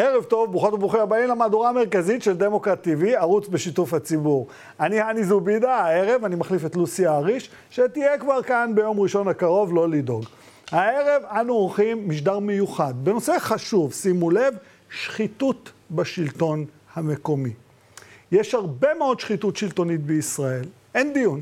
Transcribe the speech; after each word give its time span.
ערב 0.00 0.24
טוב, 0.24 0.50
ברוכות 0.52 0.74
וברוכים 0.74 1.00
הבאים 1.00 1.28
למהדורה 1.28 1.68
המרכזית 1.68 2.22
של 2.22 2.36
דמוקרט 2.36 2.86
TV, 2.86 3.06
ערוץ 3.16 3.48
בשיתוף 3.48 3.94
הציבור. 3.94 4.46
אני 4.80 5.00
הני 5.00 5.24
זובידה, 5.24 5.74
הערב 5.74 6.24
אני 6.24 6.36
מחליף 6.36 6.64
את 6.64 6.76
לוסי 6.76 7.06
האריש, 7.06 7.50
שתהיה 7.70 8.18
כבר 8.18 8.42
כאן 8.42 8.72
ביום 8.74 9.00
ראשון 9.00 9.28
הקרוב, 9.28 9.74
לא 9.74 9.88
לדאוג. 9.88 10.24
הערב 10.70 11.22
אנו 11.30 11.52
עורכים 11.52 12.08
משדר 12.08 12.38
מיוחד 12.38 12.94
בנושא 13.02 13.38
חשוב, 13.38 13.92
שימו 13.92 14.30
לב, 14.30 14.54
שחיתות 14.90 15.70
בשלטון 15.90 16.64
המקומי. 16.94 17.52
יש 18.32 18.54
הרבה 18.54 18.88
מאוד 18.98 19.20
שחיתות 19.20 19.56
שלטונית 19.56 20.02
בישראל, 20.02 20.64
אין 20.94 21.12
דיון, 21.12 21.40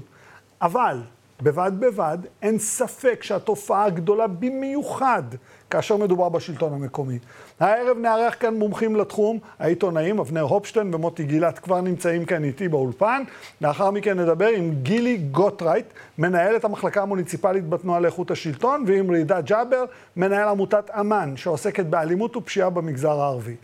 אבל 0.62 1.00
בבד 1.42 1.72
בבד 1.78 2.18
אין 2.42 2.58
ספק 2.58 3.22
שהתופעה 3.22 3.84
הגדולה 3.84 4.26
במיוחד 4.26 5.22
כאשר 5.70 5.96
מדובר 5.96 6.28
בשלטון 6.28 6.72
המקומי. 6.72 7.18
הערב 7.60 7.98
נארח 7.98 8.36
כאן 8.40 8.54
מומחים 8.54 8.96
לתחום, 8.96 9.38
העיתונאים 9.58 10.18
אבנר 10.18 10.42
הופשטיין 10.42 10.94
ומוטי 10.94 11.24
גילת 11.24 11.58
כבר 11.58 11.80
נמצאים 11.80 12.24
כאן 12.24 12.44
איתי 12.44 12.68
באולפן. 12.68 13.22
לאחר 13.60 13.90
מכן 13.90 14.20
נדבר 14.20 14.46
עם 14.46 14.74
גילי 14.82 15.16
גוטרייט, 15.16 15.86
מנהלת 16.18 16.64
המחלקה 16.64 17.02
המוניציפלית 17.02 17.68
בתנועה 17.68 18.00
לאיכות 18.00 18.30
השלטון, 18.30 18.84
ועם 18.86 19.10
רידה 19.10 19.40
ג'אבר, 19.40 19.84
מנהל 20.16 20.48
עמותת 20.48 20.90
אמ"ן, 21.00 21.36
שעוסקת 21.36 21.86
באלימות 21.86 22.36
ופשיעה 22.36 22.70
במגזר 22.70 23.20
הערבי. 23.20 23.54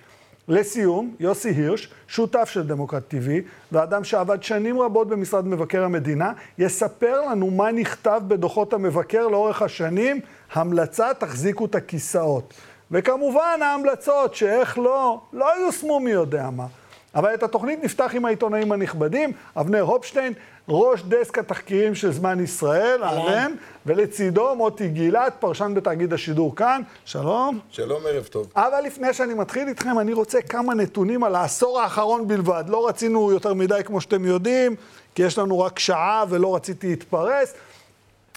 לסיום, 0.49 1.15
יוסי 1.21 1.49
הירש, 1.49 1.91
שותף 2.09 2.49
של 2.49 2.67
דמוקרט 2.67 3.15
TV, 3.15 3.29
ואדם 3.73 4.05
שעבד 4.05 4.43
שנים 4.43 4.81
רבות 4.81 5.09
במשרד 5.09 5.47
מבקר 5.47 5.85
המדינה, 5.85 6.33
יספר 6.59 7.21
לנו 7.21 7.51
מה 7.51 7.73
נכתב 7.73 8.23
בדוחות 8.29 8.73
המבקר 8.73 9.29
לאורך 9.29 9.63
השנים, 9.63 10.21
המלצה 10.53 11.15
תחזיקו 11.15 11.65
את 11.65 11.75
הכיסאות. 11.75 12.55
וכמובן 12.91 13.61
ההמלצות 13.63 14.35
שאיך 14.35 14.79
לא, 14.79 15.21
לא 15.33 15.61
יושמו 15.67 16.01
מי 16.01 16.11
יודע 16.11 16.51
מה. 16.51 16.67
אבל 17.15 17.35
את 17.35 17.43
התוכנית 17.43 17.85
נפתח 17.85 18.11
עם 18.15 18.25
העיתונאים 18.25 18.73
הנכבדים, 18.73 19.33
אבנר 19.57 19.81
הופשטיין, 19.81 20.33
ראש 20.69 21.03
דסק 21.03 21.39
התחקירים 21.39 21.95
של 21.95 22.13
זמן 22.13 22.41
ישראל, 22.41 23.05
אהלן, 23.05 23.53
ולצידו 23.87 24.55
מוטי 24.55 24.89
גילת, 24.89 25.35
פרשן 25.41 25.73
בתאגיד 25.75 26.13
השידור 26.13 26.57
כאן, 26.57 26.83
שלום. 27.05 27.59
שלום, 27.71 28.03
ערב 28.09 28.25
טוב. 28.25 28.53
אבל 28.57 28.81
לפני 28.85 29.15
שאני 29.15 29.35
מתחיל 29.35 29.69
איתכם, 29.69 29.99
אני 29.99 30.13
רוצה 30.13 30.43
כמה 30.43 30.75
נתונים 30.75 31.25
על 31.25 31.35
העשור 31.35 31.81
האחרון 31.81 32.29
בלבד. 32.29 32.65
לא 32.69 32.89
רצינו 32.89 33.33
יותר 33.33 33.55
מדי, 33.55 33.81
כמו 33.85 34.01
שאתם 34.01 34.25
יודעים, 34.25 34.75
כי 35.15 35.23
יש 35.23 35.39
לנו 35.39 35.61
רק 35.61 35.79
שעה 35.79 36.25
ולא 36.29 36.57
רציתי 36.57 36.89
להתפרס. 36.89 37.55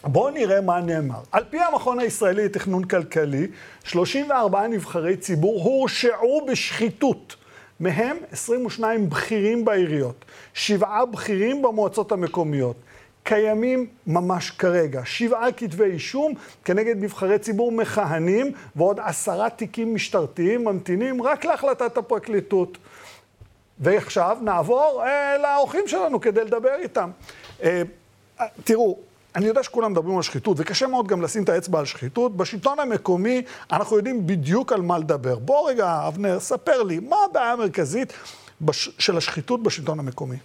בואו 0.04 0.30
נראה 0.30 0.62
מה 0.62 0.82
נאמר. 0.82 1.20
על 1.32 1.44
פי 1.50 1.60
המכון 1.60 2.00
הישראלי 2.00 2.46
לתכנון 2.46 2.84
כלכלי, 2.84 3.48
34 3.84 4.68
נבחרי 4.68 5.18
ציבור 5.18 5.64
הורשעו 5.64 6.46
בשחיתות. 6.52 7.36
מהם 7.80 8.18
22 8.32 9.10
בכירים 9.10 9.66
בעיריות, 9.66 10.26
שבעה 10.54 11.06
בכירים 11.06 11.62
במועצות 11.62 12.12
המקומיות. 12.12 12.76
קיימים 13.24 13.88
ממש 14.08 14.52
כרגע 14.52 15.02
שבעה 15.06 15.52
כתבי 15.52 15.84
אישום 15.84 16.34
כנגד 16.66 17.04
נבחרי 17.04 17.40
ציבור 17.40 17.72
מכהנים 17.72 18.52
ועוד 18.76 19.00
עשרה 19.00 19.50
תיקים 19.50 19.96
משטרתיים 19.96 20.66
ממתינים 20.66 21.22
רק 21.22 21.46
להחלטת 21.46 21.98
הפרקליטות. 21.98 22.78
ועכשיו 23.80 24.38
נעבור 24.42 25.04
אה, 25.06 25.38
לאורחים 25.38 25.88
שלנו 25.88 26.22
כדי 26.22 26.44
לדבר 26.44 26.76
איתם. 26.80 27.10
אה, 27.64 27.82
תראו, 28.64 28.98
אני 29.36 29.46
יודע 29.46 29.64
שכולם 29.64 29.92
מדברים 29.92 30.18
על 30.18 30.24
שחיתות, 30.24 30.58
וקשה 30.60 30.88
מאוד 30.88 31.08
גם 31.08 31.22
לשים 31.22 31.44
את 31.44 31.50
האצבע 31.50 31.80
על 31.80 31.86
שחיתות. 31.86 32.38
בשלטון 32.38 32.80
המקומי 32.80 33.42
אנחנו 33.72 33.98
יודעים 33.98 34.28
בדיוק 34.28 34.74
על 34.74 34.82
מה 34.82 34.98
לדבר. 34.98 35.40
בוא 35.40 35.70
רגע, 35.70 36.08
אבנר, 36.08 36.40
ספר 36.40 36.84
לי, 36.84 37.00
מה 37.00 37.16
הבעיה 37.30 37.52
המרכזית 37.52 38.14
בש... 38.62 38.90
של 39.00 39.18
השחיתות 39.18 39.64
בשלטון 39.64 40.00
המקומי? 40.00 40.36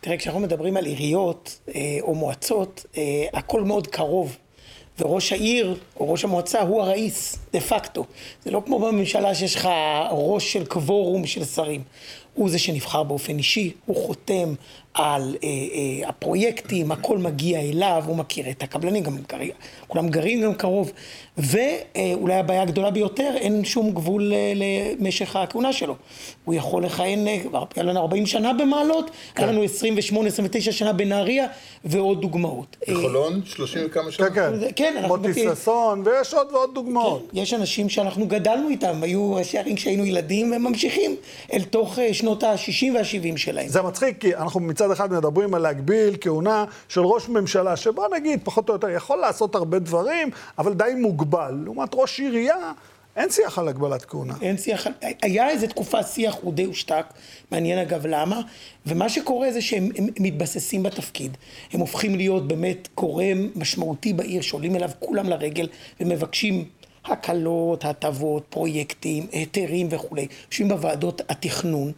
תראה, 0.00 0.16
כשאנחנו 0.16 0.40
מדברים 0.40 0.76
על 0.76 0.84
עיריות 0.84 1.58
אה, 1.68 1.80
או 2.00 2.14
מועצות, 2.14 2.86
אה, 2.96 3.02
הכל 3.32 3.62
מאוד 3.62 3.86
קרוב. 3.86 4.36
וראש 4.98 5.32
העיר 5.32 5.78
או 6.00 6.12
ראש 6.12 6.24
המועצה 6.24 6.60
הוא 6.60 6.82
הראיס, 6.82 7.38
דה 7.52 7.60
פקטו. 7.60 8.04
זה 8.44 8.50
לא 8.50 8.62
כמו 8.66 8.78
בממשלה 8.78 9.34
שיש 9.34 9.54
לך 9.56 9.68
ראש 10.10 10.52
של 10.52 10.66
קוורום 10.66 11.26
של 11.26 11.44
שרים. 11.44 11.82
הוא 12.34 12.50
זה 12.50 12.58
שנבחר 12.58 13.02
באופן 13.02 13.38
אישי, 13.38 13.72
הוא 13.86 14.06
חותם 14.06 14.54
על 14.94 15.36
אה, 15.44 15.48
אה, 15.48 16.08
הפרויקטים, 16.08 16.92
הכל 16.92 17.18
מגיע 17.18 17.60
אליו, 17.60 18.02
הוא 18.06 18.16
מכיר 18.16 18.50
את 18.50 18.62
הקבלנים, 18.62 19.02
גם 19.02 19.16
גרים, 19.28 19.52
כולם 19.88 20.08
גרים 20.08 20.40
גם 20.40 20.54
קרוב. 20.54 20.92
ואולי 21.38 22.34
הבעיה 22.34 22.62
הגדולה 22.62 22.90
ביותר, 22.90 23.30
אין 23.36 23.64
שום 23.64 23.90
גבול 23.90 24.32
אה, 24.32 24.52
למשך 25.00 25.36
הכהונה 25.36 25.72
שלו. 25.72 25.96
הוא 26.44 26.54
יכול 26.54 26.84
לכהן, 26.84 27.28
אה, 27.28 27.38
היה 27.76 27.84
לנו 27.84 28.00
40 28.00 28.26
שנה 28.26 28.52
במעלות, 28.52 29.10
כן. 29.34 29.42
היה 29.42 29.52
לנו 29.52 29.64
28-29 29.64 30.72
שנה 30.72 30.92
בנהריה, 30.92 31.46
ועוד 31.84 32.20
דוגמאות. 32.20 32.76
בחולון? 32.88 33.40
30 33.44 33.82
וכמה 33.86 34.12
שנה? 34.12 34.30
כן, 34.30 34.52
כן. 34.60 34.94
כן 34.94 35.04
מוטי 35.06 35.34
ששון, 35.34 36.02
ויש 36.04 36.34
עוד 36.34 36.52
ועוד 36.52 36.74
דוגמאות. 36.74 37.28
כן, 37.32 37.38
יש 37.38 37.54
אנשים 37.54 37.88
שאנחנו 37.88 38.26
גדלנו 38.26 38.68
איתם, 38.68 39.02
היו 39.02 39.34
ראשי 39.34 39.58
ערים 39.58 39.76
כשהיינו 39.76 40.04
ילדים, 40.04 40.52
והם 40.52 40.62
ממשיכים 40.62 41.16
אל 41.52 41.62
תוך 41.62 41.98
אה, 41.98 42.14
שנות 42.14 42.42
ה-60 42.42 42.94
וה-70 42.94 43.36
שלהם. 43.36 43.68
זה 43.68 43.82
מצחיק, 43.82 44.20
כי 44.20 44.34
אנחנו 44.34 44.60
מצד 44.60 44.83
אחד 44.92 45.12
מדברים 45.12 45.54
על 45.54 45.62
להגביל 45.62 46.16
כהונה 46.20 46.64
של 46.88 47.00
ראש 47.00 47.28
ממשלה, 47.28 47.76
שבוא 47.76 48.08
נגיד, 48.16 48.40
פחות 48.44 48.68
או 48.68 48.74
יותר, 48.74 48.88
יכול 48.88 49.18
לעשות 49.18 49.54
הרבה 49.54 49.78
דברים, 49.78 50.30
אבל 50.58 50.74
די 50.74 50.92
מוגבל. 50.96 51.54
לעומת 51.64 51.88
ראש 51.94 52.20
עירייה, 52.20 52.72
אין 53.16 53.30
שיח 53.30 53.58
על 53.58 53.68
הגבלת 53.68 54.04
כהונה. 54.04 54.34
אין 54.42 54.58
שיח, 54.58 54.86
היה 55.22 55.50
איזה 55.50 55.66
תקופה 55.68 56.02
שיח, 56.02 56.36
הוא 56.42 56.52
די 56.52 56.64
הושתק, 56.64 57.06
מעניין 57.50 57.78
אגב 57.78 58.06
למה, 58.06 58.40
ומה 58.86 59.08
שקורה 59.08 59.52
זה 59.52 59.62
שהם 59.62 59.88
מתבססים 60.20 60.82
בתפקיד, 60.82 61.36
הם 61.72 61.80
הופכים 61.80 62.14
להיות 62.14 62.48
באמת 62.48 62.88
גורם 62.96 63.48
משמעותי 63.56 64.12
בעיר, 64.12 64.42
שעולים 64.42 64.76
אליו 64.76 64.90
כולם 64.98 65.28
לרגל 65.28 65.68
ומבקשים 66.00 66.64
הקלות, 67.06 67.84
הטבות, 67.84 68.42
פרויקטים, 68.50 69.26
היתרים 69.32 69.86
וכולי, 69.90 70.26
יושבים 70.50 70.68
בוועדות 70.68 71.22
התכנון, 71.28 71.92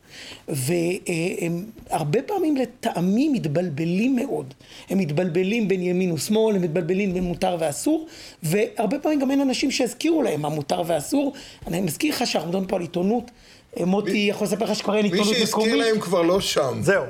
והם 0.48 1.64
הרבה 1.90 2.22
פעמים 2.22 2.56
לטעמי 2.56 3.28
מתבלבלים 3.28 4.16
מאוד. 4.16 4.54
הם 4.90 4.98
מתבלבלים 4.98 5.68
בין 5.68 5.82
ימין 5.82 6.12
ושמאל, 6.12 6.56
הם 6.56 6.62
מתבלבלים 6.62 7.14
בין 7.14 7.24
מותר 7.24 7.56
ואסור, 7.58 8.06
והרבה 8.42 8.98
פעמים 8.98 9.18
גם 9.18 9.30
אין 9.30 9.40
אנשים 9.40 9.70
שיזכירו 9.70 10.22
להם 10.22 10.42
מה 10.42 10.48
מותר 10.48 10.82
ואסור. 10.86 11.32
אני 11.66 11.80
מזכיר 11.80 12.14
לך 12.14 12.26
שאנחנו 12.26 12.48
מדברים 12.48 12.68
פה 12.68 12.76
על 12.76 12.82
עיתונות. 12.82 13.30
מוטי 13.84 14.26
יכול 14.31 14.47
לספר 14.47 14.64
לך 14.64 14.75
שכבר 14.75 14.97
אין 14.97 15.04
עיתונות 15.04 15.26
מקומית. 15.26 15.41
מי 15.41 15.47
שהזכיר 15.47 15.76
להם 15.76 16.00
כבר 16.00 16.22
לא 16.22 16.41
שם. 16.41 16.78
זהו, 16.81 17.04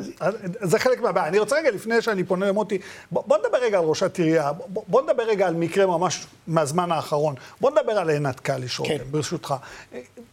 זה 0.62 0.78
חלק 0.78 1.00
מהבעיה. 1.00 1.28
אני 1.28 1.38
רוצה 1.38 1.56
רגע, 1.56 1.70
לפני 1.70 2.02
שאני 2.02 2.24
פונה 2.24 2.48
למוטי, 2.48 2.78
בוא 3.10 3.38
נדבר 3.38 3.58
רגע 3.58 3.78
על 3.78 3.84
ראשת 3.84 4.18
עירייה, 4.18 4.52
בוא 4.68 5.02
נדבר 5.02 5.22
רגע 5.22 5.46
על 5.46 5.54
מקרה 5.54 5.86
ממש 5.86 6.26
מהזמן 6.46 6.92
האחרון. 6.92 7.34
בוא 7.60 7.70
נדבר 7.70 7.92
על 7.92 8.10
עינת 8.10 8.40
קליש, 8.40 8.78
רותם, 8.78 8.98
כן. 8.98 9.04
ברשותך. 9.10 9.54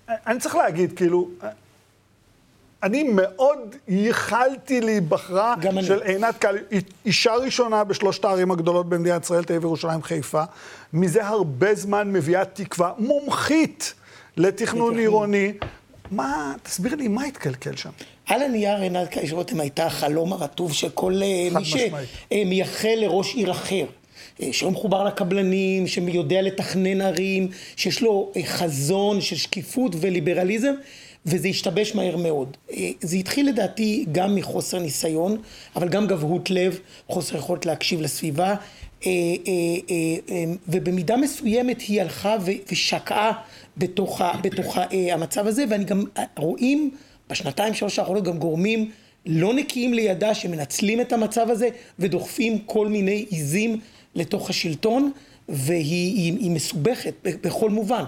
אני 0.10 0.40
צריך 0.40 0.56
להגיד, 0.56 0.98
כאילו, 0.98 1.30
אני 2.84 3.04
מאוד 3.04 3.76
ייחלתי 3.88 4.82
להיבחרה 4.82 5.56
של 5.82 6.02
עינת 6.02 6.38
קליש, 6.38 6.64
אישה 7.06 7.36
ראשונה 7.36 7.84
בשלושת 7.84 8.26
הערים 8.26 8.52
הגדולות 8.52 8.90
במדינת 8.90 9.24
ישראל, 9.24 9.44
תל 9.44 9.54
אביב, 9.54 9.64
ירושלים, 9.64 10.04
חיפה. 10.04 10.44
מזה 10.94 11.28
הרבה 11.28 11.76
זמן 11.76 12.14
מביאה 12.14 12.46
תקווה 12.46 12.92
מומחית 12.98 13.94
לתכנון 14.38 14.98
עירוני. 14.98 15.54
מה, 16.16 16.56
תסביר 16.64 16.96
לי, 16.96 17.08
מה 17.08 17.24
התקלקל 17.24 17.76
שם? 17.76 17.90
על 18.26 18.42
הנייר 18.42 18.78
עינת 18.78 19.08
קייש 19.08 19.32
רותם 19.32 19.60
הייתה 19.60 19.86
החלום 19.86 20.34
הרטוב 20.34 20.74
של 20.74 20.90
כל 20.90 21.22
אה, 21.24 21.50
מי 21.52 21.66
שמייחל 21.66 22.96
לראש 22.98 23.36
עיר 23.36 23.52
אחר. 23.52 23.86
אה, 24.42 24.54
שלא 24.54 24.72
מחובר 24.72 25.04
לקבלנים, 25.04 25.88
שיודע 25.88 26.42
לתכנן 26.42 27.02
ערים, 27.02 27.48
שיש 27.76 28.02
לו 28.02 28.32
אה, 28.36 28.44
חזון 28.44 29.22
של 29.22 29.36
שקיפות 29.36 29.96
וליברליזם, 30.00 30.74
וזה 31.26 31.48
השתבש 31.48 31.96
מהר 31.96 32.18
מאוד. 32.18 32.58
זה 33.02 33.18
התחיל 33.18 33.48
לדעתי 33.50 34.06
גם 34.12 34.36
מחוסר 34.36 34.80
ניסיון, 34.80 35.38
אבל 35.76 35.90
גם 35.90 36.08
גבהות 36.08 36.50
לב, 36.50 36.80
חוסר 37.08 37.38
יכולת 37.38 37.66
להקשיב 37.66 38.02
לסביבה, 38.02 38.56
ובמידה 40.68 41.18
מסוימת 41.18 41.82
היא 41.82 42.02
הלכה 42.02 42.38
ושקעה 42.72 43.32
בתוך, 43.78 44.22
בתוך 44.42 44.78
אה, 44.78 45.14
המצב 45.14 45.48
הזה, 45.48 45.66
ואני 45.70 45.84
גם, 45.84 46.04
אה, 46.18 46.24
רואים 46.38 46.92
בשנתיים 47.30 47.74
שלוש 47.74 48.00
האחרונות 48.00 48.24
גם 48.24 48.38
גורמים 48.38 48.92
לא 49.26 49.54
נקיים 49.54 49.94
לידה 49.94 50.34
שמנצלים 50.34 51.02
את 51.02 51.14
המצב 51.14 51.50
הזה 51.50 51.70
ודוחפים 52.00 52.60
כל 52.66 52.88
מיני 52.88 53.26
עיזים 53.30 53.80
לתוך 54.16 54.50
השלטון, 54.50 55.12
והיא 55.50 56.16
היא, 56.16 56.40
היא 56.40 56.52
מסובכת 56.52 57.14
בכל 57.24 57.70
מובן. 57.70 58.04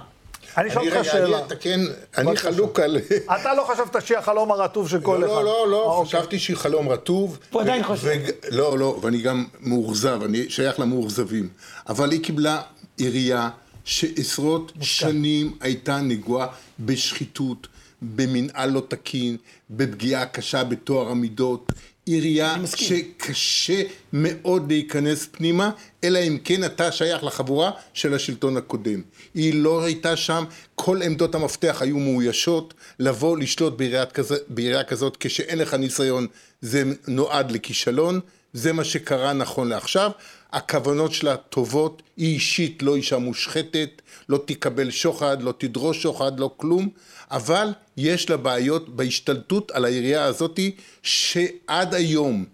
אני 0.58 0.70
אשאל 0.70 0.82
אותך 0.82 1.06
שאלה. 1.06 1.38
אני 1.38 1.46
אתקן, 1.46 1.80
אני 2.18 2.38
חלוק 2.38 2.80
על... 2.80 2.98
אתה 3.42 3.54
לא 3.54 3.64
חשבת 3.64 4.06
שהיא 4.06 4.18
החלום 4.18 4.52
הרטוב 4.52 4.90
של 4.90 5.02
כל 5.02 5.18
לא, 5.22 5.26
אחד. 5.26 5.36
לא, 5.36 5.44
לא, 5.44 5.72
לא. 5.72 6.04
חשבתי 6.06 6.40
שהיא 6.40 6.58
חלום 6.58 6.90
רטוב. 6.90 7.40
הוא 7.52 7.62
עדיין 7.62 7.84
חושב. 7.84 8.20
לא, 8.50 8.80
לא, 8.80 9.00
ואני 9.02 9.22
גם 9.22 9.46
מאוכזב, 9.62 10.20
אני 10.26 10.50
שייך 10.50 10.80
למאוכזבים. 10.80 11.50
אבל 11.90 12.12
היא 12.12 12.24
קיבלה 12.24 12.62
עירייה 12.98 13.50
שעשרות 13.86 14.72
שנים 14.82 15.58
הייתה 15.62 15.98
נגועה 15.98 16.48
בשחיתות, 16.80 17.68
במנהל 18.02 18.70
לא 18.70 18.82
תקין, 18.88 19.38
בפגיעה 19.70 20.26
קשה 20.26 20.64
בטוהר 20.64 21.10
המידות. 21.10 21.72
עירייה 22.06 22.56
שקשה 22.76 23.82
מאוד 24.14 24.72
להיכנס 24.72 25.28
פנימה, 25.32 25.72
אלא 26.04 26.20
אם 26.20 26.38
כן 26.44 26.64
אתה 26.64 26.92
שייך 26.92 27.24
לחבורה 27.24 27.72
של 27.94 28.14
השלטון 28.14 28.58
הקודם. 28.58 29.02
היא 29.34 29.54
לא 29.54 29.84
הייתה 29.84 30.16
שם, 30.16 30.44
כל 30.76 31.02
עמדות 31.02 31.36
המפתח 31.36 31.78
היו 31.82 31.98
מאוישות, 31.98 32.74
לבוא 33.00 33.38
לשלוט 33.38 33.78
בעירייה, 33.78 34.06
כזה, 34.06 34.36
בעירייה 34.48 34.84
כזאת 34.84 35.18
כשאין 35.20 35.58
לך 35.58 35.74
ניסיון 35.74 36.28
זה 36.62 36.84
נועד 37.08 37.52
לכישלון, 37.52 38.20
זה 38.54 38.74
מה 38.74 38.84
שקרה 38.84 39.34
נכון 39.34 39.70
לעכשיו. 39.70 40.12
הכוונות 40.56 41.12
שלה 41.12 41.38
טובות, 41.38 42.02
היא 42.18 42.34
אישית 42.34 42.84
לא 42.84 42.96
אישה 42.96 43.18
מושחתת, 43.18 44.02
לא 44.30 44.40
תקבל 44.46 44.92
שוחד, 44.92 45.42
לא 45.42 45.54
תדרוש 45.58 46.02
שוחד, 46.02 46.40
לא 46.40 46.52
כלום, 46.58 46.90
אבל 47.32 47.74
יש 47.98 48.30
לה 48.30 48.38
בעיות 48.38 48.96
בהשתלטות 48.96 49.72
על 49.72 49.86
העירייה 49.86 50.24
הזאתי 50.24 50.76
שעד 51.04 51.94
היום, 51.94 52.46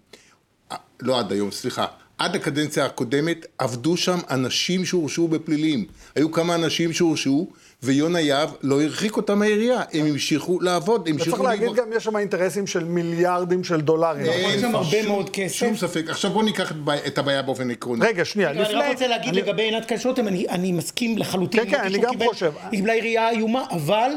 לא 1.02 1.18
עד 1.18 1.32
היום, 1.32 1.50
סליחה, 1.50 1.86
עד 2.18 2.36
הקדנציה 2.36 2.86
הקודמת 2.86 3.46
עבדו 3.58 3.96
שם 3.96 4.18
אנשים 4.30 4.84
שהורשעו 4.84 5.28
בפלילים. 5.28 5.86
היו 6.14 6.32
כמה 6.32 6.54
אנשים 6.54 6.92
שהורשעו 6.92 7.50
ויונה 7.82 8.20
יהב 8.20 8.50
לא 8.62 8.82
הרחיק 8.82 9.16
אותם 9.16 9.38
מהעירייה, 9.38 9.82
הם 9.92 10.06
המשיכו 10.06 10.60
לעבוד, 10.60 11.08
המשיכו... 11.08 11.30
צריך 11.30 11.42
להגיד 11.42 11.74
גם, 11.74 11.92
יש 11.96 12.04
שם 12.04 12.16
אינטרסים 12.16 12.66
של 12.66 12.84
מיליארדים 12.84 13.64
של 13.64 13.80
דולרים. 13.80 14.26
יש 14.26 14.60
שם 14.60 14.74
הרבה 14.74 15.06
מאוד 15.06 15.30
כסף. 15.30 15.56
שום 15.56 15.76
ספק. 15.76 16.04
עכשיו 16.08 16.30
בואו 16.30 16.44
ניקח 16.44 16.72
את 17.06 17.18
הבעיה 17.18 17.42
באופן 17.42 17.70
עקרוני. 17.70 18.06
רגע, 18.06 18.24
שנייה, 18.24 18.52
לפני... 18.52 18.64
אני 18.64 18.74
רק 18.74 18.90
רוצה 18.92 19.06
להגיד 19.06 19.34
לגבי 19.34 19.62
עינת 19.62 19.84
קלשוטם, 19.84 20.28
אני 20.28 20.72
מסכים 20.72 21.18
לחלוטין. 21.18 21.64
כן, 21.64 21.70
כן, 21.70 21.80
אני 21.80 21.98
גם 21.98 22.12
חושב. 22.26 22.52
היא 22.62 22.70
קיבלה 22.70 22.92
עירייה 22.92 23.30
איומה, 23.30 23.64
אבל... 23.70 24.10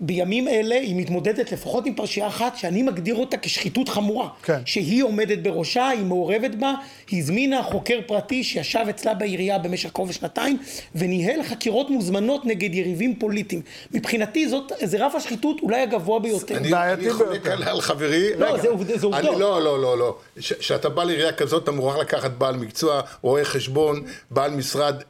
בימים 0.00 0.48
אלה 0.48 0.74
היא 0.74 0.96
מתמודדת 0.96 1.52
לפחות 1.52 1.86
עם 1.86 1.94
פרשייה 1.94 2.26
אחת 2.26 2.56
שאני 2.56 2.82
מגדיר 2.82 3.14
אותה 3.14 3.36
כשחיתות 3.36 3.88
חמורה. 3.88 4.28
כן. 4.42 4.58
שהיא 4.64 5.02
עומדת 5.02 5.38
בראשה, 5.38 5.88
היא 5.88 6.04
מעורבת 6.04 6.54
בה, 6.54 6.74
היא 7.10 7.20
הזמינה 7.20 7.62
חוקר 7.62 8.00
פרטי 8.06 8.44
שישב 8.44 8.84
אצלה 8.90 9.14
בעירייה 9.14 9.58
במשך 9.58 9.90
קרוב 9.92 10.08
לשנתיים 10.08 10.58
וניהל 10.94 11.42
חקירות 11.42 11.90
מוזמנות 11.90 12.46
נגד 12.46 12.74
יריבים 12.74 13.16
פוליטיים. 13.18 13.62
מבחינתי 13.92 14.48
זאת, 14.48 14.72
זה 14.82 15.06
רף 15.06 15.14
השחיתות 15.14 15.60
אולי 15.62 15.80
הגבוה 15.80 16.20
ביותר. 16.20 16.56
אני, 16.56 16.74
אני 16.74 17.10
חולק 17.10 17.46
על, 17.46 17.62
על 17.62 17.80
חברי. 17.80 18.36
לא, 18.36 18.46
רגע, 18.46 18.56
זה, 18.56 18.68
זה 18.96 19.06
עובדות. 19.06 19.38
לא, 19.38 19.62
לא, 19.62 19.82
לא, 19.82 19.98
לא. 19.98 20.16
כשאתה 20.38 20.88
בא 20.88 21.04
לעירייה 21.04 21.32
כזאת 21.32 21.62
אתה 21.62 21.70
מוכרח 21.70 21.96
לקחת 21.96 22.30
בעל 22.30 22.56
מקצוע, 22.56 23.00
רואה 23.22 23.44
חשבון, 23.44 24.02
בעל 24.30 24.50
משרד 24.50 25.02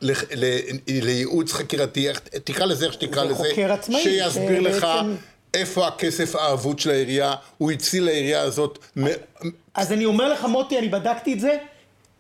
לייעוץ 0.86 1.52
חקירתי, 1.52 2.08
תקרא 2.44 2.66
לזה 2.66 2.86
איך 2.86 2.92
שתקרא 2.92 3.24
לזה. 3.24 3.34
זה 3.34 3.48
חוקר 3.48 3.72
עצמאי. 3.72 4.02
שיסביר 4.02 4.60
לך 4.60 4.75
לך 4.76 4.86
איפה 5.54 5.86
הכסף 5.86 6.36
האבוד 6.36 6.78
של 6.78 6.90
העירייה, 6.90 7.34
הוא 7.58 7.72
הציל 7.72 8.04
לעירייה 8.04 8.40
הזאת. 8.40 8.78
אז 9.74 9.92
אני 9.92 10.04
אומר 10.04 10.32
לך 10.32 10.44
מוטי, 10.44 10.78
אני 10.78 10.88
בדקתי 10.88 11.32
את 11.32 11.40
זה, 11.40 11.56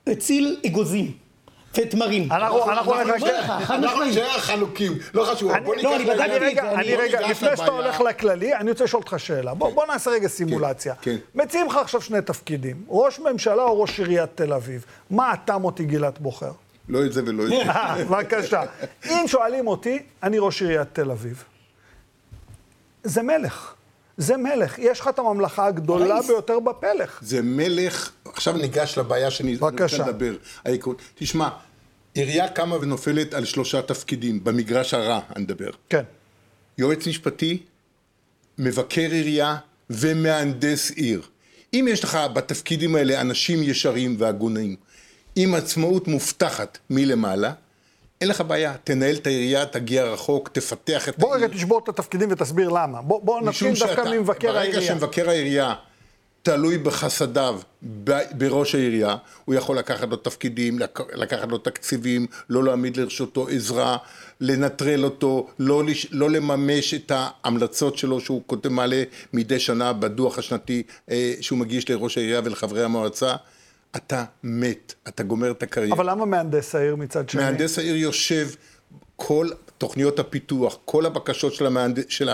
הציל 0.06 0.60
אגוזים. 0.66 1.12
ותמרים. 1.78 2.32
אנחנו 2.32 2.70
אנחנו 3.70 4.04
נשאר 4.04 4.38
חלוקים, 4.38 4.98
לא 5.14 5.24
חשוב, 5.24 5.52
בוא 5.64 5.74
ניקח... 5.74 5.88
לא, 5.88 5.96
אני 5.96 6.04
בדקתי 6.04 6.48
את 6.48 6.54
זה. 6.54 6.72
אני 6.72 6.96
רגע, 6.96 7.28
לפני 7.28 7.56
שאתה 7.56 7.70
הולך 7.70 8.00
לכללי, 8.00 8.54
אני 8.54 8.70
רוצה 8.70 8.84
לשאול 8.84 9.02
אותך 9.02 9.14
שאלה. 9.18 9.54
בוא 9.54 9.86
נעשה 9.86 10.10
רגע 10.10 10.28
סימולציה. 10.28 10.94
כן. 11.02 11.16
מציעים 11.34 11.66
לך 11.66 11.76
עכשיו 11.76 12.00
שני 12.00 12.22
תפקידים, 12.22 12.84
ראש 12.88 13.18
ממשלה 13.18 13.62
או 13.62 13.80
ראש 13.80 14.00
עיריית 14.00 14.30
תל 14.34 14.52
אביב. 14.52 14.84
מה 15.10 15.34
אתה, 15.34 15.58
מוטי 15.58 15.84
גילת, 15.84 16.18
בוחר? 16.18 16.52
לא 16.88 17.04
את 17.04 17.12
זה 17.12 17.22
ולא 17.26 17.42
את 17.42 17.48
זה. 17.48 18.04
בבקשה. 18.04 18.62
אם 19.10 19.24
שואלים 19.26 19.66
אותי, 19.66 20.02
אני 20.22 20.38
ראש 20.38 20.62
עיריית 20.62 20.88
תל 20.92 21.10
אביב. 21.10 21.44
זה 23.06 23.22
מלך. 23.22 23.74
זה 24.16 24.36
מלך. 24.36 24.78
יש 24.78 25.00
לך 25.00 25.08
את 25.08 25.18
הממלכה 25.18 25.66
הגדולה. 25.66 26.22
ביותר 26.28 26.60
בפלך. 26.60 27.18
זה 27.22 27.42
מלך, 27.42 28.10
עכשיו 28.24 28.56
ניגש 28.56 28.98
לבעיה 28.98 29.30
שאני 29.30 29.56
רוצה 29.56 29.98
לדבר. 29.98 30.36
העיקרון. 30.64 30.96
תשמע, 31.14 31.48
עירייה 32.14 32.48
קמה 32.48 32.76
ונופלת 32.76 33.34
על 33.34 33.44
שלושה 33.44 33.82
תפקידים, 33.82 34.44
במגרש 34.44 34.94
הרע 34.94 35.20
אני 35.36 35.44
מדבר. 35.44 35.70
כן. 35.88 36.02
יועץ 36.78 37.06
משפטי, 37.06 37.62
מבקר 38.58 39.10
עירייה 39.10 39.56
ומהנדס 39.90 40.90
עיר. 40.90 41.22
אם 41.74 41.86
יש 41.90 42.04
לך 42.04 42.18
בתפקידים 42.34 42.96
האלה 42.96 43.20
אנשים 43.20 43.62
ישרים 43.62 44.16
והגונים, 44.18 44.76
עם 45.36 45.54
עצמאות 45.54 46.08
מובטחת 46.08 46.78
מלמעלה, 46.90 47.52
אין 48.20 48.28
לך 48.28 48.40
בעיה, 48.40 48.74
תנהל 48.84 49.14
את 49.14 49.26
העירייה, 49.26 49.66
תגיע 49.66 50.04
רחוק, 50.04 50.48
תפתח 50.48 51.08
את... 51.08 51.18
בוא 51.18 51.36
רגע 51.36 51.48
תשבור 51.48 51.78
את 51.78 51.88
התפקידים 51.88 52.28
ותסביר 52.32 52.68
למה. 52.68 53.02
בוא, 53.02 53.20
בוא 53.22 53.40
נתחיל 53.40 53.78
דווקא 53.78 54.00
ממבקר 54.00 54.58
העירייה. 54.58 54.80
ברגע 54.80 54.86
שמבקר 54.86 55.28
העירייה 55.28 55.74
תלוי 56.46 56.78
בחסדיו 56.78 57.60
בראש 58.32 58.74
העירייה, 58.74 59.16
הוא 59.44 59.54
יכול 59.54 59.78
לקחת 59.78 60.08
לו 60.08 60.16
תפקידים, 60.16 60.78
לקחת 61.14 61.48
לו 61.48 61.58
תקציבים, 61.58 62.26
לא 62.50 62.64
להעמיד 62.64 62.96
לרשותו 62.96 63.48
עזרה, 63.48 63.96
לנטרל 64.40 65.04
אותו, 65.04 65.46
לא, 65.58 65.84
לש, 65.84 66.06
לא 66.10 66.30
לממש 66.30 66.94
את 66.94 67.12
ההמלצות 67.14 67.98
שלו 67.98 68.20
שהוא 68.20 68.42
מעלה 68.70 69.02
מדי 69.32 69.58
שנה 69.58 69.92
בדוח 69.92 70.38
השנתי 70.38 70.82
אה, 71.10 71.34
שהוא 71.40 71.58
מגיש 71.58 71.90
לראש 71.90 72.18
העירייה 72.18 72.40
ולחברי 72.44 72.84
המועצה. 72.84 73.34
אתה 73.96 74.24
מת, 74.42 74.94
אתה 75.08 75.22
גומר 75.22 75.50
את 75.50 75.62
הקריירה. 75.62 75.96
אבל 75.96 76.10
למה 76.10 76.24
מהנדס 76.24 76.74
העיר 76.74 76.96
מצד 76.96 77.28
שני? 77.28 77.42
מהנדס 77.42 77.78
העיר 77.78 77.96
יושב, 77.96 78.48
כל 79.16 79.48
תוכניות 79.78 80.18
הפיתוח, 80.18 80.78
כל 80.84 81.06
הבקשות 81.06 81.54
של, 81.54 81.66
המהנד... 81.66 82.00
של 82.08 82.28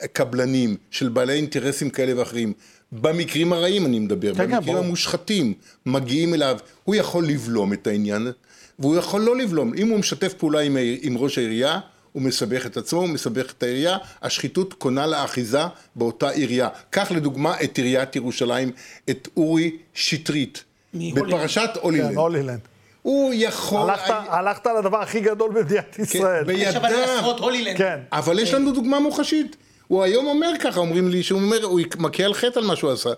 הקבלנים, 0.00 0.76
של 0.90 1.08
בעלי 1.08 1.32
אינטרסים 1.32 1.90
כאלה 1.90 2.20
ואחרים, 2.20 2.52
במקרים 2.92 3.52
הרעים 3.52 3.86
אני 3.86 3.98
מדבר, 3.98 4.34
כן, 4.34 4.50
כן 4.50 4.56
במקרים 4.56 4.76
בוא. 4.76 4.84
המושחתים, 4.84 5.54
מגיעים 5.86 6.34
אליו, 6.34 6.58
הוא 6.84 6.94
יכול 6.94 7.26
לבלום 7.26 7.72
את 7.72 7.86
העניין, 7.86 8.32
והוא 8.78 8.96
יכול 8.96 9.20
לא 9.20 9.36
לבלום. 9.36 9.74
אם 9.74 9.88
הוא 9.88 9.98
משתף 9.98 10.34
פעולה 10.34 10.60
עם, 10.60 10.76
העיר, 10.76 10.98
עם 11.02 11.18
ראש 11.18 11.38
העירייה, 11.38 11.80
הוא 12.12 12.22
מסבך 12.22 12.66
את 12.66 12.76
עצמו, 12.76 13.00
הוא 13.00 13.08
מסבך 13.08 13.52
את 13.58 13.62
העירייה, 13.62 13.96
השחיתות 14.22 14.74
קונה 14.74 15.06
לה 15.06 15.24
אחיזה 15.24 15.62
באותה 15.96 16.30
עירייה. 16.30 16.68
קח 16.90 17.10
לדוגמה 17.10 17.60
את 17.64 17.78
עיריית 17.78 18.16
ירושלים, 18.16 18.70
את 19.10 19.28
אורי 19.36 19.76
שטרית. 19.94 20.64
בפרשת 20.94 21.70
הולילנד. 21.80 22.10
כן, 22.10 22.16
הולילנד. 22.16 22.60
הוא 23.02 23.32
יכול... 23.36 23.90
הלכת, 23.90 24.10
היה... 24.10 24.24
הלכת 24.28 24.66
על 24.66 24.76
הדבר 24.76 24.98
הכי 24.98 25.20
גדול 25.20 25.50
במדינת 25.52 25.84
כן, 25.92 26.02
ישראל. 26.02 26.44
בידיו. 26.44 26.68
יש 26.68 26.76
אבל 26.76 26.88
עשרות 26.94 27.40
הולילנד. 27.40 27.76
כן. 27.76 27.98
אבל 28.12 28.38
יש 28.38 28.54
לנו 28.54 28.72
דוגמה 28.72 29.00
מוחשית. 29.00 29.56
הוא 29.88 30.02
היום 30.02 30.26
אומר 30.26 30.52
ככה, 30.60 30.80
אומרים 30.80 31.08
לי 31.08 31.22
שהוא 31.22 31.40
אומר, 31.40 31.64
הוא 31.64 31.80
מכה 31.98 32.24
על 32.24 32.34
חטא 32.34 32.58
על 32.58 32.64
מה 32.64 32.76
שהוא 32.76 32.90
עשה. 32.90 33.10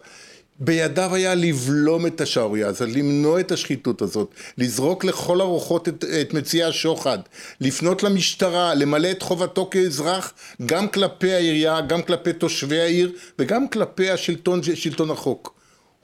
בידיו 0.59 1.15
היה 1.15 1.35
לבלום 1.35 2.07
את 2.07 2.21
השערורייה 2.21 2.69
הזאת, 2.69 2.89
למנוע 2.89 3.41
את 3.41 3.53
השחיתות 3.53 4.03
הזאת, 4.03 4.35
לזרוק 4.59 5.05
לכל 5.05 5.41
הרוחות 5.41 5.89
את, 5.89 6.05
את 6.21 6.35
מציעי 6.35 6.65
השוחד, 6.65 7.19
לפנות 7.61 8.03
למשטרה, 8.03 8.75
למלא 8.75 9.11
את 9.11 9.23
חובתו 9.23 9.69
כאזרח, 9.71 10.33
גם 10.67 10.89
כלפי 10.89 11.33
העירייה, 11.33 11.81
גם 11.81 12.03
כלפי 12.03 12.33
תושבי 12.33 12.81
העיר, 12.81 13.13
וגם 13.39 13.69
כלפי 13.69 14.11
השלטון, 14.11 14.61
שלטון 14.63 15.11
החוק. 15.11 15.55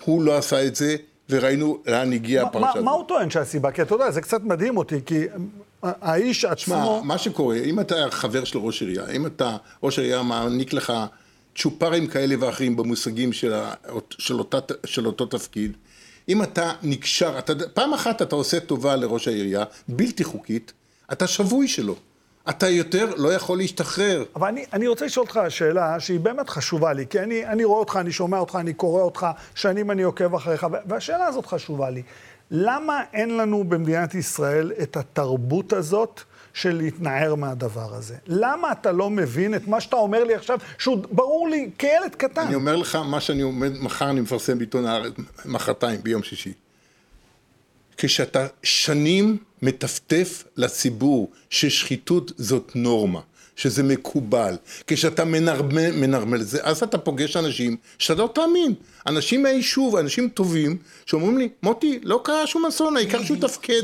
הוא 0.04 0.22
לא 0.22 0.36
עשה 0.36 0.66
את 0.66 0.76
זה, 0.76 0.96
וראינו 1.30 1.82
לאן 1.86 2.12
הגיעה 2.12 2.46
הפרשה 2.46 2.70
הזאת. 2.70 2.84
מה 2.84 2.90
הוא 2.90 3.04
טוען 3.08 3.30
שהסיבה? 3.30 3.70
כי 3.70 3.82
אתה 3.82 3.94
יודע, 3.94 4.10
זה 4.10 4.20
קצת 4.20 4.42
מדהים 4.42 4.76
אותי, 4.76 5.00
כי 5.06 5.24
האיש 5.82 6.44
עצמו... 6.44 7.02
מה 7.04 7.18
שקורה, 7.18 7.56
אם 7.56 7.80
אתה 7.80 7.94
חבר 8.10 8.44
של 8.44 8.58
ראש 8.58 8.82
עירייה, 8.82 9.10
אם 9.10 9.26
אתה, 9.26 9.56
ראש 9.82 9.98
עירייה 9.98 10.22
מעניק 10.22 10.72
לך 10.72 10.92
צ'ופרים 11.56 12.06
כאלה 12.06 12.34
ואחרים 12.40 12.76
במושגים 12.76 13.32
של, 13.32 13.54
של, 14.18 14.38
אותה, 14.38 14.58
של 14.84 15.06
אותו 15.06 15.26
תפקיד, 15.26 15.76
אם 16.28 16.42
אתה 16.42 16.72
נקשר, 16.82 17.38
אתה, 17.38 17.52
פעם 17.74 17.94
אחת 17.94 18.22
אתה 18.22 18.36
עושה 18.36 18.60
טובה 18.60 18.96
לראש 18.96 19.28
העירייה, 19.28 19.64
בלתי 19.88 20.24
חוקית, 20.24 20.72
אתה 21.12 21.26
שבוי 21.26 21.68
שלו. 21.68 21.96
אתה 22.48 22.68
יותר 22.68 23.14
לא 23.16 23.32
יכול 23.32 23.58
להשתחרר. 23.58 24.24
אבל 24.36 24.48
אני, 24.48 24.64
אני 24.72 24.88
רוצה 24.88 25.04
לשאול 25.06 25.26
אותך 25.26 25.40
שאלה 25.48 26.00
שהיא 26.00 26.20
באמת 26.20 26.48
חשובה 26.48 26.92
לי, 26.92 27.06
כי 27.06 27.20
אני, 27.20 27.46
אני 27.46 27.64
רואה 27.64 27.78
אותך, 27.78 27.98
אני 28.00 28.12
שומע 28.12 28.38
אותך, 28.38 28.56
אני 28.60 28.74
קורא 28.74 29.02
אותך, 29.02 29.26
שנים 29.54 29.90
אני 29.90 30.02
עוקב 30.02 30.34
אחריך, 30.34 30.66
והשאלה 30.86 31.26
הזאת 31.26 31.46
חשובה 31.46 31.90
לי. 31.90 32.02
למה 32.50 33.02
אין 33.12 33.36
לנו 33.36 33.64
במדינת 33.64 34.14
ישראל 34.14 34.72
את 34.82 34.96
התרבות 34.96 35.72
הזאת 35.72 36.20
של 36.54 36.76
להתנער 36.76 37.34
מהדבר 37.34 37.94
הזה? 37.94 38.14
למה 38.26 38.72
אתה 38.72 38.92
לא 38.92 39.10
מבין 39.10 39.54
את 39.54 39.68
מה 39.68 39.80
שאתה 39.80 39.96
אומר 39.96 40.24
לי 40.24 40.34
עכשיו, 40.34 40.58
שהוא 40.78 40.98
ברור 41.10 41.48
לי 41.48 41.70
כילד 41.78 42.14
קטן? 42.16 42.42
אני 42.42 42.54
אומר 42.54 42.76
לך, 42.76 42.96
מה 42.96 43.20
שאני 43.20 43.42
עומד, 43.42 43.72
מחר 43.80 44.10
אני 44.10 44.20
מפרסם 44.20 44.58
בעיתון 44.58 44.86
הארץ, 44.86 45.12
מחרתיים, 45.44 46.00
ביום 46.02 46.22
שישי. 46.22 46.52
כשאתה 48.02 48.46
שנים 48.62 49.36
מטפטף 49.62 50.44
לציבור 50.56 51.30
ששחיתות 51.50 52.32
זאת 52.36 52.72
נורמה, 52.74 53.20
שזה 53.56 53.82
מקובל, 53.82 54.56
כשאתה 54.86 55.24
מנרמל, 55.24 55.90
מנרמל 55.90 56.42
זה, 56.42 56.58
אז 56.62 56.82
אתה 56.82 56.98
פוגש 56.98 57.36
אנשים 57.36 57.76
שאתה 57.98 58.22
לא 58.22 58.30
תאמין, 58.34 58.74
אנשים 59.06 59.42
מהיישוב, 59.42 59.96
אנשים 59.96 60.28
טובים, 60.28 60.76
שאומרים 61.06 61.38
לי, 61.38 61.48
מוטי, 61.62 62.00
לא 62.02 62.20
קרה 62.24 62.46
שום 62.46 62.66
אסון, 62.66 62.96
העיקר 62.96 63.24
שהוא 63.24 63.38
תפקד. 63.40 63.82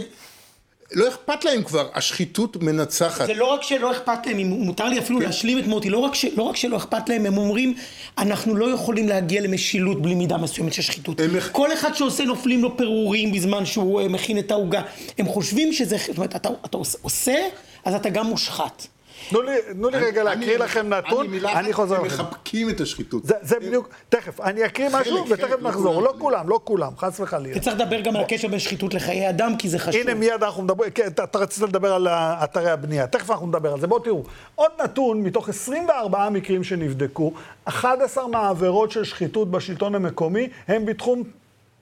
לא 0.93 1.09
אכפת 1.09 1.45
להם 1.45 1.63
כבר, 1.63 1.89
השחיתות 1.95 2.57
מנצחת. 2.57 3.27
זה 3.27 3.35
לא 3.35 3.45
רק 3.53 3.63
שלא 3.63 3.93
אכפת 3.93 4.27
להם, 4.27 4.39
אם 4.39 4.47
מותר 4.47 4.85
לי 4.89 4.99
אפילו 4.99 5.21
להשלים 5.21 5.59
את 5.59 5.67
מוטי, 5.67 5.91
לא 5.91 5.99
רק, 5.99 6.15
ש, 6.15 6.25
לא 6.25 6.43
רק 6.43 6.57
שלא 6.57 6.77
אכפת 6.77 7.09
להם, 7.09 7.27
הם 7.27 7.39
אומרים, 7.39 7.75
אנחנו 8.19 8.55
לא 8.57 8.71
יכולים 8.71 9.09
להגיע 9.09 9.41
למשילות 9.41 10.03
בלי 10.03 10.15
מידה 10.15 10.37
מסוימת 10.37 10.73
של 10.73 10.83
שחיתות. 10.83 11.21
הם- 11.21 11.31
כל 11.53 11.73
אחד 11.73 11.95
שעושה 11.95 12.25
נופלים 12.25 12.63
לו 12.63 12.77
פירורים 12.77 13.33
בזמן 13.33 13.67
שהוא 13.67 14.01
אה, 14.01 14.09
מכין 14.09 14.39
את 14.39 14.51
העוגה. 14.51 14.83
הם 15.19 15.27
חושבים 15.29 15.73
שזה, 15.73 15.97
זאת 16.07 16.17
אומרת, 16.17 16.37
אתה, 16.37 16.49
אתה 16.65 16.77
עוש- 16.77 16.97
עושה, 17.03 17.37
אז 17.85 17.95
אתה 17.95 18.09
גם 18.11 18.27
מושחת. 18.27 18.87
תנו 19.31 19.43
לי, 19.43 19.53
תנו 19.73 19.89
לי 19.89 19.99
רגע 19.99 20.23
להקריא 20.25 20.49
אני- 20.57 20.65
לכם 20.65 20.89
נתון, 20.89 21.21
אני 21.21 21.29
מילה 21.29 21.53
אני 21.61 21.73
חוזר 21.73 21.97
הם 21.97 22.05
לכם. 22.05 22.23
מחבקים 22.25 22.71
את 22.71 22.81
השחיתות. 22.81 23.25
זה, 23.25 23.35
זה 23.43 23.57
בדיוק, 23.61 23.89
תכף, 24.09 24.41
אני 24.41 24.65
אקריא 24.67 24.89
משהו 24.93 25.25
חלק, 25.25 25.39
ותכף 25.39 25.57
לא 25.61 25.69
נחזור. 25.71 25.95
כולם. 25.95 26.05
לא 26.05 26.15
כולם, 26.19 26.49
לא 26.49 26.61
כולם, 26.65 26.93
חס 26.99 27.21
וחלילה. 27.21 27.57
וצריך 27.57 27.77
לדבר 27.81 28.01
גם 28.01 28.17
על 28.17 28.23
הקשר 28.23 28.49
בין 28.49 28.59
שחיתות 28.59 28.95
לחיי 28.95 29.29
אדם, 29.29 29.57
כי 29.59 29.69
זה 29.69 29.79
חשוב. 29.79 30.01
הנה 30.01 30.15
מיד 30.15 30.43
אנחנו 30.43 30.63
מדברים, 30.63 30.91
כן, 30.91 31.07
אתה, 31.07 31.25
אתה 31.25 31.39
רצית 31.39 31.63
לדבר 31.63 31.95
על 31.95 32.09
אתרי 32.09 32.71
הבנייה, 32.71 33.07
תכף 33.07 33.31
אנחנו 33.31 33.47
נדבר 33.47 33.73
על 33.73 33.81
זה. 33.81 33.87
בואו 33.87 34.01
תראו, 34.01 34.23
עוד 34.55 34.71
נתון, 34.85 35.23
מתוך 35.23 35.49
24 35.49 36.29
מקרים 36.29 36.65
שנבדקו, 36.65 37.33
11 37.65 38.29
מהעבירות 38.29 38.91
של 38.91 39.05
שחיתות 39.05 39.51
בשלטון 39.51 39.95
המקומי 39.95 40.49
הם 40.69 40.87
בתחום 40.87 41.23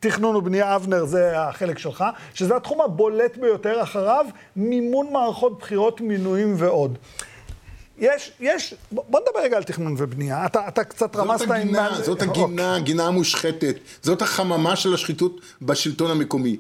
תכנון 0.09 0.37
ובנייה, 0.37 0.77
אבנר, 0.77 1.05
זה 1.05 1.41
החלק 1.41 1.79
שלך, 1.79 2.05
שזה 2.35 2.57
התחום 2.57 2.81
הבולט 2.81 3.37
ביותר, 3.37 3.83
אחריו 3.83 4.27
מימון 4.57 5.13
מערכות 5.13 5.59
בחירות, 5.59 6.01
מינויים 6.01 6.55
ועוד. 6.59 6.99
יש, 7.99 8.33
יש, 8.41 8.75
בוא 8.93 9.21
נדבר 9.21 9.41
רגע 9.41 9.57
על 9.57 9.63
תכנון 9.63 9.95
ובנייה. 9.99 10.47
אתה, 10.47 10.69
אתה 10.69 10.85
קצת 10.85 11.17
רמזת 11.17 11.39
זאת 11.39 11.49
עם... 11.51 11.57
הגינה, 11.57 11.91
מה- 11.91 12.03
זאת 12.03 12.23
אוקיי. 12.23 12.43
הגינה, 12.45 12.77
הגינה 12.77 13.07
המושחתת. 13.07 13.77
זאת 14.03 14.23
החממה 14.23 14.77
של 14.77 14.95
השחיתות 14.95 15.41
בשלטון 15.63 16.11
המקומי. 16.11 16.57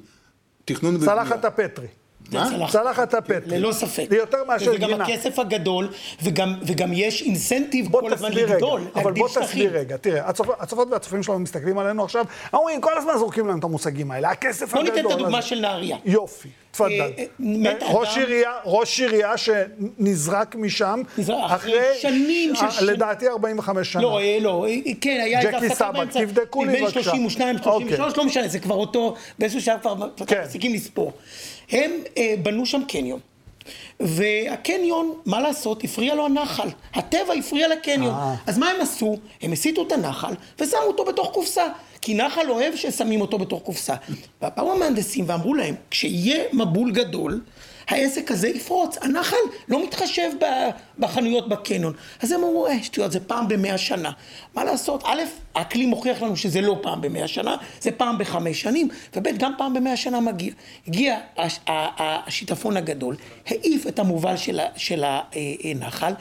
תכנון 0.64 0.96
ובנייה. 0.96 1.14
צלחת 1.16 1.44
הפטרי. 1.44 1.86
מה? 2.32 2.68
צלחת. 2.70 3.14
הפטרי. 3.14 3.58
ללא 3.58 3.72
ספק. 3.72 4.06
זה 4.10 4.16
יותר 4.16 4.38
מאשר 4.48 4.70
וזה 4.70 4.78
גם 4.78 4.88
גינה. 4.88 5.04
הכסף 5.04 5.38
הגדול, 5.38 5.88
וגם, 6.22 6.54
וגם 6.62 6.92
יש 6.92 7.22
אינסנטיב 7.22 7.88
בוא 7.90 8.00
כל 8.00 8.12
הזמן 8.12 8.32
לגדול, 8.32 8.80
אבל 8.94 9.04
להגדיל 9.04 9.22
בוא 9.22 9.28
שטחים. 9.28 9.46
תסביר 9.46 9.78
רגע, 9.78 9.96
תראה, 9.96 10.28
הצופ- 10.30 10.56
הצופות 10.62 10.88
והצופים 10.90 11.22
שלנו 11.22 11.38
מסתכלים 11.38 11.78
עלינו 11.78 12.04
עכשיו, 12.04 12.24
אומרים, 12.52 12.80
כל 12.80 12.98
הזמן 12.98 13.12
זורקים 13.18 13.46
להם 13.46 13.58
את 13.58 13.64
המושגים 13.64 14.10
האלה, 14.10 14.30
הכסף 14.30 14.72
בוא 14.74 14.80
הגדול. 14.80 14.94
ניתן 14.96 15.08
את 15.08 15.14
הדוגמה 15.14 15.38
הזה." 15.38 15.46
של 15.48 15.60
נהריה. 15.60 15.96
יופי, 16.04 16.48
תפדל. 16.70 16.90
אה, 17.00 17.06
אה, 17.18 17.24
מת 17.38 17.78
ראש 17.82 18.18
עירייה, 18.18 18.52
ראש 18.64 19.00
עירייה 19.00 19.32
שנזרק 19.36 20.54
משם, 20.54 21.02
אחרי 21.46 21.82
שנים 22.00 22.54
של 22.54 22.64
אה, 22.64 22.70
שנים. 22.70 22.90
לדעתי 22.90 23.28
45 23.28 23.92
שנה. 23.92 24.02
לא, 24.02 24.20
אה, 24.20 24.38
לא, 24.40 24.66
אה, 24.68 24.74
כן, 25.00 25.20
היה 25.24 25.38
איזה 25.40 25.50
ג'קי 25.52 25.66
הפסקה 25.66 25.92
באמצע. 25.92 26.20
תבדקו 26.24 26.64
לי 26.64 26.72
בין 26.72 26.84
בבקשה. 26.84 27.02
32, 27.02 27.58
33, 27.58 28.00
אוקיי. 28.08 28.18
לא 28.18 28.24
משנה, 28.24 28.48
זה 28.48 28.58
כבר 28.58 28.74
אותו, 28.74 29.14
באיזשהו 29.38 29.60
שלב 29.60 29.78
כבר 29.80 29.94
כן. 30.26 30.40
מפסיקים 30.44 30.74
לספור. 30.74 31.12
הם 31.70 31.90
אה, 32.18 32.34
בנו 32.42 32.66
שם 32.66 32.82
קניון. 32.88 33.20
והקניון, 34.00 35.14
מה 35.26 35.40
לעשות, 35.40 35.84
הפריע 35.84 36.14
לו 36.14 36.26
הנחל. 36.26 36.68
הטבע 36.94 37.34
הפריע 37.38 37.68
לקניון. 37.68 38.14
אה. 38.14 38.34
אז 38.46 38.58
מה 38.58 38.70
הם 38.70 38.80
עשו? 38.80 39.16
הם 39.42 39.52
הסיטו 39.52 39.86
את 39.86 39.92
הנחל 39.92 40.34
ושמו 40.58 40.80
אותו 40.80 41.04
בתוך 41.04 41.30
קופסה. 41.32 41.66
כי 42.00 42.14
נחל 42.14 42.50
אוהב 42.50 42.76
ששמים 42.76 43.20
אותו 43.20 43.38
בתוך 43.38 43.62
קופסה. 43.62 43.94
ובאו 44.42 44.72
המהנדסים 44.72 45.24
ואמרו 45.28 45.54
להם, 45.54 45.74
כשיהיה 45.90 46.44
מבול 46.52 46.92
גדול, 46.92 47.40
העסק 47.88 48.30
הזה 48.30 48.48
יפרוץ. 48.48 48.96
הנחל 49.02 49.36
לא 49.68 49.84
מתחשב 49.84 50.30
בחנויות 50.98 51.48
בקניון. 51.48 51.92
אז 52.22 52.32
הם 52.32 52.40
אמרו, 52.44 52.66
אה, 52.66 52.82
שטויות, 52.82 53.12
זה 53.12 53.20
פעם 53.20 53.48
במאה 53.48 53.78
שנה. 53.78 54.10
מה 54.54 54.64
לעשות? 54.64 55.02
א', 55.06 55.22
האקלים 55.54 55.88
מוכיח 55.88 56.22
לנו 56.22 56.36
שזה 56.36 56.60
לא 56.60 56.78
פעם 56.82 57.00
במאה 57.00 57.28
שנה, 57.28 57.56
זה 57.80 57.90
פעם 57.90 58.18
בחמש 58.18 58.60
שנים, 58.60 58.88
וב', 59.16 59.38
גם 59.38 59.52
פעם 59.58 59.74
במאה 59.74 59.96
שנה 59.96 60.20
מגיע. 60.20 60.52
הגיע 60.88 61.18
הש- 61.36 61.60
השיטפון 61.66 62.76
הגדול, 62.76 63.16
העיף 63.46 63.86
את 63.86 63.98
המובל 63.98 64.36
של 64.36 64.60
של 64.76 65.04
הנחל, 65.04 66.12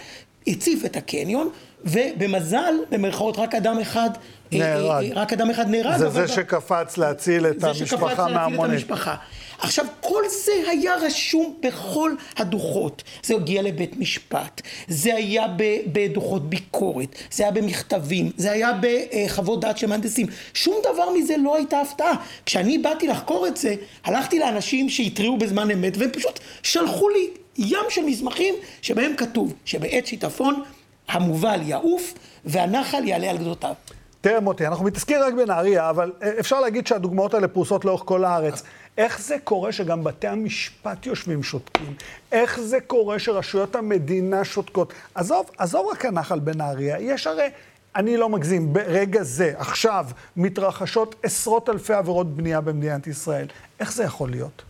הציף 0.48 0.86
את 0.86 0.96
הקניון, 0.96 1.50
ובמזל, 1.86 2.74
במרכאות, 2.92 3.40
רק 3.40 3.56
אדם 3.56 3.80
אחד... 3.80 4.10
אה, 4.54 4.58
נהרג. 4.60 5.12
אה, 5.12 5.22
רק 5.22 5.34
אדם 5.34 5.50
אחד 5.50 5.70
נהרג. 5.70 5.98
זה 5.98 6.10
זה 6.10 6.28
שקפץ 6.28 6.98
להציל 6.98 7.48
את 7.48 7.60
זה 7.60 7.74
שקפץ 7.74 7.94
המשפחה 7.94 8.06
להציל 8.06 8.26
את 8.26 8.32
מהמונית. 8.32 8.74
המשפחה. 8.74 9.16
עכשיו, 9.60 9.86
כל 10.02 10.24
זה 10.46 10.70
היה 10.70 10.96
רשום 10.96 11.56
בכל 11.62 12.12
הדוחות. 12.38 13.04
זה 13.24 13.36
הגיע 13.36 13.62
לבית 13.62 13.98
משפט, 13.98 14.62
זה 14.88 15.16
היה 15.16 15.46
בדוחות 15.88 16.50
ביקורת, 16.50 17.16
זה 17.32 17.44
היה 17.44 17.52
במכתבים, 17.52 18.32
זה 18.38 18.52
היה 18.52 18.72
בחוות 18.82 19.62
דעת 19.62 19.78
של 19.78 19.88
מהנדסים. 19.88 20.28
שום 20.54 20.76
דבר 20.94 21.10
מזה 21.18 21.38
לא 21.38 21.56
הייתה 21.56 21.82
הפתעה. 21.82 22.14
כשאני 22.46 22.78
באתי 22.78 23.08
לחקור 23.08 23.48
את 23.48 23.58
זה, 23.58 23.76
הלכתי 24.04 24.40
לאנשים 24.40 24.90
שהתריעו 24.90 25.38
בזמן 25.38 25.72
אמת, 25.72 25.98
והם 25.98 26.10
פשוט 26.10 26.40
שלחו 26.64 27.10
לי 27.10 27.30
ים 27.58 27.86
של 27.90 28.02
מסמכים 28.06 28.56
שבהם 28.82 29.16
כתוב 29.18 29.54
שבעת 29.66 30.08
שיטפון 30.08 30.64
המובל 31.08 31.60
יעוף 31.64 32.14
והנחל 32.46 33.08
יעלה 33.08 33.30
על 33.30 33.38
גדותיו. 33.38 33.74
תראה 34.22 34.40
מוטי, 34.40 34.68
אנחנו 34.68 34.86
מתעסקים 34.86 35.18
רק 35.20 35.34
בנהריה, 35.34 35.90
אבל 35.90 36.12
אה, 36.24 36.32
אפשר 36.40 36.60
להגיד 36.60 36.88
שהדוגמאות 36.88 37.34
האלה 37.34 37.48
פרוסות 37.48 37.86
לאורך 37.86 38.02
כל 38.06 38.26
הארץ. 38.26 38.64
איך 38.98 39.22
זה 39.22 39.36
קורה 39.44 39.72
שגם 39.72 40.04
בתי 40.04 40.28
המשפט 40.28 41.06
יושבים 41.06 41.44
שותקים? 41.44 41.94
איך 42.32 42.60
זה 42.60 42.80
קורה 42.80 43.20
שרשויות 43.20 43.76
המדינה 43.76 44.44
שותקות? 44.44 44.94
עזוב, 45.16 45.50
עזוב 45.58 45.88
רק 45.92 46.06
הנחל 46.06 46.40
בנהריה, 46.40 47.00
יש 47.00 47.28
הרי, 47.28 47.50
אני 47.96 48.18
לא 48.18 48.30
מגזים, 48.30 48.74
ברגע 48.74 49.24
זה, 49.24 49.54
עכשיו, 49.58 50.06
מתרחשות 50.38 51.16
עשרות 51.24 51.70
אלפי 51.70 51.94
עבירות 51.94 52.36
בנייה 52.36 52.62
במדינת 52.62 53.08
ישראל. 53.08 53.48
איך 53.80 53.94
זה 53.94 54.04
יכול 54.04 54.30
להיות? 54.30 54.62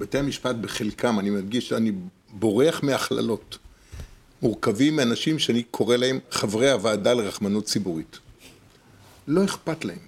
בתי 0.00 0.18
המשפט 0.18 0.56
בחלקם, 0.56 1.18
אני 1.18 1.30
מדגיש 1.30 1.68
שאני 1.68 1.92
בורח 2.32 2.82
מהכללות, 2.82 3.58
מורכבים 4.42 4.96
מאנשים 4.96 5.38
שאני 5.38 5.62
קורא 5.62 5.96
להם 5.96 6.18
חברי 6.30 6.70
הוועדה 6.70 7.14
לרחמנות 7.14 7.64
ציבורית. 7.64 8.18
לא 9.28 9.44
אכפת 9.44 9.84
להם. 9.84 9.98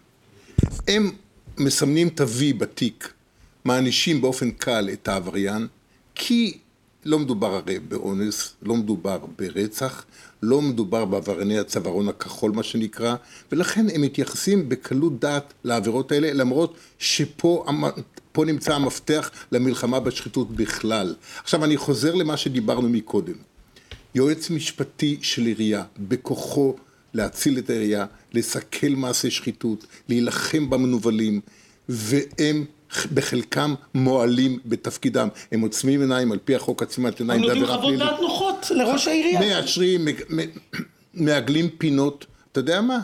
הם 0.89 1.11
מסמנים 1.59 2.09
את 2.09 2.21
ה-V 2.21 2.55
בתיק, 2.59 3.13
מענישים 3.65 4.21
באופן 4.21 4.51
קל 4.51 4.89
את 4.93 5.09
העבריין, 5.09 5.67
כי 6.15 6.59
לא 7.05 7.19
מדובר 7.19 7.55
הרי 7.55 7.79
באונס, 7.79 8.55
לא 8.63 8.77
מדובר 8.77 9.19
ברצח, 9.39 10.05
לא 10.43 10.63
מדובר 10.63 11.05
בעברייני 11.05 11.59
הצווארון 11.59 12.09
הכחול 12.09 12.53
מה 12.53 12.63
שנקרא, 12.63 13.15
ולכן 13.53 13.87
הם 13.95 14.03
מתייחסים 14.03 14.69
בקלות 14.69 15.21
דעת 15.21 15.53
לעבירות 15.65 16.13
האלה, 16.13 16.33
למרות 16.33 16.77
שפה 16.99 17.65
פה 18.33 18.45
נמצא 18.45 18.75
המפתח 18.75 19.31
למלחמה 19.53 20.01
בשחיתות 20.01 20.51
בכלל. 20.51 21.15
עכשיו 21.43 21.65
אני 21.65 21.77
חוזר 21.77 22.15
למה 22.15 22.37
שדיברנו 22.37 22.89
מקודם. 22.89 23.35
יועץ 24.15 24.51
משפטי 24.51 25.19
של 25.23 25.47
עירייה, 25.47 25.85
בכוחו 25.99 26.75
להציל 27.15 27.59
את 27.59 27.71
העירייה, 27.71 28.07
לסכל 28.33 28.89
מעשי 28.89 29.31
שחיתות, 29.31 29.87
להילחם 30.09 30.71
במנוולים, 30.71 31.41
והם 31.89 32.65
בחלקם 33.15 33.75
מועלים 33.95 34.59
בתפקידם. 34.67 35.29
הם 35.53 35.61
עוצמים 35.61 36.01
עיניים 36.01 36.33
על 36.33 36.39
פי 36.45 36.55
החוק 36.55 36.83
עצימת 36.83 37.21
עיניים, 37.21 37.43
הם 37.43 37.49
נותנים 37.49 37.67
חוות. 37.67 37.99
דעת 37.99 38.21
נוחות 38.21 38.67
לראש 38.71 39.09
העירייה. 39.09 39.41
מאשרים, 39.41 40.09
מעגלים 41.15 41.69
פינות. 41.79 42.27
אתה 42.53 42.61
יודע 42.61 42.81
מה? 42.81 42.99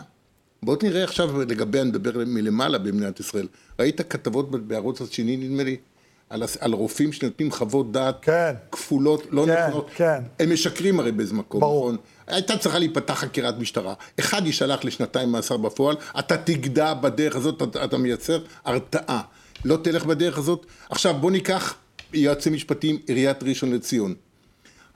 בוא 0.63 0.75
נראה 0.83 1.03
עכשיו 1.03 1.41
לגבי, 1.41 1.81
אני 1.81 1.89
מדבר 1.89 2.11
מלמעלה 2.27 2.77
במדינת 2.77 3.19
ישראל. 3.19 3.47
ראית 3.79 4.01
כתבות 4.01 4.67
בערוץ 4.67 5.01
השני, 5.01 5.37
נדמה 5.37 5.63
לי, 5.63 5.77
על, 6.29 6.43
על 6.59 6.73
רופאים 6.73 7.11
שנותנים 7.13 7.51
חוות 7.51 7.91
דעת 7.91 8.17
כן. 8.21 8.53
כפולות, 8.71 9.27
לא 9.31 9.45
כן, 9.45 9.67
נכונות. 9.67 9.89
כן. 9.95 10.19
הם 10.39 10.53
משקרים 10.53 10.99
הרי 10.99 11.11
באיזה 11.11 11.33
מקום, 11.33 11.61
ברור. 11.61 11.91
נכון? 11.91 11.97
הייתה 12.27 12.57
צריכה 12.57 12.79
להיפתח 12.79 13.13
חקירת 13.13 13.59
משטרה. 13.59 13.93
אחד 14.19 14.45
יישלח 14.45 14.85
לשנתיים 14.85 15.31
מאסר 15.31 15.57
בפועל, 15.57 15.95
אתה 16.19 16.37
תגדע 16.37 16.93
בדרך 16.93 17.35
הזאת, 17.35 17.61
אתה, 17.63 17.85
אתה 17.85 17.97
מייצר 17.97 18.43
הרתעה. 18.65 19.21
לא 19.65 19.77
תלך 19.83 20.05
בדרך 20.05 20.37
הזאת. 20.37 20.65
עכשיו 20.89 21.13
בוא 21.13 21.31
ניקח 21.31 21.75
יועצים 22.13 22.53
משפטיים, 22.53 22.97
עיריית 23.07 23.43
ראשון 23.43 23.71
לציון. 23.73 24.13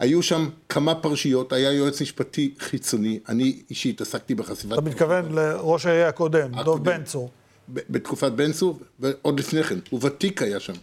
היו 0.03 0.23
שם 0.23 0.49
כמה 0.69 0.95
פרשיות, 0.95 1.53
היה 1.53 1.71
יועץ 1.71 2.01
משפטי 2.01 2.53
חיצוני, 2.59 3.19
אני 3.29 3.61
אישית 3.69 4.01
עסקתי 4.01 4.35
בחשיפת... 4.35 4.73
אתה 4.73 4.81
מתכוון 4.81 5.31
לראש 5.31 5.85
העירייה 5.85 6.07
הקודם, 6.07 6.51
דב 6.51 6.59
הקודם. 6.59 6.83
בן 6.83 7.03
צור. 7.03 7.31
בתקופת 7.69 8.31
בן 8.31 8.51
צור, 8.51 8.79
ועוד 8.99 9.39
לפני 9.39 9.63
כן, 9.63 9.79
הוא 9.89 9.99
ותיק 10.03 10.41
היה 10.41 10.59
שם. 10.59 10.73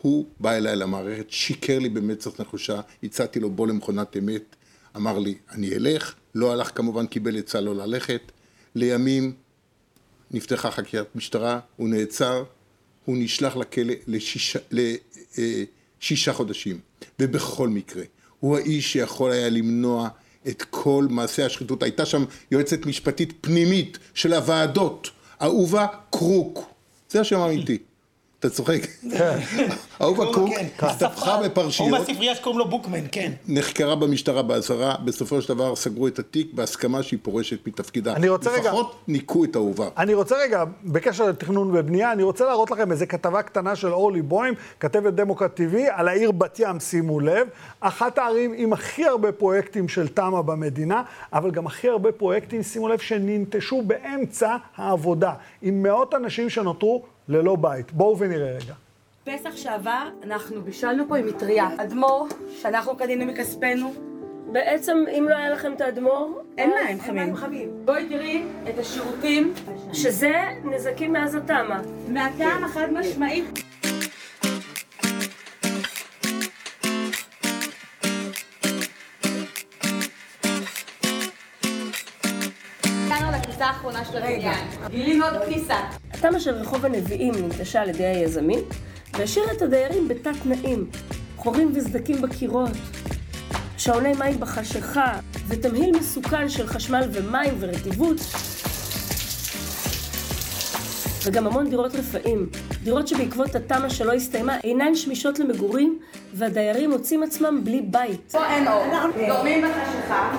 הוא 0.00 0.26
בא 0.40 0.52
אליי 0.52 0.76
למערכת, 0.76 1.30
שיקר 1.30 1.78
לי 1.78 1.88
במצח 1.88 2.40
נחושה, 2.40 2.80
הצעתי 3.02 3.40
לו 3.40 3.50
בוא 3.50 3.66
למכונת 3.66 4.16
אמת, 4.16 4.56
אמר 4.96 5.18
לי, 5.18 5.34
אני 5.50 5.74
אלך, 5.74 6.14
לא 6.34 6.52
הלך 6.52 6.70
כמובן, 6.74 7.06
קיבל 7.06 7.38
עצה 7.38 7.60
לא 7.60 7.74
ללכת. 7.74 8.32
לימים 8.74 9.32
נפתחה 10.30 10.70
חקירת 10.70 11.16
משטרה, 11.16 11.60
הוא 11.76 11.88
נעצר, 11.88 12.44
הוא 13.04 13.16
נשלח 13.18 13.56
לכלא 13.56 13.94
לשישה, 14.06 14.58
לשישה 16.00 16.32
חודשים. 16.32 16.80
ובכל 17.18 17.68
מקרה, 17.68 18.02
הוא 18.42 18.56
האיש 18.56 18.92
שיכול 18.92 19.32
היה 19.32 19.48
למנוע 19.48 20.08
את 20.48 20.62
כל 20.70 21.06
מעשי 21.10 21.42
השחיתות. 21.42 21.82
הייתה 21.82 22.06
שם 22.06 22.24
יועצת 22.50 22.86
משפטית 22.86 23.32
פנימית 23.40 23.98
של 24.14 24.32
הוועדות, 24.32 25.10
אהובה 25.42 25.86
קרוק, 26.10 26.64
זה 27.10 27.20
השם 27.20 27.40
האמיתי. 27.40 27.78
אתה 28.42 28.50
צוחק. 28.50 28.80
כן. 29.18 29.38
אהובה 30.02 30.24
קוק 30.34 30.48
כן. 30.54 30.66
הסתבכה 30.86 31.34
הוא 31.34 31.46
בפרשיות, 31.46 31.88
מהספרייה 31.90 32.34
שקוראים 32.34 32.58
לו 32.58 32.68
בוקמן, 32.68 33.00
כן. 33.12 33.32
נחקרה 33.48 33.94
במשטרה 33.96 34.42
באזהרה, 34.42 34.94
בסופו 35.04 35.42
של 35.42 35.48
דבר 35.48 35.76
סגרו 35.76 36.06
את 36.08 36.18
התיק 36.18 36.54
בהסכמה 36.54 37.02
שהיא 37.02 37.18
פורשת 37.22 37.66
מתפקידה. 37.66 38.12
אני 38.14 38.28
רוצה 38.28 38.50
רגע- 38.50 38.68
לפחות 38.68 38.94
ניקו 39.08 39.44
את 39.44 39.56
אהובה. 39.56 39.88
אני 39.98 40.14
רוצה 40.14 40.36
רגע, 40.42 40.64
בקשר 40.84 41.26
לתכנון 41.26 41.76
ובנייה, 41.76 42.12
אני 42.12 42.22
רוצה 42.22 42.44
להראות 42.44 42.70
לכם 42.70 42.92
איזה 42.92 43.06
כתבה 43.06 43.42
קטנה 43.42 43.76
של 43.76 43.92
אורלי 43.92 44.22
בוים, 44.22 44.54
כתבת 44.80 45.12
דמוקרט 45.12 45.60
TV, 45.60 45.76
על 45.90 46.08
העיר 46.08 46.30
בת 46.32 46.60
ים, 46.60 46.80
שימו 46.80 47.20
לב. 47.20 47.46
אחת 47.80 48.18
הערים 48.18 48.52
עם 48.56 48.72
הכי 48.72 49.04
הרבה 49.04 49.32
פרויקטים 49.32 49.88
של 49.88 50.08
תמ"א 50.08 50.40
במדינה, 50.42 51.02
אבל 51.32 51.50
גם 51.50 51.66
הכי 51.66 51.88
הרבה 51.88 52.12
פרויקטים, 52.12 52.62
שימו 52.62 52.88
לב, 52.88 52.98
שננטשו 52.98 53.82
באמצע 53.82 54.56
העבודה, 54.76 55.32
עם 55.62 55.82
מאות 55.82 56.14
אנשים 56.14 56.50
שנותרו 56.50 57.02
ללא 57.32 57.56
בית. 57.56 57.92
בואו 57.92 58.18
ונראה 58.18 58.50
רגע. 58.52 58.74
פסח 59.24 59.56
שעבר 59.56 60.08
אנחנו 60.22 60.62
בישלנו 60.62 61.08
פה 61.08 61.16
עם 61.16 61.26
מטריה. 61.26 61.68
אדמו"ר, 61.78 62.28
שאנחנו 62.60 62.96
קנינו 62.96 63.26
מכספנו, 63.26 63.94
בעצם, 64.52 65.04
אם 65.18 65.26
לא 65.30 65.36
היה 65.36 65.50
לכם 65.50 65.72
את 65.72 65.80
האדמו"ר, 65.80 66.40
אין 66.58 66.70
מים 67.14 67.34
חמים. 67.34 67.70
בואי 67.84 68.08
תראי 68.08 68.42
את 68.68 68.78
השירותים, 68.78 69.54
שזה 69.92 70.32
נזקים 70.64 71.12
מאז 71.12 71.34
התמ"א. 71.34 71.80
מהטעם 72.08 72.64
החד 72.64 72.88
משמעי. 72.92 73.44
האחרונה 83.96 84.04
של 84.04 84.32
הבניין. 84.32 84.66
גילינו 84.90 85.24
עוד 85.24 85.34
כניסה. 85.46 85.76
התמ"א 86.12 86.38
של 86.38 86.54
רחוב 86.54 86.84
הנביאים 86.84 87.34
ננטשה 87.34 87.82
על 87.82 87.88
ידי 87.88 88.04
היזמים, 88.04 88.58
והשאירה 89.18 89.52
את 89.52 89.62
הדיירים 89.62 90.08
בתת 90.08 90.32
תנאים, 90.42 90.86
חורים 91.36 91.72
וסדקים 91.74 92.22
בקירות, 92.22 92.70
שעוני 93.78 94.12
מים 94.12 94.40
בחשיכה, 94.40 95.12
ותמהיל 95.48 95.96
מסוכן 95.98 96.48
של 96.48 96.66
חשמל 96.66 97.08
ומים 97.12 97.54
ורטיבות, 97.60 98.16
וגם 101.24 101.46
המון 101.46 101.70
דירות 101.70 101.94
רפאים. 101.94 102.46
דירות 102.84 103.08
שבעקבות 103.08 103.54
התמ"א 103.54 103.88
שלא 103.88 104.12
הסתיימה 104.12 104.58
אינן 104.64 104.94
שמישות 104.94 105.38
למגורים, 105.38 105.98
והדיירים 106.34 106.90
מוצאים 106.90 107.22
עצמם 107.22 107.60
בלי 107.64 107.80
בית. 107.80 108.32
פה 108.32 108.46
אין 108.46 108.68
אור. 108.68 108.84
דורמים 109.28 109.64
בחשיכה. 109.64 110.36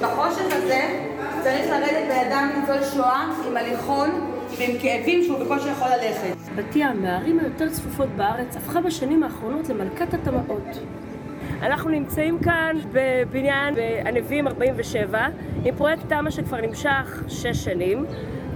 בחושך 0.00 0.44
הזה 0.50 1.11
צריך 1.42 1.70
לרדת 1.70 2.08
בן 2.08 2.30
אדם 2.30 2.50
ניצול 2.60 2.84
שואה 2.94 3.32
עם 3.48 3.56
הליכון 3.56 4.10
ועם 4.58 4.78
כאבים 4.82 5.22
שהוא 5.24 5.38
בקושי 5.38 5.68
יכול 5.68 5.88
ללכת. 5.88 6.36
בת 6.56 6.76
ים, 6.76 7.02
מהערים 7.02 7.38
היותר 7.38 7.68
צפופות 7.68 8.08
בארץ, 8.08 8.56
הפכה 8.56 8.80
בשנים 8.80 9.22
האחרונות 9.22 9.68
למלכת 9.68 10.14
התמ"אות. 10.14 10.78
אנחנו 11.62 11.90
נמצאים 11.90 12.38
כאן 12.38 12.76
בבניין 12.92 13.74
הנביאים 14.04 14.46
47, 14.48 15.26
עם 15.64 15.76
פרויקט 15.76 16.02
תמ"א 16.08 16.30
שכבר 16.30 16.60
נמשך 16.60 17.22
שש 17.28 17.64
שנים, 17.64 18.06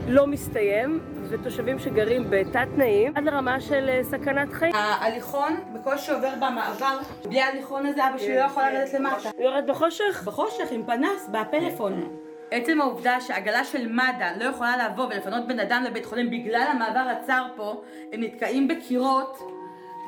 לא 0.08 0.26
מסתיים, 0.26 1.00
ותושבים 1.28 1.78
שגרים 1.78 2.26
בתת 2.30 2.68
תנאים, 2.74 3.12
עד 3.16 3.24
לרמה 3.24 3.60
של 3.60 3.88
אה, 3.88 4.00
סכנת 4.04 4.52
חיים. 4.52 4.74
ההליכון 4.74 5.56
בקושי 5.74 6.12
עובר 6.12 6.34
במעבר, 6.36 6.98
בלי 7.24 7.40
ההליכון 7.40 7.86
הזה 7.86 8.08
אבא 8.08 8.18
שלי 8.18 8.36
לא 8.36 8.40
יכול 8.40 8.62
לרדת 8.62 8.94
למטה. 8.94 9.30
הוא 9.36 9.44
יורד 9.44 9.66
בחושך? 9.66 10.22
בחושך 10.24 10.64
עם 10.70 10.82
פנס, 10.86 11.28
בפלאפון. 11.32 12.25
עצם 12.50 12.80
העובדה 12.80 13.20
שעגלה 13.20 13.64
של 13.64 13.92
מד"א 13.92 14.38
לא 14.38 14.44
יכולה 14.44 14.88
לבוא 14.88 15.06
ולפנות 15.06 15.46
בן 15.46 15.60
אדם 15.60 15.84
לבית 15.86 16.06
חולים 16.06 16.30
בגלל 16.30 16.66
המעבר 16.72 17.00
הצר 17.10 17.46
פה, 17.56 17.82
הם 18.12 18.22
נתקעים 18.22 18.68
בקירות 18.68 19.38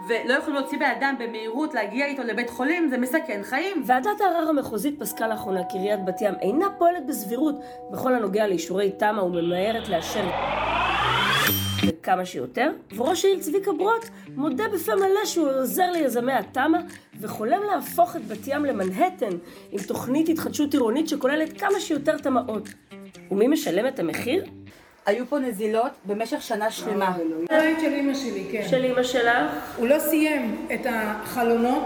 ולא 0.09 0.35
יכולים 0.35 0.61
להוציא 0.61 0.78
בן 0.78 0.90
אדם 0.99 1.14
במהירות 1.18 1.75
להגיע 1.75 2.07
איתו 2.07 2.23
לבית 2.23 2.50
חולים, 2.50 2.88
זה 2.88 2.99
מסכן 2.99 3.40
חיים. 3.42 3.83
ועדת 3.87 4.21
הערר 4.21 4.49
המחוזית 4.49 5.00
פסקה 5.00 5.28
לאחרונה 5.28 5.61
כי 5.68 5.78
עיריית 5.78 6.04
בת 6.04 6.21
ים 6.21 6.35
אינה 6.40 6.66
פועלת 6.78 7.07
בסבירות 7.07 7.54
בכל 7.90 8.14
הנוגע 8.14 8.47
לאישורי 8.47 8.90
תמ"א 8.90 9.21
וממהרת 9.21 9.89
לאשר 9.89 10.25
כמה 12.08 12.26
שיותר, 12.26 12.71
וראש 12.97 13.25
העיר 13.25 13.38
צביקה 13.40 13.73
ברוט 13.73 14.04
מודה 14.36 14.64
בפה 14.68 14.94
מלא 14.94 15.25
שהוא 15.25 15.49
עוזר 15.50 15.90
ליזמי 15.90 16.32
התמ"א 16.32 16.78
וחולם 17.21 17.60
להפוך 17.73 18.16
את 18.16 18.26
בת 18.26 18.47
ים 18.47 18.64
למנהטן 18.64 19.30
עם 19.73 19.82
תוכנית 19.82 20.28
התחדשות 20.28 20.73
עירונית 20.73 21.08
שכוללת 21.08 21.60
כמה 21.60 21.80
שיותר 21.80 22.18
תמ"אות. 22.18 22.68
ומי 23.30 23.49
משלם 23.49 23.86
את 23.86 23.99
המחיר? 23.99 24.44
היו 25.06 25.26
פה 25.26 25.38
נזילות 25.38 25.92
במשך 26.04 26.42
שנה 26.42 26.71
שלמה. 26.71 27.16
הבית 27.50 27.80
של 27.80 27.92
אימא 27.92 28.14
שלי, 28.14 28.44
כן. 28.52 28.68
של 28.68 28.84
אימא 28.84 29.02
שלך? 29.02 29.52
הוא 29.76 29.88
לא 29.88 29.99
סיים 29.99 30.66
את 30.75 30.86
החלונות. 30.90 31.84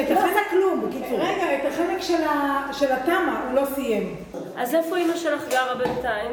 את 0.00 0.10
לא 0.10 0.18
החלק, 0.18 0.30
עשה 0.30 0.50
כלום, 0.50 0.80
בקיצור. 0.88 1.18
רגע, 1.18 1.54
את 1.54 1.72
החלק 1.72 2.00
של 2.02 2.22
ה- 2.24 2.72
של 2.72 2.92
התמ"א 2.92 3.12
הוא 3.48 3.54
לא 3.54 3.62
סיים. 3.74 4.16
אז 4.56 4.74
איפה 4.74 4.96
אימא 4.96 5.16
שלך 5.16 5.48
גרה 5.50 5.74
בינתיים? 5.74 6.30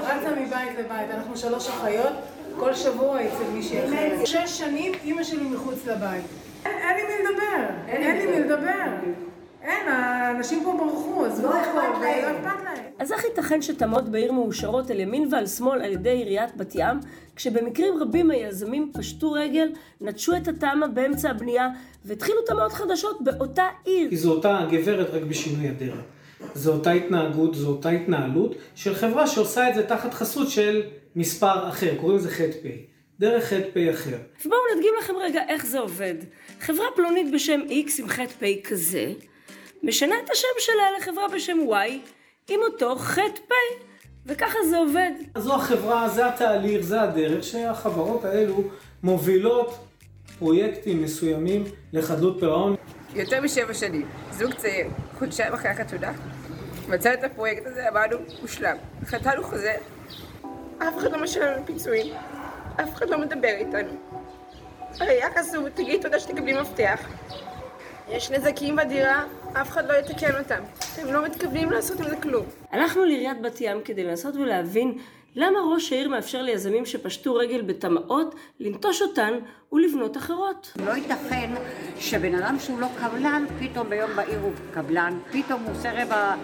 רצה 0.00 0.30
מבית 0.30 0.78
לבית, 0.78 1.10
אנחנו 1.14 1.36
שלוש 1.36 1.68
אחיות, 1.68 2.12
כל 2.58 2.74
שבוע 2.74 3.20
אצל 3.20 3.44
מישהי 3.52 3.78
אחרת. 3.84 4.26
שש 4.26 4.58
שנים 4.58 4.92
אימא 5.04 5.22
שלי 5.24 5.44
מחוץ 5.44 5.86
לבית. 5.86 6.24
אין 6.66 6.96
לי 6.96 7.02
מי 7.02 7.24
לדבר, 7.30 7.64
אין 7.88 8.16
לי 8.18 8.26
מי 8.26 8.40
לדבר. 8.40 9.10
אין, 9.62 9.88
האנשים 9.88 10.64
פה 10.64 10.72
ברחו, 10.78 11.24
עזבו 11.26 11.48
פה, 11.48 11.78
ולא 11.78 12.30
אכפת 12.30 12.64
להם. 12.64 12.84
אז 12.98 13.12
איך 13.12 13.24
ייתכן 13.24 13.62
שתמ"אות 13.62 14.08
בעיר 14.08 14.32
מאושרות 14.32 14.90
על 14.90 15.00
ימין 15.00 15.28
ועל 15.30 15.46
שמאל 15.46 15.82
על 15.82 15.92
ידי 15.92 16.10
עיריית 16.10 16.56
בת 16.56 16.74
ים, 16.74 17.00
כשבמקרים 17.36 17.94
רבים 18.00 18.30
היזמים 18.30 18.90
פשטו 18.94 19.32
רגל, 19.32 19.72
נטשו 20.00 20.36
את 20.36 20.48
התמ"א 20.48 20.86
באמצע 20.86 21.30
הבנייה, 21.30 21.68
והתחילו 22.04 22.42
תמ"אות 22.46 22.72
חדשות 22.72 23.24
באותה 23.24 23.64
עיר? 23.84 24.10
כי 24.10 24.16
זו 24.16 24.32
אותה 24.32 24.66
גברת 24.70 25.10
רק 25.10 25.22
בשינוי 25.22 25.70
אדרת. 25.70 26.04
זו 26.54 26.72
אותה 26.72 26.90
התנהגות, 26.90 27.54
זו 27.54 27.68
אותה 27.68 27.88
התנהלות 27.88 28.54
של 28.74 28.94
חברה 28.94 29.26
שעושה 29.26 29.68
את 29.68 29.74
זה 29.74 29.86
תחת 29.86 30.14
חסות 30.14 30.50
של 30.50 30.82
מספר 31.16 31.68
אחר, 31.68 31.94
קוראים 32.00 32.18
לזה 32.18 32.30
ח"פ. 32.30 32.66
דרך 33.20 33.44
ח"פ 33.44 33.76
אחר. 33.94 34.16
ובואו 34.44 34.60
נדגים 34.74 34.92
לכם 35.00 35.12
רגע 35.20 35.42
איך 35.48 35.66
זה 35.66 35.78
עובד. 35.78 36.14
חברה 36.60 36.86
פלונית 36.96 37.32
בשם 37.34 37.60
X 37.68 38.02
עם 38.02 38.08
ח"פ 38.08 38.44
כזה, 38.64 39.12
משנה 39.82 40.14
את 40.24 40.30
השם 40.30 40.48
שלה 40.58 40.82
לחברה 40.98 41.28
בשם 41.28 41.58
Y 41.70 41.90
עם 42.48 42.60
אותו 42.60 42.96
ח"פ, 42.96 43.52
וככה 44.26 44.58
זה 44.70 44.78
עובד. 44.78 45.10
אז 45.34 45.42
זו 45.42 45.54
החברה, 45.54 46.08
זה 46.08 46.26
התהליך, 46.26 46.80
זה 46.80 47.02
הדרך 47.02 47.44
שהחברות 47.44 48.24
האלו 48.24 48.62
מובילות 49.02 49.78
פרויקטים 50.38 51.02
מסוימים 51.02 51.64
לחדלות 51.92 52.40
פירעון. 52.40 52.76
יותר 53.14 53.40
משבע 53.40 53.74
שנים, 53.74 54.08
זוג 54.30 54.54
צעיר, 54.54 54.86
חודשיים 55.18 55.52
אחרי 55.52 55.70
החתונה, 55.70 56.12
מצא 56.88 57.14
את 57.14 57.24
הפרויקט 57.24 57.66
הזה, 57.66 57.88
אמרנו, 57.88 58.16
מושלם. 58.40 58.76
חתנו 59.04 59.42
חוזה, 59.42 59.74
אף 60.78 60.98
אחד 60.98 61.12
לא 61.12 61.22
משלם 61.22 61.46
לנו 61.46 61.66
פיצויים, 61.66 62.14
אף 62.80 62.94
אחד 62.94 63.08
לא 63.10 63.18
מדבר 63.18 63.48
איתנו. 63.48 63.92
היחס 65.00 65.54
הוא, 65.54 65.68
תגידי 65.68 66.00
תודה 66.00 66.20
שתקבלי 66.20 66.60
מפתח. 66.60 67.08
יש 68.12 68.30
נזקים 68.30 68.76
בדירה, 68.76 69.24
אף 69.52 69.68
אחד 69.68 69.88
לא 69.88 69.92
יתקן 69.92 70.38
אותם. 70.38 70.62
אתם 70.94 71.12
לא 71.12 71.24
מתכוונים 71.24 71.70
לעשות 71.70 72.00
עם 72.00 72.08
זה 72.08 72.16
כלום. 72.16 72.46
הלכנו 72.72 73.04
לעיריית 73.04 73.40
בת 73.42 73.60
ים 73.60 73.80
כדי 73.84 74.04
לנסות 74.04 74.36
ולהבין 74.36 74.98
למה 75.36 75.58
ראש 75.74 75.92
העיר 75.92 76.08
מאפשר 76.08 76.42
ליזמים 76.42 76.86
שפשטו 76.86 77.34
רגל 77.34 77.62
בתמ"אות 77.62 78.34
לנטוש 78.60 79.02
אותן 79.02 79.32
ולבנות 79.72 80.16
אחרות. 80.16 80.72
לא 80.86 80.92
ייתכן 80.92 81.50
שבן 81.98 82.34
אדם 82.34 82.56
שהוא 82.58 82.80
לא 82.80 82.86
קבלן, 83.00 83.44
פתאום 83.60 83.90
ביום 83.90 84.10
בהיר 84.16 84.40
הוא 84.40 84.52
קבלן, 84.74 85.18
פתאום 85.32 85.62
הוא 85.62 85.72
עושה 85.72 86.02
רבע 86.02 86.34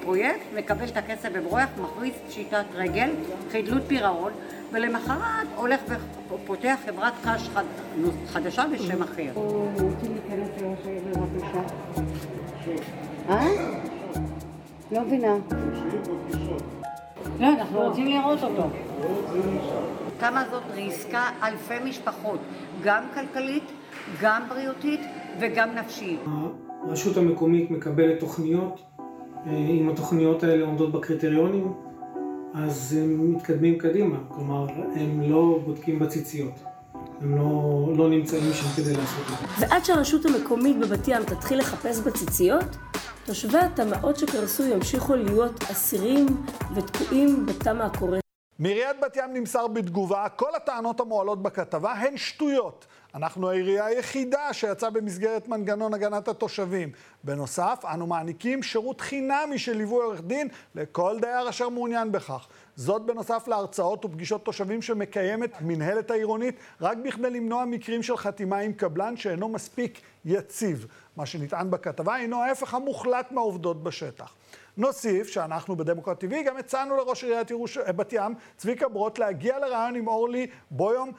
פרויקט, 0.00 0.46
מקבל 0.56 0.88
את 0.88 0.96
הכסף 0.96 1.28
בברוח, 1.32 1.68
מכריז 1.82 2.14
פשיטת 2.28 2.64
רגל, 2.74 3.10
חדלות 3.52 3.82
פירעון, 3.86 4.32
ולמחרת 4.72 5.46
הולך 5.56 5.80
ופותח 6.28 6.76
חברת 6.86 7.12
קש 7.24 7.48
חד, 7.48 7.64
חדשה 8.26 8.64
בשם 8.72 9.02
אחר. 9.02 9.32
אה? 13.28 13.46
לא 14.92 15.00
מבינה. 15.00 15.34
לא, 17.40 17.48
אנחנו 17.48 17.80
רוצים 17.80 18.06
לראות 18.06 18.42
אותו. 18.42 18.68
כמה 20.20 20.44
זאת 20.50 20.62
ריסקה 20.74 21.22
אלפי 21.42 21.74
משפחות, 21.84 22.40
גם 22.82 23.04
כלכלית, 23.14 23.64
גם 24.20 24.42
בריאותית 24.48 25.00
וגם 25.40 25.74
נפשית. 25.74 26.20
הרשות 26.88 27.16
המקומית 27.16 27.70
מקבלת 27.70 28.20
תוכניות, 28.20 28.80
אה, 28.80 28.93
אם 29.46 29.88
התוכניות 29.92 30.42
האלה 30.42 30.66
עומדות 30.66 30.92
בקריטריונים, 30.92 31.72
אז 32.54 32.96
הם 33.00 33.34
מתקדמים 33.34 33.78
קדימה, 33.78 34.18
כלומר, 34.28 34.66
הם 34.94 35.22
לא 35.30 35.58
בודקים 35.64 35.98
בציציות, 35.98 36.52
הם 37.20 37.36
לא, 37.36 37.88
לא 37.96 38.10
נמצאים 38.10 38.52
שם 38.52 38.82
כדי 38.82 38.96
לעשות 38.96 39.24
את 39.32 39.58
זה. 39.58 39.66
ועד 39.66 39.84
שהרשות 39.84 40.26
המקומית 40.26 40.78
בבת 40.78 41.08
ים 41.08 41.24
תתחיל 41.24 41.58
לחפש 41.58 41.98
בציציות, 41.98 42.76
תושבי 43.24 43.58
התמ"אות 43.58 44.16
שקרסו 44.16 44.64
ימשיכו 44.64 45.14
להיות 45.14 45.62
אסירים 45.70 46.26
ותקועים 46.74 47.46
בתמ"א 47.46 47.82
הקורסת. 47.82 48.24
מעיריית 48.58 48.96
בת 49.02 49.16
ים 49.16 49.32
נמסר 49.32 49.66
בתגובה, 49.66 50.28
כל 50.28 50.54
הטענות 50.56 51.00
המועלות 51.00 51.42
בכתבה 51.42 51.92
הן 51.92 52.16
שטויות. 52.16 52.86
אנחנו 53.14 53.50
העירייה 53.50 53.86
היחידה 53.86 54.52
שיצאה 54.52 54.90
במסגרת 54.90 55.48
מנגנון 55.48 55.94
הגנת 55.94 56.28
התושבים. 56.28 56.92
בנוסף, 57.24 57.84
אנו 57.94 58.06
מעניקים 58.06 58.62
שירות 58.62 59.00
חינמי 59.00 59.58
של 59.58 59.76
ליווי 59.76 60.04
עורך 60.04 60.20
דין 60.20 60.48
לכל 60.74 61.16
דייר 61.20 61.48
אשר 61.48 61.68
מעוניין 61.68 62.12
בכך. 62.12 62.46
זאת 62.76 63.02
בנוסף 63.02 63.48
להרצאות 63.48 64.04
ופגישות 64.04 64.44
תושבים 64.44 64.82
שמקיימת 64.82 65.50
מנהלת 65.60 66.10
העירונית, 66.10 66.56
רק 66.80 66.98
בכדי 66.98 67.30
למנוע 67.30 67.64
מקרים 67.64 68.02
של 68.02 68.16
חתימה 68.16 68.58
עם 68.58 68.72
קבלן 68.72 69.16
שאינו 69.16 69.48
מספיק 69.48 70.00
יציב. 70.24 70.86
מה 71.16 71.26
שנטען 71.26 71.70
בכתבה 71.70 72.14
הינו 72.14 72.42
ההפך 72.42 72.74
המוחלט 72.74 73.32
מהעובדות 73.32 73.82
בשטח. 73.82 74.34
נוסיף 74.76 75.28
שאנחנו 75.28 75.76
בדמוקרט 75.76 76.24
TV 76.24 76.34
גם 76.46 76.56
הצענו 76.56 76.96
לראש 76.96 77.24
עיריית 77.24 77.50
ירוש... 77.50 77.78
בת 77.78 78.12
ים, 78.12 78.34
צביקה 78.56 78.88
ברוט, 78.88 79.18
להגיע 79.18 79.58
לרעיון 79.58 79.94
עם 79.94 80.06
אורלי 80.06 80.46
בויום, 80.70 81.12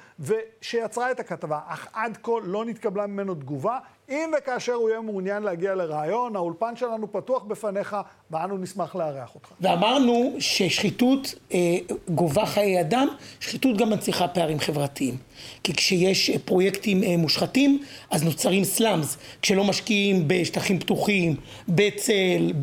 שיצרה 0.62 1.12
את 1.12 1.20
הכתבה, 1.20 1.60
אך 1.68 1.88
עד 1.94 2.18
כה 2.24 2.32
לא 2.44 2.66
נתקבלה 2.66 3.08
ממנו 3.08 3.36
תגובה. 3.36 3.80
אם 4.10 4.32
וכאשר 4.38 4.74
הוא 4.74 4.90
יהיה 4.90 5.02
מעוניין 5.02 5.44
להגיע 5.44 5.76
לרעיון, 5.76 6.36
האולפן 6.36 6.76
שלנו 6.76 7.12
פתוח 7.12 7.44
בפניך, 7.44 7.96
ואנו 8.32 8.58
נשמח 8.58 8.96
לארח 8.96 9.36
אותך. 9.36 9.50
ואמרנו 9.62 10.36
ששחיתות 10.40 11.36
אה, 11.54 11.78
גובה 12.10 12.46
חיי 12.46 12.82
אדם, 12.82 13.08
שחיתות 13.40 13.78
גם 13.78 13.90
מנציחה 13.90 14.28
פערים 14.28 14.60
חברתיים. 14.60 15.18
כי 15.64 15.74
כשיש 15.74 16.30
אה, 16.30 16.40
פרויקטים 16.40 17.04
אה, 17.04 17.18
מושחתים, 17.18 17.84
אז 18.10 18.24
נוצרים 18.24 18.64
סלאמס. 18.64 19.18
כשלא 19.42 19.64
משקיעים 19.64 20.24
בשטחים 20.28 20.80
פתוחים, 20.80 21.36
בצל, 21.68 22.54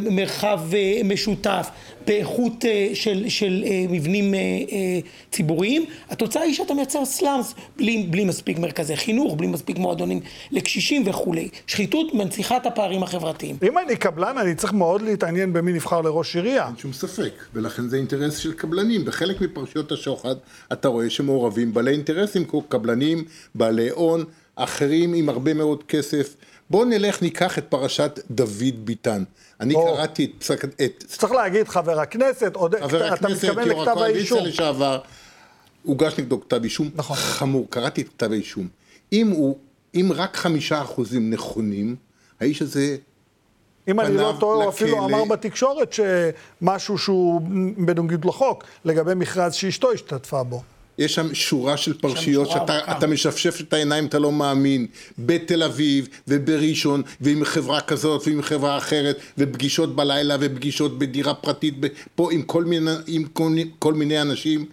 במרחב 0.00 0.60
אה, 0.72 0.78
אה, 0.78 1.00
משותף, 1.04 1.70
באיכות 2.06 2.64
אה, 2.64 2.90
של, 2.94 3.28
של 3.28 3.64
אה, 3.66 3.84
מבנים 3.88 4.34
אה, 4.34 4.40
ציבוריים, 5.30 5.84
התוצאה 6.10 6.42
היא 6.42 6.54
שאתה 6.54 6.74
מייצר 6.74 7.04
סלאמס 7.04 7.54
בלי, 7.76 8.06
בלי 8.10 8.24
מספיק 8.24 8.58
מרכזי 8.58 8.96
חינוך, 8.96 9.34
בלי 9.34 9.46
מספיק 9.46 9.78
מועדונים 9.78 10.20
לקשישים 10.50 11.02
וכולי. 11.06 11.48
שחיתות 11.66 12.14
מנציחה 12.14 12.56
את 12.56 12.66
הפערים 12.66 13.02
החברתיים. 13.02 13.56
אם 13.68 13.78
אני 13.78 13.96
קבלן, 13.96 14.38
אני 14.46 14.54
צריך 14.54 14.72
מאוד 14.72 15.02
להתעניין 15.02 15.52
במי 15.52 15.72
נבחר 15.72 16.00
לראש 16.00 16.36
עירייה. 16.36 16.66
אין 16.66 16.76
שום 16.76 16.92
ספק, 16.92 17.32
ולכן 17.54 17.88
זה 17.88 17.96
אינטרס 17.96 18.36
של 18.36 18.52
קבלנים. 18.52 19.04
בחלק 19.04 19.40
מפרשיות 19.40 19.92
השוחד 19.92 20.34
אתה 20.72 20.88
רואה 20.88 21.10
שמעורבים 21.10 21.74
בעלי 21.74 21.92
אינטרסים, 21.92 22.44
קבלנים, 22.68 23.24
בעלי 23.54 23.90
הון, 23.90 24.24
אחרים 24.56 25.14
עם 25.14 25.28
הרבה 25.28 25.54
מאוד 25.54 25.82
כסף. 25.82 26.36
בואו 26.70 26.84
נלך, 26.84 27.22
ניקח 27.22 27.58
את 27.58 27.64
פרשת 27.68 28.20
דוד 28.30 28.84
ביטן. 28.84 29.24
אני 29.60 29.74
או. 29.74 29.94
קראתי 29.94 30.24
את 30.24 30.30
פסק... 30.38 30.64
את... 30.64 31.04
צריך 31.06 31.32
להגיד, 31.32 31.68
חבר 31.68 32.00
הכנסת, 32.00 32.56
עוד... 32.56 32.74
חבר 32.80 33.06
אתה 33.06 33.14
הכנסת, 33.14 33.44
לכתב 33.44 33.98
האישום. 33.98 34.44
לשעבר, 34.44 34.98
הוגש 35.82 36.18
נגדו 36.18 36.40
כתב 36.40 36.62
אישום 36.62 36.90
נכון. 36.94 37.16
חמור, 37.16 37.66
קראתי 37.70 38.02
את 38.02 38.08
כתב 38.08 38.32
האישום. 38.32 38.68
אם 39.12 39.30
הוא, 39.30 39.58
אם 39.94 40.10
רק 40.14 40.36
חמישה 40.36 40.82
אחוזים 40.82 41.30
נכונים, 41.30 41.96
האיש 42.40 42.62
הזה... 42.62 42.96
אם 43.88 44.00
אני 44.00 44.16
לא 44.16 44.34
טועה, 44.40 44.64
הוא 44.64 44.68
אפילו 44.68 45.04
אמר 45.04 45.24
בתקשורת 45.24 45.92
שמשהו 45.92 46.98
שהוא 46.98 47.40
בנוגד 47.76 48.24
לחוק, 48.24 48.64
לגבי 48.84 49.14
מכרז 49.14 49.54
שאשתו 49.54 49.92
השתתפה 49.92 50.42
בו. 50.42 50.62
יש 50.98 51.14
שם 51.14 51.34
שורה 51.34 51.76
של 51.76 51.98
פרשיות 51.98 52.50
שאתה 52.50 53.06
משפשף 53.06 53.60
את 53.60 53.72
העיניים, 53.72 54.06
אתה 54.06 54.18
לא 54.18 54.32
מאמין. 54.32 54.86
בתל 55.18 55.62
אביב 55.62 56.08
ובראשון, 56.28 57.02
ועם 57.20 57.44
חברה 57.44 57.80
כזאת 57.80 58.22
ועם 58.26 58.42
חברה 58.42 58.78
אחרת, 58.78 59.18
ופגישות 59.38 59.96
בלילה 59.96 60.36
ופגישות 60.40 60.98
בדירה 60.98 61.34
פרטית, 61.34 61.74
פה 62.14 62.32
עם 62.32 62.42
כל 62.42 62.64
מיני, 62.64 62.90
עם 63.06 63.24
כל, 63.24 63.52
כל 63.78 63.94
מיני 63.94 64.20
אנשים. 64.20 64.66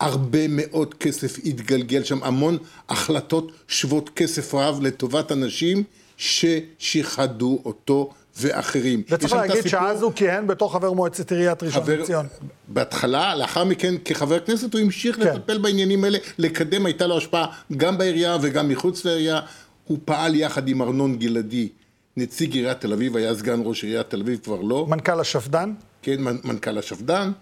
הרבה 0.00 0.48
מאוד 0.48 0.94
כסף 0.94 1.38
התגלגל 1.44 2.04
שם, 2.04 2.18
המון 2.22 2.58
החלטות 2.88 3.52
שוות 3.68 4.10
כסף 4.16 4.54
רב 4.54 4.78
לטובת 4.82 5.32
אנשים 5.32 5.82
ששיחדו 6.16 7.62
אותו 7.64 8.12
ואחרים. 8.40 9.02
וצריך 9.10 9.32
להגיד 9.32 9.66
שאז 9.66 10.02
הוא 10.02 10.12
כיהן 10.12 10.46
בתור 10.46 10.72
חבר 10.72 10.92
מועצת 10.92 11.32
עיריית 11.32 11.62
ראשון 11.62 11.82
לציון. 11.90 12.26
בהתחלה, 12.68 13.34
לאחר 13.34 13.64
מכן 13.64 13.94
כחבר 14.04 14.40
כנסת 14.40 14.74
הוא 14.74 14.80
המשיך 14.80 15.16
כן. 15.16 15.22
לטפל 15.22 15.58
בעניינים 15.58 16.04
האלה, 16.04 16.18
לקדם, 16.38 16.86
הייתה 16.86 17.06
לו 17.06 17.16
השפעה 17.16 17.46
גם 17.76 17.98
בעירייה 17.98 18.36
וגם 18.42 18.68
מחוץ 18.68 19.04
לעירייה. 19.04 19.40
הוא 19.86 19.98
פעל 20.04 20.34
יחד 20.34 20.68
עם 20.68 20.82
ארנון 20.82 21.16
גלעדי, 21.16 21.68
נציג 22.16 22.54
עיריית 22.54 22.80
תל 22.80 22.92
אביב, 22.92 23.16
היה 23.16 23.34
סגן 23.34 23.60
ראש 23.64 23.84
עיריית 23.84 24.10
תל 24.10 24.20
אביב, 24.20 24.38
כבר 24.44 24.60
לא. 24.60 24.86
מנכ"ל 24.88 25.20
השפד"ן? 25.20 25.72
כן, 26.02 26.16
מנכ"ל 26.44 26.78
השפד"ן. 26.78 27.32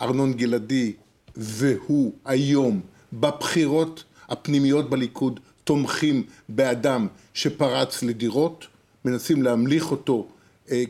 ארנון 0.00 0.32
גלעדי 0.32 0.92
והוא 1.36 2.12
היום 2.24 2.80
בבחירות 3.12 4.04
הפנימיות 4.28 4.90
בליכוד 4.90 5.40
תומכים 5.64 6.22
באדם 6.48 7.06
שפרץ 7.34 8.02
לדירות, 8.02 8.66
מנסים 9.04 9.42
להמליך 9.42 9.90
אותו 9.90 10.26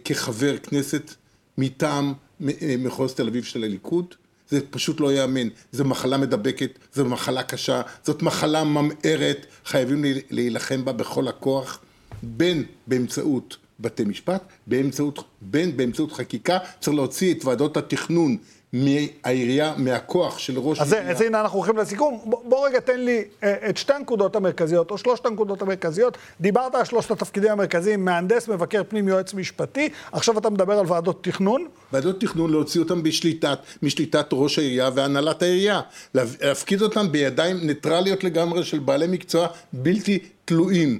כחבר 0.04 0.58
כנסת 0.58 1.14
מטעם 1.58 2.12
אה, 2.48 2.74
מחוז 2.78 3.14
תל 3.14 3.28
אביב 3.28 3.44
של 3.44 3.64
הליכוד. 3.64 4.14
זה 4.48 4.60
פשוט 4.70 5.00
לא 5.00 5.12
ייאמן, 5.12 5.48
זו 5.72 5.84
מחלה 5.84 6.18
מדבקת, 6.18 6.78
זו 6.94 7.04
מחלה 7.04 7.42
קשה, 7.42 7.82
זאת 8.04 8.22
מחלה 8.22 8.64
ממארת, 8.64 9.46
חייבים 9.64 10.04
להילחם 10.30 10.84
בה 10.84 10.92
בכל 10.92 11.28
הכוח, 11.28 11.80
בין 12.22 12.64
באמצעות 12.86 13.56
בתי 13.80 14.04
משפט, 14.04 14.42
באמצעות, 14.66 15.24
בין 15.40 15.76
באמצעות 15.76 16.12
חקיקה, 16.12 16.58
צריך 16.80 16.96
להוציא 16.96 17.34
את 17.34 17.44
ועדות 17.44 17.76
התכנון 17.76 18.36
מהעירייה, 18.72 19.74
מהכוח 19.76 20.38
של 20.38 20.58
ראש 20.58 20.80
העירייה. 20.80 21.10
אז 21.10 21.20
הנה 21.20 21.40
אנחנו 21.40 21.58
הולכים 21.58 21.76
לסיכום. 21.76 22.20
בוא, 22.24 22.42
בוא 22.44 22.66
רגע 22.66 22.80
תן 22.80 23.00
לי 23.00 23.24
אה, 23.42 23.68
את 23.68 23.76
שתי 23.76 23.92
הנקודות 23.92 24.36
המרכזיות, 24.36 24.90
או 24.90 24.98
שלושת 24.98 25.26
הנקודות 25.26 25.62
המרכזיות. 25.62 26.18
דיברת 26.40 26.74
על 26.74 26.84
שלושת 26.84 27.10
התפקידים 27.10 27.50
המרכזיים, 27.50 28.04
מהנדס, 28.04 28.48
מבקר 28.48 28.82
פנים, 28.88 29.08
יועץ 29.08 29.34
משפטי. 29.34 29.88
עכשיו 30.12 30.38
אתה 30.38 30.50
מדבר 30.50 30.78
על 30.78 30.86
ועדות 30.88 31.24
תכנון. 31.24 31.66
ועדות 31.92 32.20
תכנון, 32.20 32.50
להוציא 32.50 32.80
אותן 32.80 33.02
בשליטת, 33.02 33.58
משליטת 33.82 34.26
ראש 34.32 34.58
העירייה 34.58 34.90
והנהלת 34.94 35.42
העירייה. 35.42 35.80
להפקיד 36.14 36.82
אותן 36.82 37.12
בידיים 37.12 37.56
ניטרליות 37.66 38.24
לגמרי 38.24 38.64
של 38.64 38.78
בעלי 38.78 39.06
מקצוע 39.06 39.48
בלתי 39.72 40.18
תלויים. 40.44 40.98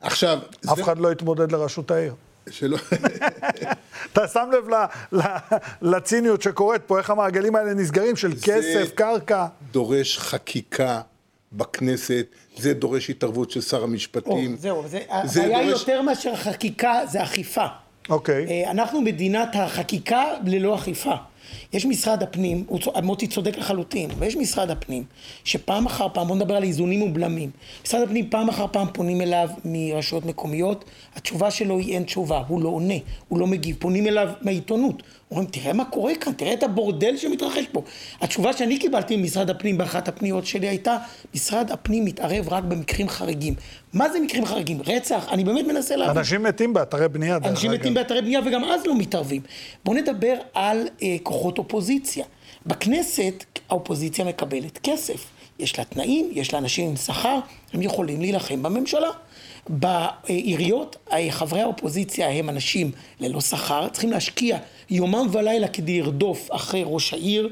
עכשיו... 0.00 0.38
אף 0.72 0.76
זה... 0.76 0.82
אחד 0.82 0.98
לא 0.98 1.12
יתמודד 1.12 1.52
לראשות 1.52 1.90
העיר. 1.90 2.14
שלא... 2.50 2.78
אתה 4.12 4.28
שם 4.28 4.50
לב 4.52 4.68
לציניות 5.82 6.42
שקורית 6.42 6.82
פה, 6.86 6.98
איך 6.98 7.10
המעגלים 7.10 7.56
האלה 7.56 7.74
נסגרים 7.74 8.16
של 8.16 8.32
כסף, 8.42 8.90
קרקע. 8.94 9.46
דורש 9.72 10.18
חקיקה 10.18 11.00
בכנסת, 11.52 12.26
זה 12.56 12.74
דורש 12.74 13.10
התערבות 13.10 13.50
של 13.50 13.60
שר 13.60 13.82
המשפטים. 13.82 14.52
או, 14.52 14.56
זהו, 14.58 14.88
זה, 14.88 15.00
זה 15.24 15.44
הבעיה 15.44 15.66
דורש... 15.66 15.80
יותר 15.80 16.02
מאשר 16.02 16.36
חקיקה 16.36 17.00
זה 17.08 17.22
אכיפה. 17.22 17.66
אוקיי. 18.08 18.46
אה, 18.46 18.70
אנחנו 18.70 19.00
מדינת 19.00 19.48
החקיקה 19.54 20.24
ללא 20.44 20.74
אכיפה. 20.74 21.14
יש 21.72 21.86
משרד 21.86 22.22
הפנים, 22.22 22.66
מוטי 23.02 23.26
צודק 23.26 23.58
לחלוטין, 23.58 24.10
ויש 24.18 24.36
משרד 24.36 24.70
הפנים, 24.70 25.04
שפעם 25.44 25.86
אחר 25.86 26.06
פעם, 26.12 26.28
בוא 26.28 26.36
נדבר 26.36 26.56
על 26.56 26.62
איזונים 26.62 27.02
ובלמים, 27.02 27.50
משרד 27.84 28.02
הפנים 28.02 28.30
פעם 28.30 28.48
אחר 28.48 28.66
פעם 28.72 28.86
פונים 28.92 29.20
אליו 29.20 29.48
מרשויות 29.64 30.26
מקומיות, 30.26 30.84
התשובה 31.16 31.50
שלו 31.50 31.78
היא 31.78 31.94
אין 31.94 32.02
תשובה, 32.02 32.42
הוא 32.48 32.62
לא 32.62 32.68
עונה, 32.68 32.94
הוא 33.28 33.38
לא 33.38 33.46
מגיב, 33.46 33.76
פונים 33.78 34.06
אליו 34.06 34.28
מהעיתונות, 34.42 35.02
אומרים 35.30 35.48
תראה 35.48 35.72
מה 35.72 35.84
קורה 35.84 36.14
כאן, 36.14 36.32
תראה 36.32 36.52
את 36.52 36.62
הבורדל 36.62 37.16
שמתרחש 37.16 37.64
פה. 37.72 37.82
התשובה 38.20 38.52
שאני 38.52 38.78
קיבלתי 38.78 39.16
ממשרד 39.16 39.50
הפנים 39.50 39.78
באחת 39.78 40.08
הפניות 40.08 40.46
שלי 40.46 40.68
הייתה, 40.68 40.96
משרד 41.34 41.70
הפנים 41.70 42.04
מתערב 42.04 42.48
רק 42.48 42.64
במקרים 42.64 43.08
חריגים. 43.08 43.54
מה 43.92 44.10
זה 44.12 44.20
מקרים 44.20 44.46
חריגים? 44.46 44.78
רצח? 44.86 45.28
אני 45.30 45.44
באמת 45.44 45.66
מנסה 45.66 45.96
להבין. 45.96 46.18
אנשים 46.18 46.42
מתים 46.42 46.72
באתרי 46.72 47.08
בנייה. 47.08 47.38
אנשים 47.44 47.70
מתים 47.70 47.94
באתרי 47.94 48.22
בנייה 48.22 48.40
וגם 48.46 48.64
אז 48.64 48.86
לא 48.86 48.98
מתערבים. 48.98 49.42
בואו 49.84 49.96
נדבר 49.96 50.34
על 50.54 50.88
אה, 51.02 51.16
כוחות 51.40 51.58
אופוזיציה. 51.58 52.24
בכנסת 52.66 53.44
האופוזיציה 53.70 54.24
מקבלת 54.24 54.78
כסף. 54.82 55.24
יש 55.58 55.78
לה 55.78 55.84
תנאים, 55.84 56.30
יש 56.32 56.52
לה 56.52 56.58
אנשים 56.58 56.88
עם 56.88 56.96
שכר, 56.96 57.38
הם 57.72 57.82
יכולים 57.82 58.20
להילחם 58.20 58.62
בממשלה. 58.62 59.10
בעיריות, 59.68 60.96
חברי 61.30 61.60
האופוזיציה 61.60 62.28
הם 62.28 62.48
אנשים 62.48 62.90
ללא 63.20 63.40
שכר, 63.40 63.88
צריכים 63.88 64.10
להשקיע 64.10 64.58
יומם 64.90 65.26
ולילה 65.32 65.68
כדי 65.68 66.02
לרדוף 66.02 66.48
אחרי 66.52 66.82
ראש 66.86 67.12
העיר 67.14 67.48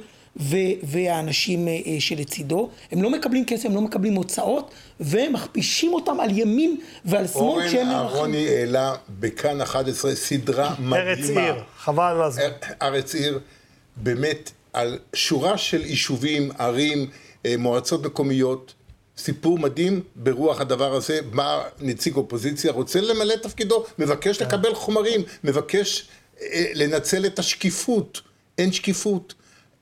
והאנשים 0.83 1.68
אה, 1.68 1.74
שלצידו. 1.98 2.70
הם 2.92 3.03
לא 3.03 3.11
מקבלים 3.11 3.44
כסף, 3.44 3.66
הם 3.66 3.74
לא 3.74 3.81
מקבלים 3.81 4.14
הוצאות, 4.14 4.70
ומכפישים 5.01 5.94
אותם 5.94 6.20
על 6.20 6.38
ימין 6.38 6.77
ועל 7.05 7.27
שמאל 7.27 7.68
כשהם... 7.68 7.88
אורן 7.88 7.94
אהרוני 7.94 8.48
העלה 8.48 8.94
בכאן 9.09 9.61
11 9.61 10.14
סדרה 10.14 10.74
מדהימה. 10.79 10.96
ארץ 10.96 11.31
עיר, 11.31 11.55
חבל 11.79 12.05
על 12.05 12.22
הזמן. 12.22 12.42
ארץ 12.83 13.14
עיר, 13.14 13.40
באמת, 14.03 14.51
על 14.73 14.99
שורה 15.15 15.59
של 15.59 15.87
יישובים, 15.87 16.51
ערים, 16.59 17.11
אה, 17.47 17.55
מועצות 17.59 18.07
מקומיות. 18.07 18.75
סיפור 19.19 19.59
מדהים 19.59 20.03
ברוח 20.17 20.61
הדבר 20.61 20.95
הזה, 20.95 21.21
בא 21.23 21.63
נציג 21.81 22.17
אופוזיציה, 22.17 22.73
רוצה 22.73 23.01
למלא 23.01 23.35
את 23.35 23.43
תפקידו, 23.43 23.85
מבקש 23.99 24.39
כן. 24.39 24.45
לקבל 24.45 24.75
חומרים, 24.75 25.21
מבקש 25.45 26.09
אה, 26.41 26.65
לנצל 26.75 27.27
את 27.27 27.39
השקיפות, 27.39 28.21
אין 28.59 28.73
שקיפות. 28.73 29.35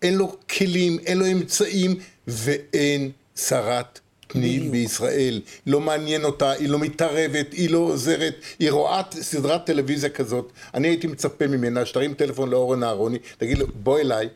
אין 0.02 0.14
לו 0.14 0.36
כלים, 0.48 0.98
אין 1.06 1.18
לו 1.18 1.26
אמצעים, 1.26 1.96
ואין 2.26 3.10
שרת 3.36 4.00
פנים 4.26 4.70
בישראל. 4.70 5.40
לא 5.66 5.80
מעניין 5.80 6.24
אותה, 6.24 6.50
היא 6.50 6.68
לא 6.68 6.78
מתערבת, 6.78 7.52
היא 7.52 7.70
לא 7.70 7.78
עוזרת, 7.78 8.34
היא 8.58 8.70
רואה 8.70 9.02
סדרת 9.10 9.66
טלוויזיה 9.66 10.10
כזאת. 10.10 10.52
אני 10.74 10.88
הייתי 10.88 11.06
מצפה 11.06 11.46
ממנה 11.46 11.86
שתרים 11.86 12.14
טלפון 12.14 12.50
לאורן 12.50 12.82
אהרוני, 12.82 13.18
תגיד 13.38 13.58
לו, 13.58 13.66
בוא 13.74 13.98
אליי. 13.98 14.28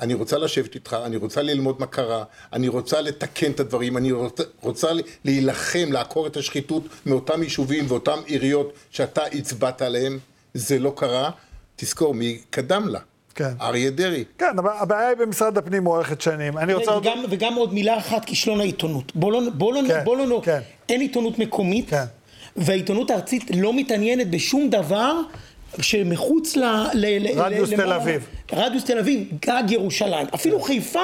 אני 0.00 0.14
רוצה 0.14 0.38
לשבת 0.38 0.74
איתך, 0.74 0.96
אני 1.04 1.16
רוצה 1.16 1.42
ללמוד 1.42 1.80
מה 1.80 1.86
קרה, 1.86 2.24
אני 2.52 2.68
רוצה 2.68 3.00
לתקן 3.00 3.50
את 3.50 3.60
הדברים, 3.60 3.96
אני 3.96 4.12
רוצה, 4.12 4.42
רוצה 4.60 4.88
להילחם, 5.24 5.92
לעקור 5.92 6.26
את 6.26 6.36
השחיתות 6.36 6.82
מאותם 7.06 7.42
יישובים 7.42 7.84
ואותם 7.88 8.18
עיריות 8.26 8.72
שאתה 8.90 9.24
הצבעת 9.24 9.82
עליהם, 9.82 10.18
זה 10.54 10.78
לא 10.78 10.92
קרה. 10.96 11.30
תזכור, 11.76 12.14
מי 12.14 12.40
קדם 12.50 12.88
לה? 12.88 13.00
כן. 13.36 13.50
אריה 13.60 13.90
דרעי. 13.90 14.24
כן, 14.38 14.58
אבל 14.58 14.70
הבעיה 14.78 15.08
היא 15.08 15.16
במשרד 15.16 15.58
הפנים 15.58 15.86
אורכת 15.86 16.20
שנים. 16.20 16.58
אני 16.58 16.74
רוצה... 16.74 16.96
וגם, 16.96 17.18
וגם 17.30 17.54
עוד 17.54 17.74
מילה 17.74 17.98
אחת, 17.98 18.24
כישלון 18.24 18.60
העיתונות. 18.60 19.12
בוא 19.16 19.32
לא... 19.32 19.40
בוא 19.54 19.72
לא... 19.74 19.80
כן, 19.88 20.00
בוא 20.04 20.16
לא... 20.16 20.40
כן. 20.44 20.60
אין 20.88 21.00
עיתונות 21.00 21.38
מקומית, 21.38 21.90
כן. 21.90 22.04
והעיתונות 22.56 23.10
הארצית 23.10 23.44
לא 23.56 23.72
מתעניינת 23.74 24.30
בשום 24.30 24.70
דבר 24.70 25.14
שמחוץ 25.80 26.56
ל... 26.56 26.60
ל- 26.94 27.18
ל- 27.28 27.40
רדיוס 27.40 27.70
ל- 27.72 27.76
תל 27.76 27.92
אביב. 27.92 28.26
רדיוס 28.52 28.84
תל 28.84 28.98
אביב, 28.98 29.28
גג 29.46 29.62
ירושלים. 29.70 30.26
אפילו 30.34 30.60
חיפה 30.60 31.00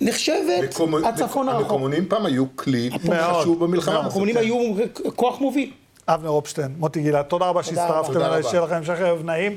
נחשבת 0.00 0.74
מקומ- 0.74 1.06
הצפון 1.06 1.48
הרחוק. 1.48 1.62
המקומונים 1.62 2.04
פעם 2.08 2.26
היו 2.26 2.44
כלי 2.56 2.90
מאוד, 3.04 3.40
חשוב 3.40 3.64
במלחמה. 3.64 3.98
המקומונים 3.98 4.36
היו 4.36 4.56
כוח 5.16 5.40
מוביל. 5.40 5.70
אבנר 6.08 6.28
אופשטיין, 6.28 6.74
מוטי 6.78 7.02
גילת, 7.02 7.28
תודה 7.28 7.46
רבה 7.46 7.62
שהצטרפתם 7.62 8.12
תודה 8.12 8.26
אליי, 8.26 8.38
רבה. 8.40 8.48
שיהיה 8.50 8.64
לכם 8.64 8.74
המשך 8.74 9.00
ערב 9.00 9.24
נעים. 9.24 9.52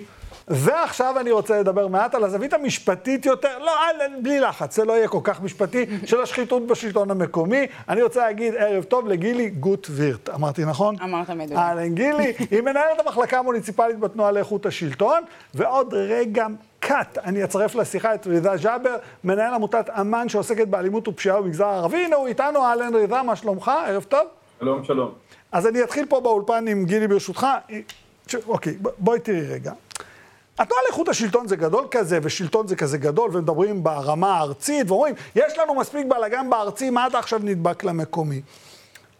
ועכשיו 0.47 1.19
אני 1.19 1.31
רוצה 1.31 1.59
לדבר 1.59 1.87
מעט 1.87 2.15
על 2.15 2.23
הזווית 2.23 2.53
המשפטית 2.53 3.25
יותר, 3.25 3.59
לא, 3.59 3.71
אל- 3.71 4.21
בלי 4.21 4.39
לחץ, 4.39 4.75
זה 4.75 4.85
לא 4.85 4.93
יהיה 4.93 5.07
כל 5.07 5.19
כך 5.23 5.41
משפטי, 5.41 5.85
של 6.09 6.21
השחיתות 6.21 6.67
בשלטון 6.67 7.11
המקומי. 7.11 7.67
אני 7.89 8.01
רוצה 8.01 8.19
להגיד 8.19 8.53
ערב 8.57 8.83
טוב 8.83 9.07
לגילי 9.07 9.49
גוט 9.49 9.87
וירט, 9.91 10.29
אמרתי 10.29 10.65
נכון? 10.65 10.95
אמרת 11.03 11.29
מדויק. 11.29 11.57
אהלן 11.59 11.93
גילי, 11.95 12.33
היא 12.51 12.61
מנהלת 12.61 12.99
המחלקה 13.05 13.39
המוניציפלית 13.39 13.99
בתנועה 13.99 14.31
לאיכות 14.31 14.65
השלטון, 14.65 15.23
ועוד 15.53 15.93
רגע 15.93 16.47
קאט, 16.79 17.17
אני 17.17 17.43
אצרף 17.43 17.75
לשיחה 17.75 18.13
את 18.15 18.27
ריזה 18.27 18.49
ג'אבר, 18.61 18.95
מנהל 19.23 19.53
עמותת 19.53 19.89
אמ"ן 20.01 20.29
שעוסקת 20.29 20.67
באלימות 20.67 21.07
ופשיעה 21.07 21.41
במגזר 21.41 21.65
הערבי. 21.65 21.97
הנה 22.05 22.15
הוא 22.15 22.27
איתנו, 22.27 22.63
אהלן 22.65 22.95
ריזה, 22.95 23.21
מה 23.23 23.35
שלומך? 23.35 23.71
ערב 23.87 24.03
טוב. 24.03 24.27
שלום, 24.59 24.83
שלום. 24.83 25.11
אז 25.51 25.67
אני 25.67 25.83
אתחיל 25.83 26.05
פה 26.05 26.19
באולפן 26.19 26.67
עם 26.67 26.85
גילי 26.85 27.07
ברשותך. 27.07 27.47
ש- 28.27 28.35
אוקיי, 28.47 28.73
ב- 28.81 28.89
בואי 28.97 29.19
תראי 29.19 29.41
רגע. 29.41 29.71
התנועה 30.59 30.81
לאיכות 30.87 31.09
השלטון 31.09 31.47
זה 31.47 31.55
גדול 31.55 31.87
כזה, 31.91 32.19
ושלטון 32.23 32.67
זה 32.67 32.75
כזה 32.75 32.97
גדול, 32.97 33.29
ומדברים 33.33 33.83
ברמה 33.83 34.37
הארצית, 34.37 34.91
ואומרים, 34.91 35.15
יש 35.35 35.57
לנו 35.57 35.75
מספיק 35.75 36.05
בלאגן 36.07 36.49
בארצי, 36.49 36.89
מה 36.89 37.07
אתה 37.07 37.19
עכשיו 37.19 37.39
נדבק 37.43 37.83
למקומי? 37.83 38.41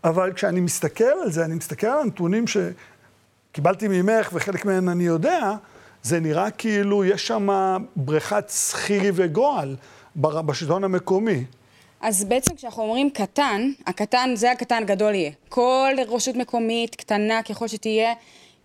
אבל 0.03 0.33
כשאני 0.33 0.59
מסתכל 0.59 1.03
על 1.23 1.31
זה, 1.31 1.45
אני 1.45 1.55
מסתכל 1.55 1.87
על 1.87 1.99
הנתונים 1.99 2.45
שקיבלתי 2.47 3.87
ממך, 3.87 4.29
וחלק 4.33 4.65
מהם 4.65 4.89
אני 4.89 5.03
יודע, 5.03 5.51
זה 6.03 6.19
נראה 6.19 6.51
כאילו 6.51 7.05
יש 7.05 7.27
שם 7.27 7.47
בריכת 7.95 8.45
סחירי 8.49 9.11
וגועל 9.13 9.75
בשלטון 10.15 10.83
המקומי. 10.83 11.43
אז 12.01 12.23
בעצם 12.23 12.55
כשאנחנו 12.55 12.83
אומרים 12.83 13.09
קטן, 13.09 13.71
הקטן 13.87 14.29
זה 14.35 14.51
הקטן 14.51 14.83
גדול 14.85 15.13
יהיה. 15.13 15.31
כל 15.49 15.93
רשות 16.07 16.35
מקומית, 16.35 16.95
קטנה 16.95 17.43
ככל 17.43 17.67
שתהיה, 17.67 18.13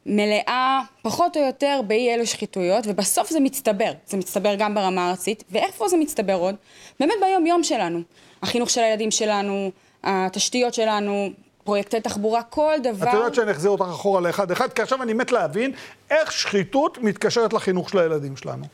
מלאה 0.07 0.81
פחות 1.03 1.37
או 1.37 1.43
יותר 1.43 1.81
באי 1.87 2.15
אלו 2.15 2.27
שחיתויות, 2.27 2.85
ובסוף 2.87 3.31
זה 3.31 3.41
מצטבר. 3.41 3.93
זה 4.07 4.17
מצטבר 4.17 4.55
גם 4.55 4.75
ברמה 4.75 5.07
הארצית, 5.07 5.45
ואיפה 5.51 5.89
זה 5.89 5.97
מצטבר 5.97 6.35
עוד? 6.35 6.55
באמת 7.01 7.15
ביום 7.21 7.47
יום 7.47 7.65
שלנו. 7.65 8.01
החינוך 8.43 8.71
של 8.71 8.81
הילדים 8.81 9.11
שלנו, 9.11 9.71
התשתיות 10.05 10.75
שלנו, 10.75 11.31
פרויקטי 11.65 12.01
תחבורה, 12.01 12.43
כל 12.43 12.75
דבר. 12.83 13.09
את 13.09 13.15
יודעת 13.15 13.35
שאני 13.35 13.51
אחזיר 13.51 13.71
אותך 13.71 13.85
אחורה 13.91 14.21
לאחד-אחד, 14.21 14.73
כי 14.73 14.83
עכשיו 14.83 15.03
אני 15.03 15.13
מת 15.13 15.33
להבין 15.33 15.73
איך 16.11 16.33
שחיתות 16.33 16.99
מתקשרת 16.99 17.53
לחינוך 17.53 17.91
של 17.91 17.99
הילדים 17.99 18.37
שלנו. 18.37 18.65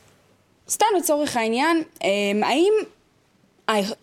סתם 0.69 0.85
לצורך 0.97 1.37
העניין, 1.37 1.83
אמ, 2.03 2.43
האם 2.43 2.73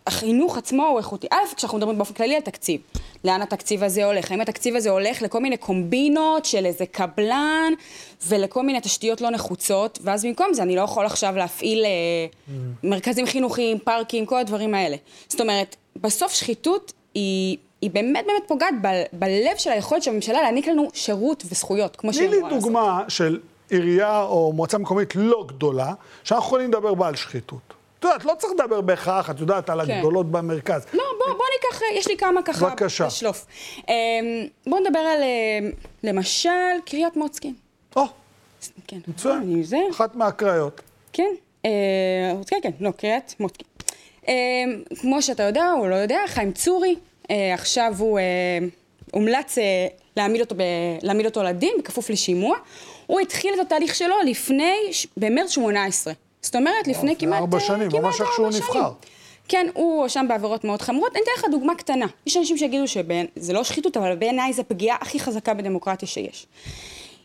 החינוך 0.06 0.58
עצמו 0.58 0.86
הוא 0.86 0.98
איכותי? 0.98 1.26
א', 1.30 1.54
כשאנחנו 1.56 1.78
מדברים 1.78 1.98
באופן 1.98 2.14
כללי 2.14 2.36
על 2.36 2.40
תקציב, 2.42 2.80
לאן 3.24 3.42
התקציב 3.42 3.82
הזה 3.82 4.04
הולך? 4.04 4.30
האם 4.30 4.40
התקציב 4.40 4.76
הזה 4.76 4.90
הולך 4.90 5.22
לכל 5.22 5.40
מיני 5.40 5.56
קומבינות 5.56 6.44
של 6.44 6.66
איזה 6.66 6.86
קבלן 6.86 7.72
ולכל 8.26 8.62
מיני 8.62 8.80
תשתיות 8.80 9.20
לא 9.20 9.30
נחוצות, 9.30 9.98
ואז 10.02 10.24
במקום 10.24 10.54
זה 10.54 10.62
אני 10.62 10.76
לא 10.76 10.80
יכול 10.80 11.06
עכשיו 11.06 11.34
להפעיל 11.36 11.84
אה, 11.84 12.54
מרכזים 12.84 13.26
חינוכיים, 13.26 13.78
פארקים, 13.78 14.26
כל 14.26 14.38
הדברים 14.38 14.74
האלה. 14.74 14.96
זאת 15.28 15.40
אומרת, 15.40 15.76
בסוף 15.96 16.32
שחיתות 16.32 16.92
היא... 17.14 17.56
היא 17.80 17.90
באמת 17.90 18.26
באמת 18.26 18.42
פוגעת 18.48 18.74
ב- 18.82 19.02
בלב 19.12 19.56
של 19.56 19.70
היכולת 19.70 20.02
של 20.02 20.10
הממשלה 20.10 20.42
להעניק 20.42 20.68
לנו 20.68 20.88
שירות 20.94 21.44
וזכויות, 21.50 21.96
כמו 21.96 22.10
תני 22.10 22.18
שהיא 22.18 22.28
לי 22.28 22.36
אמורה 22.36 22.50
לעשות. 22.50 22.64
דוגמה 22.64 23.02
של 23.08 23.40
עירייה 23.70 24.22
או 24.22 24.52
מועצה 24.52 24.78
מקומית 24.78 25.16
לא 25.16 25.44
גדולה, 25.48 25.92
שאנחנו 26.24 26.46
יכולים 26.46 26.68
לדבר 26.68 26.94
בה 26.94 27.08
על 27.08 27.16
שחיתות. 27.16 27.75
יודעת, 28.06 28.24
לא 28.24 28.34
צריך 28.38 28.52
לדבר 28.52 28.80
בהכרח, 28.80 29.30
את 29.30 29.40
יודעת, 29.40 29.70
על 29.70 29.86
כן. 29.86 29.92
הגדולות 29.92 30.30
במרכז. 30.30 30.86
לא, 30.92 31.04
בוא, 31.18 31.34
בוא 31.34 31.44
ניקח, 31.54 31.80
יש 31.94 32.08
לי 32.08 32.16
כמה 32.16 32.42
ככה... 32.42 32.68
בבקשה. 32.68 33.06
בשלוף. 33.06 33.46
אמ, 33.88 33.94
בוא 34.66 34.80
נדבר 34.80 34.98
על, 34.98 35.22
אמ, 35.22 35.70
למשל, 36.04 36.50
קריית 36.84 37.16
מוצקין. 37.16 37.54
או, 37.96 38.04
כן. 38.86 38.98
מצוין. 39.08 39.64
אחת 39.90 40.14
מהקריות. 40.14 40.80
כן. 41.12 41.34
אה, 41.64 41.70
כן, 42.46 42.56
כן, 42.62 42.70
לא, 42.80 42.90
קריית 42.90 43.34
מוצקין. 43.40 43.66
אמ, 44.28 44.32
כמו 45.00 45.22
שאתה 45.22 45.42
יודע, 45.42 45.72
או 45.78 45.88
לא 45.88 45.94
יודע, 45.94 46.18
חיים 46.26 46.52
צורי, 46.52 46.96
אה, 47.30 47.54
עכשיו 47.54 47.94
הוא 47.98 48.18
אה, 48.18 48.24
הומלץ 49.12 49.58
אה, 49.58 49.86
להעמיד 50.16 50.40
אותו, 50.40 50.54
ב, 50.54 50.60
להעמיד 51.02 51.26
אותו 51.26 51.42
לדין, 51.42 51.72
בכפוף 51.78 52.10
לשימוע. 52.10 52.56
הוא 53.06 53.20
התחיל 53.20 53.54
את 53.54 53.66
התהליך 53.66 53.94
שלו 53.94 54.14
לפני, 54.24 54.76
במרץ 55.16 55.50
18. 55.50 56.12
זאת 56.46 56.56
אומרת, 56.56 56.88
לפני 56.88 57.16
כמעט... 57.16 57.40
ארבע 57.40 57.58
אה, 57.58 57.62
שנים, 57.62 57.90
כמעט 57.90 58.02
ממש 58.02 58.20
איך 58.20 58.28
שהוא 58.34 58.48
נבחר. 58.48 58.90
כן, 59.48 59.66
הוא 59.74 60.00
הואשם 60.00 60.26
בעבירות 60.28 60.64
מאוד 60.64 60.82
חמורות. 60.82 61.12
אני 61.12 61.22
אתן 61.22 61.30
לך 61.38 61.44
דוגמה 61.50 61.74
קטנה. 61.74 62.06
יש 62.26 62.36
אנשים 62.36 62.58
שיגידו 62.58 62.88
שזה 62.88 63.52
לא 63.52 63.64
שחיתות, 63.64 63.96
אבל 63.96 64.16
בעיניי 64.16 64.52
זו 64.52 64.60
הפגיעה 64.62 64.96
הכי 65.00 65.20
חזקה 65.20 65.54
בדמוקרטיה 65.54 66.08
שיש. 66.08 66.46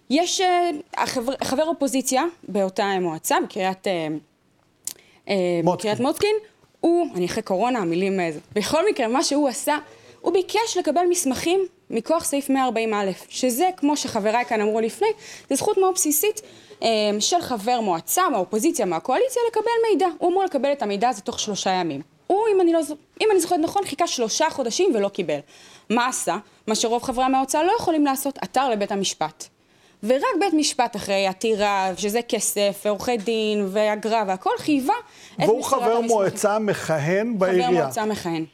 יש 0.09 0.41
אה, 0.41 0.69
החבר, 0.97 1.33
חבר 1.43 1.63
אופוזיציה 1.63 2.23
באותה 2.47 2.99
מועצה, 3.01 3.37
בקריית, 3.43 3.87
אה. 3.87 5.31
בקריית 5.63 5.99
מוצקין, 5.99 6.35
הוא, 6.79 7.07
אני 7.15 7.25
אחרי 7.25 7.43
קורונה, 7.43 7.79
המילים... 7.79 8.19
בכל 8.55 8.89
מקרה, 8.89 9.07
מה 9.07 9.23
שהוא 9.23 9.49
עשה, 9.49 9.77
הוא 10.21 10.33
ביקש 10.33 10.77
לקבל 10.79 11.03
מסמכים 11.09 11.59
מכוח 11.91 12.23
סעיף 12.23 12.49
140א, 12.49 12.93
שזה, 13.29 13.69
כמו 13.77 13.97
שחבריי 13.97 14.45
כאן 14.45 14.61
אמרו 14.61 14.79
לפני, 14.81 15.07
זו 15.49 15.55
זכות 15.55 15.77
מאוד 15.77 15.93
בסיסית 15.93 16.41
אה, 16.83 16.87
של 17.19 17.41
חבר 17.41 17.81
מועצה, 17.81 18.29
מהאופוזיציה, 18.29 18.85
מהקואליציה, 18.85 19.41
לקבל 19.49 19.71
מידע. 19.91 20.07
הוא 20.17 20.31
אמור 20.31 20.43
לקבל 20.43 20.71
את 20.71 20.81
המידע 20.81 21.09
הזה 21.09 21.21
תוך 21.21 21.39
שלושה 21.39 21.69
ימים. 21.69 22.01
הוא, 22.27 22.39
אם 22.55 22.61
אני, 22.61 22.73
לא, 22.73 22.79
אם 23.21 23.27
אני 23.31 23.39
זוכרת 23.39 23.59
נכון, 23.59 23.85
חיכה 23.85 24.07
שלושה 24.07 24.49
חודשים 24.49 24.91
ולא 24.95 25.09
קיבל. 25.09 25.39
מה 25.89 26.07
עשה? 26.07 26.37
מה 26.67 26.75
שרוב 26.75 27.03
חברי 27.03 27.25
המועצה 27.25 27.63
לא 27.63 27.71
יכולים 27.79 28.05
לעשות, 28.05 28.37
עתר 28.37 28.69
לבית 28.69 28.91
המשפט. 28.91 29.47
ורק 30.03 30.23
בית 30.39 30.53
משפט 30.53 30.95
אחרי 30.95 31.27
עתירה, 31.27 31.91
שזה 31.97 32.19
כסף, 32.21 32.81
ועורכי 32.85 33.17
דין, 33.17 33.67
ואגרה 33.71 34.23
והכל, 34.27 34.49
חייבה 34.57 34.93
את 35.33 35.39
והוא 35.39 35.59
מסירת 35.59 35.81
חבר 35.81 35.91
המסמכים. 35.91 36.07
מועצה 36.07 36.59
מכהן 36.59 37.33
חבר 37.33 37.39
בעירייה. 37.39 37.71
מועצה 37.71 38.05
מכהן. 38.05 38.45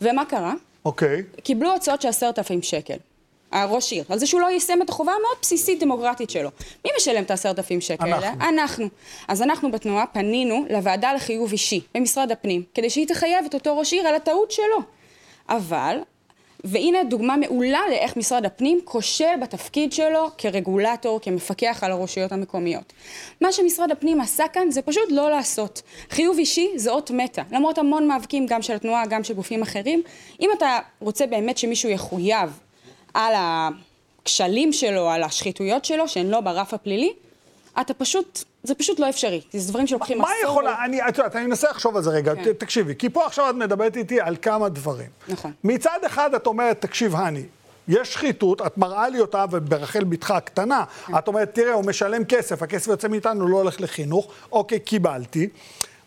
ומה 0.00 0.24
קרה? 0.24 0.52
אוקיי. 0.84 1.22
קיבלו 1.42 1.72
הוצאות 1.72 2.02
של 2.02 2.08
עשרת 2.08 2.38
אלפים 2.38 2.62
שקל. 2.62 2.96
הראש 3.52 3.92
עיר, 3.92 4.04
על 4.08 4.18
זה 4.18 4.26
שהוא 4.26 4.40
לא 4.40 4.46
יישם 4.46 4.82
את 4.82 4.88
החובה 4.88 5.12
המאוד 5.12 5.36
בסיסית 5.42 5.80
דמוקרטית 5.80 6.30
שלו. 6.30 6.50
מי 6.84 6.90
משלם 6.96 7.22
את 7.22 7.30
העשרת 7.30 7.58
אלפים 7.58 7.80
שקל 7.80 8.04
האלה? 8.12 8.28
אנחנו. 8.28 8.48
אנחנו. 8.48 8.88
אז 9.28 9.42
אנחנו 9.42 9.70
בתנועה 9.70 10.06
פנינו 10.06 10.64
לוועדה 10.70 11.12
לחיוב 11.12 11.52
אישי 11.52 11.80
במשרד 11.94 12.32
הפנים, 12.32 12.62
כדי 12.74 12.90
שהיא 12.90 13.06
תחייב 13.06 13.44
את 13.44 13.54
אותו 13.54 13.78
ראש 13.78 13.92
עיר 13.92 14.08
על 14.08 14.14
הטעות 14.14 14.50
שלו. 14.50 14.78
אבל, 15.48 15.98
והנה 16.64 17.04
דוגמה 17.04 17.36
מעולה 17.36 17.80
לאיך 17.90 18.16
משרד 18.16 18.44
הפנים 18.44 18.80
כושל 18.84 19.36
בתפקיד 19.42 19.92
שלו 19.92 20.28
כרגולטור, 20.38 21.20
כמפקח 21.22 21.78
על 21.82 21.92
הרשויות 21.92 22.32
המקומיות. 22.32 22.92
מה 23.40 23.52
שמשרד 23.52 23.90
הפנים 23.90 24.20
עשה 24.20 24.44
כאן 24.52 24.70
זה 24.70 24.82
פשוט 24.82 25.04
לא 25.10 25.30
לעשות. 25.30 25.82
חיוב 26.10 26.38
אישי 26.38 26.68
זה 26.76 26.90
אות 26.90 27.10
מתה, 27.10 27.42
למרות 27.50 27.78
המון 27.78 28.08
מאבקים 28.08 28.46
גם 28.46 28.62
של 28.62 28.74
התנועה, 28.74 29.06
גם 29.06 29.24
של 29.24 29.34
גופים 29.34 29.62
אחרים. 29.62 30.02
אם 30.40 30.50
אתה 30.58 30.78
רוצה 31.00 31.26
באמת 31.26 31.58
שמישהו 31.58 31.90
יחויב 31.90 32.58
על 33.14 33.34
הכשלים 33.36 34.72
שלו, 34.72 35.10
על 35.10 35.22
השחיתויות 35.22 35.84
שלו, 35.84 36.08
שהן 36.08 36.26
לא 36.26 36.40
ברף 36.40 36.74
הפלילי, 36.74 37.12
אתה 37.80 37.94
פשוט, 37.94 38.42
זה 38.62 38.74
פשוט 38.74 39.00
לא 39.00 39.08
אפשרי. 39.08 39.40
זה 39.52 39.72
דברים 39.72 39.86
שלוקחים 39.86 40.18
מה 40.18 40.28
עשור. 40.38 40.50
יכולה, 40.50 40.84
אני, 40.84 41.08
את 41.08 41.18
יודעת, 41.18 41.36
אני 41.36 41.46
מנסה 41.46 41.70
לחשוב 41.70 41.96
על 41.96 42.02
זה 42.02 42.10
רגע, 42.10 42.34
כן. 42.34 42.44
ת- 42.52 42.58
תקשיבי, 42.60 42.94
כי 42.98 43.08
פה 43.08 43.26
עכשיו 43.26 43.50
את 43.50 43.54
מדברת 43.54 43.96
איתי 43.96 44.20
על 44.20 44.36
כמה 44.42 44.68
דברים. 44.68 45.08
נכון. 45.28 45.52
מצד 45.64 45.98
אחד 46.06 46.34
את 46.34 46.46
אומרת, 46.46 46.80
תקשיב, 46.80 47.14
הני, 47.16 47.42
יש 47.88 48.12
שחיתות, 48.12 48.62
את 48.66 48.78
מראה 48.78 49.08
לי 49.08 49.20
אותה, 49.20 49.44
וברחל 49.50 50.04
בתך 50.04 50.30
הקטנה, 50.30 50.84
כן. 51.06 51.18
את 51.18 51.28
אומרת, 51.28 51.54
תראה, 51.54 51.72
הוא 51.72 51.84
משלם 51.84 52.24
כסף, 52.24 52.62
הכסף 52.62 52.88
יוצא 52.88 53.08
מאיתנו, 53.08 53.48
לא 53.48 53.56
הולך 53.56 53.80
לחינוך, 53.80 54.26
אוקיי, 54.52 54.80
קיבלתי. 54.80 55.48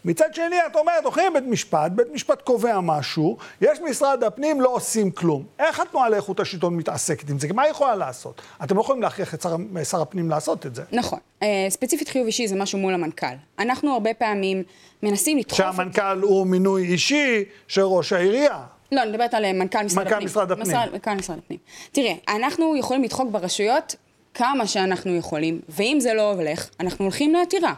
מצד 0.06 0.34
שני, 0.34 0.56
את 0.72 0.76
אומרת, 0.76 1.04
הולכים 1.04 1.36
לבית 1.36 1.50
משפט, 1.50 1.92
בית 1.92 2.08
משפט 2.14 2.42
קובע 2.42 2.80
משהו, 2.80 3.38
יש 3.62 3.80
משרד 3.90 4.24
הפנים, 4.24 4.62
לא 4.62 4.70
עושים 4.70 5.12
כלום. 5.12 5.44
איך 5.60 5.80
התנועה 5.80 6.10
לאיכות 6.10 6.40
השלטון 6.40 6.76
מתעסקת 6.76 7.30
עם 7.30 7.40
זה? 7.40 7.48
מה 7.54 7.62
היא 7.62 7.72
יכולה 7.72 7.96
לעשות? 7.96 8.42
אתם 8.64 8.76
לא 8.76 8.82
יכולים 8.82 9.02
להכריח 9.02 9.34
את 9.34 9.42
שר, 9.42 9.56
שר 9.84 10.02
הפנים 10.02 10.30
לעשות 10.30 10.66
את 10.66 10.76
זה. 10.76 10.84
נכון. 10.92 11.20
Uh, 11.40 11.46
ספציפית 11.70 12.10
חיוב 12.10 12.26
אישי 12.26 12.48
זה 12.48 12.56
משהו 12.56 12.80
מול 12.80 12.94
המנכ"ל. 12.94 13.36
אנחנו 13.60 13.94
הרבה 13.94 14.14
פעמים 14.14 14.64
מנסים 15.04 15.38
לדחוף... 15.38 15.58
שהמנכ"ל 15.58 16.22
הוא 16.22 16.48
מינוי 16.48 16.84
אישי 16.84 17.44
של 17.68 17.82
ראש 17.82 18.14
העירייה. 18.14 18.60
לא, 18.92 19.02
אני 19.02 19.12
מדברת 19.12 19.34
על 19.34 19.52
מנכ"ל 19.54 19.84
משרד 19.84 20.04
מנכ"ל 20.04 20.14
הפנים. 20.14 20.26
משרד 20.26 20.52
הפנים. 20.52 20.68
משרד, 20.68 20.90
מנכ"ל 20.94 21.14
משרד 21.14 21.38
הפנים. 21.38 21.60
תראה, 21.92 22.14
אנחנו 22.28 22.76
יכולים 22.76 23.04
לדחוק 23.04 23.32
ברשויות 23.32 23.96
כמה 24.34 24.68
שאנחנו 24.68 25.16
יכולים, 25.16 25.60
ואם 25.70 25.98
זה 26.00 26.14
לא 26.14 26.34
הולך, 26.34 26.70
אנחנו 26.80 27.06
הולכים 27.06 27.34
לעתירה. 27.34 27.74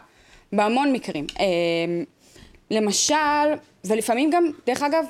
בהמון 0.52 0.92
מקרים. 0.92 1.26
למשל, 2.70 3.14
ולפעמים 3.84 4.30
גם, 4.30 4.44
דרך 4.66 4.82
אגב, 4.82 5.04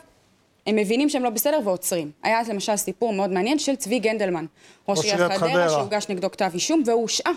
הם 0.67 0.77
מבינים 0.77 1.09
שהם 1.09 1.23
לא 1.23 1.31
בסדר 1.31 1.61
ועוצרים. 1.65 2.11
היה 2.23 2.41
למשל 2.49 2.77
סיפור 2.77 3.13
מאוד 3.13 3.31
מעניין 3.31 3.59
של 3.59 3.77
צבי 3.77 3.99
גנדלמן, 3.99 4.47
ראש 4.89 5.05
עיריית 5.05 5.33
חדרה, 5.33 5.69
שהוגש 5.69 6.07
נגדו 6.09 6.31
כתב 6.31 6.51
אישום, 6.55 6.83
והוא 6.87 7.03
הושעה 7.03 7.33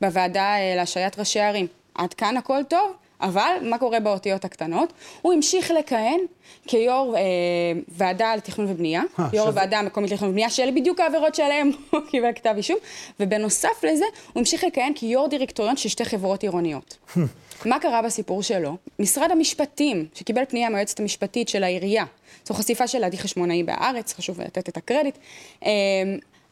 בוועדה 0.00 0.56
אה, 0.56 0.74
להשעיית 0.76 1.18
ראשי 1.18 1.40
ערים. 1.40 1.66
עד 1.94 2.14
כאן 2.14 2.36
הכל 2.36 2.62
טוב, 2.68 2.92
אבל 3.22 3.56
מה 3.62 3.78
קורה 3.78 4.00
באותיות 4.00 4.44
הקטנות? 4.44 4.92
הוא 5.22 5.32
המשיך 5.32 5.70
לכהן 5.70 6.20
כיו"ר 6.68 7.16
אה, 7.16 7.20
ועדה 7.88 8.36
לתכנון 8.36 8.70
ובנייה, 8.70 9.02
אה, 9.18 9.24
יו"ר 9.24 9.30
שזה- 9.32 9.42
הוועדה 9.48 9.78
המקומית 9.78 10.10
לתכנון 10.10 10.30
ובנייה, 10.30 10.50
שאלה 10.50 10.70
בדיוק 10.72 11.00
העבירות 11.00 11.34
שעליהן 11.34 11.70
הוא 11.90 12.00
קיבל 12.10 12.32
כתב 12.34 12.54
אישום, 12.56 12.76
ובנוסף 13.20 13.84
לזה, 13.84 14.04
הוא 14.32 14.40
המשיך 14.40 14.64
לכהן 14.64 14.92
כיו"ר 14.94 15.28
דירקטוריון 15.28 15.76
של 15.76 15.88
שתי 15.88 16.04
חברות 16.04 16.42
עירוניות. 16.42 16.96
מה 17.64 17.78
קרה 17.78 18.02
בסיפור 18.02 18.42
שלו? 18.42 18.76
משרד 18.98 19.30
המשפטים, 19.30 20.06
שקיבל 20.14 20.42
פנייה 20.48 20.68
מהיועצת 20.68 21.00
המשפטית 21.00 21.48
של 21.48 21.64
העירייה, 21.64 22.04
זו 22.44 22.54
חשיפה 22.54 22.86
של 22.86 23.04
עדי 23.04 23.18
חשמונאי 23.18 23.62
בהארץ, 23.62 24.12
חשוב 24.14 24.40
לתת 24.40 24.68
את 24.68 24.76
הקרדיט, 24.76 25.18
אה, 25.64 25.70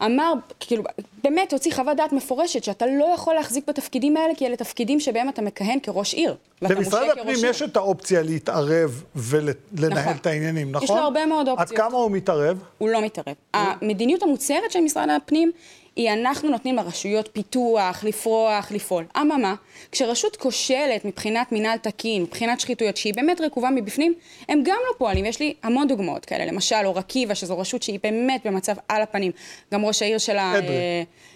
אמר, 0.05 0.33
כאילו, 0.59 0.83
באמת 1.23 1.53
הוציא 1.53 1.73
חוות 1.73 1.97
דעת 1.97 2.13
מפורשת 2.13 2.63
שאתה 2.63 2.85
לא 2.85 3.11
יכול 3.15 3.33
להחזיק 3.33 3.67
בתפקידים 3.67 4.17
האלה, 4.17 4.35
כי 4.35 4.47
אלה 4.47 4.55
תפקידים 4.55 4.99
שבהם 4.99 5.29
אתה 5.29 5.41
מכהן 5.41 5.79
כראש 5.83 6.13
עיר. 6.13 6.35
למשרד 6.61 7.09
הפנים. 7.09 7.35
יש 7.43 7.61
את 7.61 7.77
האופציה 7.77 8.21
להתערב 8.21 9.03
ולנהל 9.15 9.99
נכון. 9.99 10.13
את 10.21 10.25
העניינים, 10.25 10.71
נכון? 10.71 10.83
יש 10.83 10.89
לו 10.89 10.97
הרבה 10.97 11.25
מאוד 11.25 11.49
עד 11.49 11.59
אופציות. 11.59 11.79
כמה 11.79 11.97
הוא 11.97 12.11
מתערב? 12.11 12.59
הוא 12.77 12.89
לא 12.89 13.01
מתערב. 13.01 13.35
המדיניות 13.53 14.23
המוצהרת 14.23 14.71
של 14.71 14.79
משרד 14.79 15.09
הפנים 15.09 15.51
היא 15.95 16.13
אנחנו 16.13 16.49
נותנים 16.49 16.75
לרשויות 16.75 17.29
פיתוח, 17.33 18.03
לפרוח, 18.03 18.71
לפעול. 18.71 19.05
אממה, 19.21 19.55
כשרשות 19.91 20.35
כושלת 20.35 21.05
מבחינת 21.05 21.51
מינהל 21.51 21.77
תקין, 21.77 22.21
מבחינת 22.21 22.59
שחיתויות, 22.59 22.97
שהיא 22.97 23.13
באמת 23.13 23.41
רקובה 23.41 23.69
מבפנים, 23.69 24.13
הם 24.49 24.63
גם 24.65 24.77
לא 24.87 24.97
פועלים. 24.97 25.25
יש 25.25 25.39
לי 25.39 25.53
המון 25.63 25.87
דוגמאות 25.87 26.25
כאלה. 26.25 26.45
למשל, 26.45 26.75
אור 26.85 26.99
עקיבא, 26.99 27.33
שזו 27.33 27.59
רשות 27.59 27.83
שהיא 27.83 27.99
באמת 28.03 28.45
במצב 28.47 28.73
על 28.87 29.01
הפנים. 29.01 29.31
גם 29.73 29.85
ראש 29.85 30.01
העיר 30.01 30.17
שלה, 30.17 30.57
אדרי. 30.57 30.75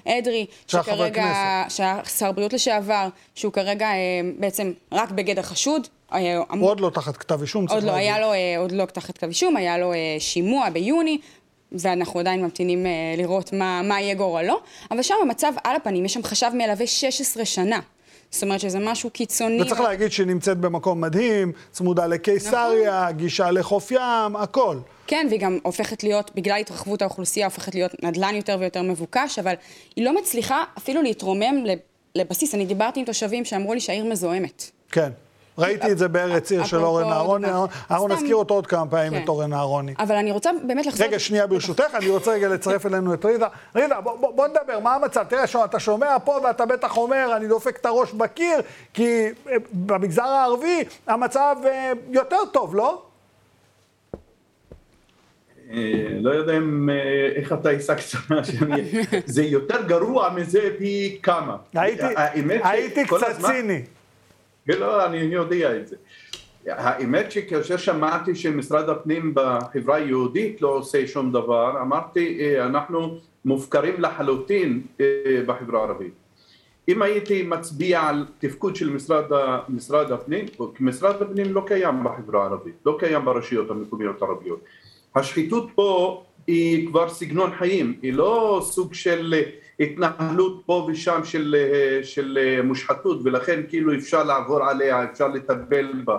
אה, 0.08 0.18
אדרי, 0.20 0.46
שכרגע. 0.68 1.64
שהיה 1.70 2.00
שר 2.18 2.32
בריאות 2.32 2.54
לשעבר, 2.54 3.08
שהוא 3.36 3.54
כרגע 3.54 3.88
אה, 3.88 3.94
בעצם 4.40 4.72
רק 4.92 5.12
בגדר 5.12 5.42
חשוד. 5.42 5.88
אה, 6.14 6.20
אמור- 6.20 6.64
הוא 6.64 6.70
עוד 6.70 6.80
לא 6.80 6.90
תחת 6.90 7.18
כתב 7.18 7.42
אישום, 7.42 7.68
צריך 7.68 7.76
עוד 7.76 7.84
לא, 7.84 7.92
להגיד. 7.92 8.08
היה 8.08 8.20
לו, 8.20 8.34
אה, 8.34 8.56
עוד 8.58 8.72
לא 8.72 8.86
תחת 8.86 9.18
כתב 9.18 9.28
אישום, 9.28 9.58
היה 9.58 9.78
לו 9.78 9.94
אה, 9.94 9.98
שימוע 10.20 10.70
ביוני, 10.70 11.18
ואנחנו 11.80 12.20
עדיין 12.20 12.42
ממתינים 12.42 12.86
אה, 12.86 12.92
לראות 13.18 13.54
מה, 13.54 13.82
מה 13.84 14.02
יהיה 14.02 14.14
גורלו, 14.16 14.60
אבל 14.92 15.02
שם 15.02 15.16
המצב 15.22 15.54
על 15.64 15.76
הפנים, 15.76 16.06
יש 16.06 16.14
שם 16.14 16.24
חשב 16.24 16.52
מלווה 16.54 16.88
16 16.88 17.46
שנה. 17.46 17.80
זאת 18.32 18.44
אומרת 18.44 18.60
שזה 18.60 18.80
משהו 18.80 19.10
קיצוני. 19.10 19.62
וצריך 19.62 19.80
ו- 19.80 19.84
להגיד 19.84 20.12
שהיא 20.12 20.28
נמצאת 20.28 20.58
במקום 20.58 21.02
מדהים, 21.02 21.52
צמודה 21.72 22.08
לקיסריה, 22.08 23.02
נכון. 23.04 23.18
גישה 23.18 23.52
לחוף 23.52 23.92
ים, 23.92 24.00
הכל. 24.36 24.78
כן, 25.08 25.26
והיא 25.30 25.40
גם 25.40 25.58
הופכת 25.64 26.04
להיות, 26.04 26.32
בגלל 26.36 26.60
התרחבות 26.60 27.02
האוכלוסייה, 27.02 27.46
הופכת 27.46 27.76
להיות 27.76 28.04
נדל"ן 28.04 28.36
יותר 28.36 28.58
ויותר 28.60 28.82
מבוקש, 28.82 29.40
אבל 29.40 29.54
היא 29.96 30.06
לא 30.06 30.16
מצליחה 30.16 30.64
אפילו 30.78 31.02
להתרומם 31.02 31.66
לב- 31.66 31.80
לבסיס. 32.16 32.56
אני 32.56 32.66
דיברתי 32.66 33.00
עם 33.00 33.06
תושבים 33.06 33.46
שאמרו 33.46 33.74
לי 33.74 33.80
שהעיר 33.80 34.06
מזוהמת. 34.06 34.72
כן. 34.92 35.10
ראיתי 35.58 35.92
את 35.92 35.98
זה 35.98 36.08
בארץ 36.08 36.52
עיר 36.52 36.64
של 36.64 36.78
אורן 36.78 37.12
אהרוני. 37.12 37.48
אנחנו 37.92 38.08
נזכיר 38.08 38.36
אותו 38.36 38.54
עוד 38.54 38.68
כמה 38.68 38.86
פעמים, 38.90 39.12
כן. 39.12 39.24
את 39.24 39.28
אורן 39.28 39.54
אהרוני. 39.54 39.94
אבל 40.00 40.16
אני 40.16 40.32
רוצה 40.32 40.50
באמת 40.68 40.86
לחזור... 40.86 41.08
רגע, 41.08 41.20
שנייה 41.20 41.48
ברשותך, 41.48 41.96
אני 41.96 42.10
רוצה 42.10 42.32
רגע 42.32 42.48
לצרף 42.48 42.86
אלינו 42.86 43.14
את 43.14 43.26
רידה. 43.26 43.48
רידה, 43.76 44.02
בוא, 44.02 44.48
נדבר, 44.48 44.80
מה 44.80 44.96
המצב? 44.96 45.24
תראה, 45.30 45.44
אתה 45.66 45.80
שומע 45.80 46.18
פה 46.24 46.40
ואתה 46.44 46.66
בטח 46.66 46.98
אומר, 46.98 47.34
אני 47.38 47.48
דופק 47.48 47.78
את 47.78 47.86
הראש 47.86 48.12
בקיר, 48.14 48.60
כי 48.94 49.26
אה, 49.50 49.56
במגזר 49.74 50.24
הערבי 50.24 50.84
המצב 51.08 51.56
אה, 51.66 51.92
יותר 52.12 52.46
טוב, 52.52 52.76
לא? 52.76 53.02
אה, 55.72 55.78
לא 56.22 56.30
יודע 56.30 56.58
אם, 56.58 56.90
איך 57.36 57.54
אתה 57.54 57.70
השגת 57.70 58.00
שאני... 58.52 58.92
זה 59.26 59.44
יותר 59.44 59.82
גרוע 59.84 60.30
מזה 60.30 60.70
פי 60.78 61.20
כמה. 61.24 61.56
הייתי, 61.74 63.06
קצת 63.06 63.24
הזמן- 63.30 63.50
ציני. 63.52 63.82
לא, 64.68 65.06
אני 65.06 65.18
יודע 65.18 65.78
את 65.78 65.88
זה. 65.88 65.96
האמת 66.68 67.32
שכאשר 67.32 67.78
שמעתי 67.78 68.36
שמשרד 68.36 68.90
הפנים 68.90 69.34
בחברה 69.36 69.96
היהודית 69.96 70.62
לא 70.62 70.68
עושה 70.68 71.08
שום 71.08 71.32
דבר, 71.32 71.82
אמרתי, 71.82 72.38
אה, 72.40 72.66
אנחנו 72.66 73.18
מופקרים 73.46 74.02
לחלוטין 74.02 74.82
אה, 75.02 75.06
בחברה 75.46 75.80
הערבית. 75.80 76.14
אם 76.88 77.02
הייתי 77.02 77.44
מצביע 77.44 78.02
על 78.02 78.26
תפקוד 78.40 78.76
של 78.76 78.90
משרד, 78.90 79.24
משרד 79.70 80.12
הפנים, 80.12 80.46
משרד 80.80 81.22
הפנים 81.22 81.54
לא 81.54 81.64
קיים 81.68 82.04
בחברה 82.04 82.42
הערבית, 82.44 82.76
לא 82.86 82.98
קיים 83.00 83.26
ברשויות 83.26 83.72
המקומיות 83.72 84.22
הערביות. 84.22 84.60
השחיתות 85.16 85.70
פה 85.76 86.24
היא 86.48 86.88
כבר 86.88 87.10
סגנון 87.10 87.52
חיים, 87.58 88.00
היא 88.02 88.14
לא 88.14 88.62
סוג 88.64 88.94
של 88.94 89.34
התנהלות 89.80 90.62
פה 90.66 90.88
ושם 90.92 91.22
של, 91.24 91.56
של 92.04 92.60
מושחתות 92.64 93.20
ולכן 93.24 93.62
כאילו 93.70 93.96
אפשר 93.96 94.24
לעבור 94.24 94.64
עליה, 94.64 95.04
אפשר 95.04 95.28
לטפל 95.28 96.02
בה. 96.06 96.18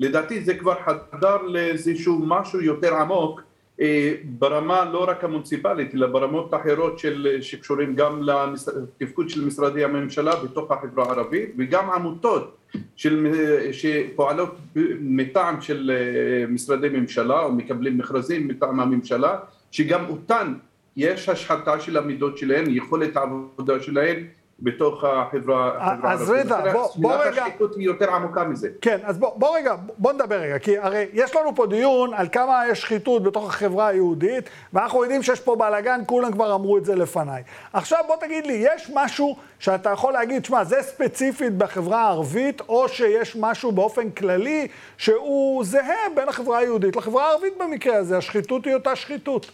לדעתי 0.00 0.44
זה 0.44 0.54
כבר 0.54 0.74
חדר 0.84 1.42
לאיזשהו 1.42 2.22
משהו 2.26 2.60
יותר 2.60 2.94
עמוק 2.94 3.40
אה, 3.80 4.14
ברמה 4.24 4.84
לא 4.84 5.04
רק 5.08 5.24
המוניציפלית 5.24 5.94
אלא 5.94 6.06
ברמות 6.06 6.54
אחרות 6.54 6.98
של, 6.98 7.38
שקשורים 7.40 7.94
גם 7.94 8.22
לתפקוד 8.22 9.30
של 9.30 9.44
משרדי 9.44 9.84
הממשלה 9.84 10.36
בתוך 10.36 10.70
החברה 10.70 11.04
הערבית 11.04 11.54
וגם 11.58 11.90
עמותות 11.90 12.56
של, 12.96 13.26
שפועלות 13.72 14.56
מטעם 15.00 15.60
של 15.60 15.90
אה, 15.94 16.46
משרדי 16.46 16.88
ממשלה 16.88 17.40
או 17.40 17.52
מקבלים 17.52 17.98
מכרזים 17.98 18.48
מטעם 18.48 18.80
הממשלה 18.80 19.38
שגם 19.70 20.04
אותן 20.08 20.54
יש 20.96 21.28
השחתה 21.28 21.80
של 21.80 21.96
המידות 21.96 22.38
שלהן, 22.38 22.64
יכולת 22.68 23.16
העבודה 23.16 23.82
שלהן 23.82 24.24
בתוך 24.60 25.04
החברה 25.04 25.72
אז 26.02 26.30
הערבית. 26.30 26.46
רגע, 26.46 26.60
לכן 26.60 26.72
בוא- 26.72 26.88
בוא 26.96 27.14
רגע- 27.14 27.44
השחיתות 27.44 27.74
היא 27.76 27.84
יותר 27.86 28.14
עמוקה 28.14 28.44
מזה. 28.44 28.68
כן, 28.80 28.98
אז 29.04 29.18
בוא, 29.18 29.30
בוא 29.38 29.56
רגע, 29.56 29.74
בוא 29.98 30.12
נדבר 30.12 30.36
רגע, 30.40 30.58
כי 30.58 30.78
הרי 30.78 31.06
יש 31.12 31.36
לנו 31.36 31.54
פה 31.54 31.66
דיון 31.66 32.14
על 32.14 32.26
כמה 32.32 32.62
יש 32.70 32.80
שחיתות 32.80 33.22
בתוך 33.22 33.48
החברה 33.48 33.86
היהודית, 33.86 34.44
ואנחנו 34.72 35.02
יודעים 35.02 35.22
שיש 35.22 35.40
פה 35.40 35.56
בלאגן, 35.56 36.00
כולם 36.06 36.32
כבר 36.32 36.54
אמרו 36.54 36.78
את 36.78 36.84
זה 36.84 36.94
לפניי. 36.94 37.42
עכשיו 37.72 37.98
בוא 38.06 38.16
תגיד 38.20 38.46
לי, 38.46 38.52
יש 38.74 38.90
משהו 38.94 39.36
שאתה 39.58 39.90
יכול 39.90 40.12
להגיד, 40.12 40.44
שמע, 40.44 40.64
זה 40.64 40.82
ספציפית 40.82 41.52
בחברה 41.58 42.00
הערבית, 42.02 42.60
או 42.68 42.88
שיש 42.88 43.36
משהו 43.40 43.72
באופן 43.72 44.10
כללי 44.10 44.68
שהוא 44.98 45.64
זהה 45.64 45.84
בין 46.14 46.28
החברה 46.28 46.58
היהודית 46.58 46.96
לחברה 46.96 47.26
הערבית 47.28 47.52
במקרה 47.58 47.96
הזה, 47.96 48.18
השחיתות 48.18 48.64
היא 48.64 48.74
אותה 48.74 48.96
שחיתות. 48.96 49.50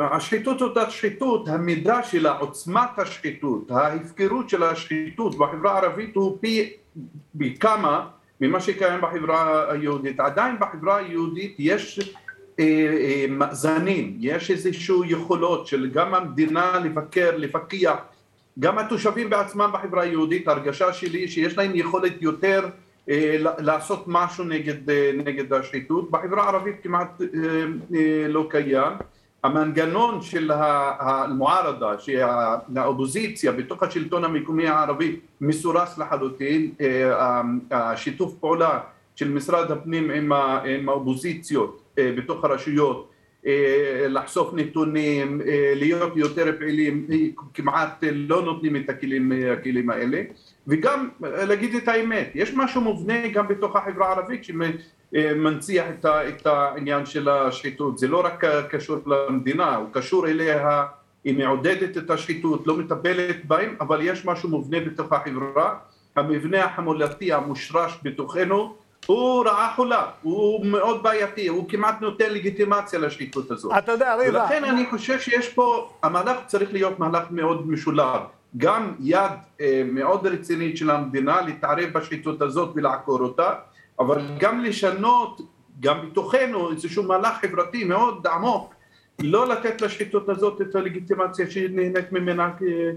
השחיתות 0.00 0.62
אותה 0.62 0.90
שחיתות, 0.90 1.48
המידה 1.48 2.02
שלה, 2.02 2.32
עוצמת 2.38 2.98
השחיתות, 2.98 3.70
ההפקרות 3.70 4.48
של 4.48 4.62
השחיתות 4.62 5.38
בחברה 5.38 5.72
הערבית 5.72 6.16
הוא 6.16 6.38
פי, 6.40 6.72
פי 7.38 7.56
כמה 7.56 8.08
ממה 8.40 8.60
שקיים 8.60 9.00
בחברה 9.00 9.72
היהודית. 9.72 10.20
עדיין 10.20 10.56
בחברה 10.60 10.96
היהודית 10.96 11.56
יש 11.58 12.00
אה, 12.60 12.64
אה, 12.64 13.26
מאזנים, 13.28 14.16
יש 14.20 14.50
איזשהו 14.50 15.04
יכולות 15.04 15.66
של 15.66 15.90
גם 15.90 16.14
המדינה 16.14 16.78
לבקר, 16.84 17.36
לפקח, 17.36 17.96
גם 18.58 18.78
התושבים 18.78 19.30
בעצמם 19.30 19.70
בחברה 19.72 20.02
היהודית, 20.02 20.48
הרגשה 20.48 20.92
שלי 20.92 21.28
שיש 21.28 21.58
להם 21.58 21.70
יכולת 21.74 22.22
יותר 22.22 22.68
אה, 23.08 23.36
לעשות 23.58 24.04
משהו 24.06 24.44
נגד, 24.44 24.90
אה, 24.90 25.10
נגד 25.24 25.52
השחיתות, 25.52 26.10
בחברה 26.10 26.44
הערבית 26.44 26.76
כמעט 26.82 27.20
אה, 27.20 27.26
אה, 27.94 28.28
לא 28.28 28.46
קיים. 28.50 28.92
המנגנון 29.42 30.22
של 30.22 30.50
המוערדה, 30.98 31.98
שהאופוזיציה 31.98 33.52
בתוך 33.52 33.82
השלטון 33.82 34.24
המקומי 34.24 34.66
הערבי 34.66 35.16
מסורס 35.40 35.98
לחלוטין, 35.98 36.72
אה, 36.80 37.42
השיתוף 37.70 38.34
פעולה 38.34 38.80
של 39.16 39.30
משרד 39.30 39.70
הפנים 39.70 40.10
עם 40.10 40.88
האופוזיציות 40.88 41.82
אה, 41.98 42.12
בתוך 42.16 42.44
הרשויות 42.44 43.06
לחשוף 44.08 44.54
נתונים, 44.54 45.40
להיות 45.74 46.16
יותר 46.16 46.52
פעילים, 46.58 47.06
כמעט 47.54 48.04
לא 48.12 48.42
נותנים 48.42 48.76
את 48.76 48.88
הכלים, 48.88 49.32
הכלים 49.52 49.90
האלה. 49.90 50.22
וגם 50.66 51.08
להגיד 51.20 51.74
את 51.74 51.88
האמת, 51.88 52.30
יש 52.34 52.54
משהו 52.54 52.80
מובנה 52.80 53.28
גם 53.28 53.48
בתוך 53.48 53.76
החברה 53.76 54.08
הערבית 54.08 54.44
שמנציח 55.14 55.86
את 56.04 56.46
העניין 56.46 57.06
של 57.06 57.28
השחיתות, 57.28 57.98
זה 57.98 58.08
לא 58.08 58.24
רק 58.24 58.44
קשור 58.70 58.96
למדינה, 59.06 59.76
הוא 59.76 59.88
קשור 59.92 60.28
אליה, 60.28 60.86
היא 61.24 61.38
מעודדת 61.38 61.96
את 61.96 62.10
השחיתות, 62.10 62.66
לא 62.66 62.76
מטפלת 62.76 63.44
בהם, 63.44 63.76
אבל 63.80 64.00
יש 64.02 64.24
משהו 64.24 64.48
מובנה 64.48 64.80
בתוך 64.80 65.12
החברה, 65.12 65.74
המבנה 66.16 66.64
החמולתי 66.64 67.32
המושרש 67.32 67.98
בתוכנו 68.02 68.74
הוא 69.06 69.44
רעה 69.44 69.72
חולה, 69.76 70.06
הוא 70.22 70.66
מאוד 70.66 71.02
בעייתי, 71.02 71.48
הוא 71.48 71.68
כמעט 71.68 72.00
נותן 72.00 72.32
לגיטימציה 72.32 72.98
לשחיתות 72.98 73.50
הזאת. 73.50 73.72
אתה 73.78 73.92
יודע, 73.92 74.14
ריבה... 74.14 74.40
ולכן 74.42 74.64
אני 74.64 74.86
חושב 74.90 75.20
שיש 75.20 75.48
פה, 75.48 75.90
המהלך 76.02 76.36
צריך 76.46 76.72
להיות 76.72 76.98
מהלך 76.98 77.24
מאוד 77.30 77.70
משולב. 77.70 78.20
גם 78.56 78.92
יד 79.00 79.30
אה, 79.60 79.82
מאוד 79.92 80.26
רצינית 80.26 80.76
של 80.76 80.90
המדינה 80.90 81.40
להתערב 81.40 81.90
בשחיתות 81.92 82.42
הזאת 82.42 82.72
ולעקור 82.74 83.20
אותה, 83.20 83.54
אבל 84.00 84.20
גם 84.38 84.64
לשנות, 84.64 85.40
גם 85.80 86.10
בתוכנו, 86.10 86.72
איזשהו 86.72 87.02
מהלך 87.02 87.34
חברתי 87.40 87.84
מאוד 87.84 88.26
עמוק, 88.26 88.74
לא 89.18 89.48
לתת 89.48 89.80
לשחיתות 89.80 90.28
הזאת 90.28 90.60
את 90.60 90.74
הלגיטימציה 90.74 91.50
שהיא 91.50 91.68
נהנית 91.70 92.12
ממנה 92.12 92.50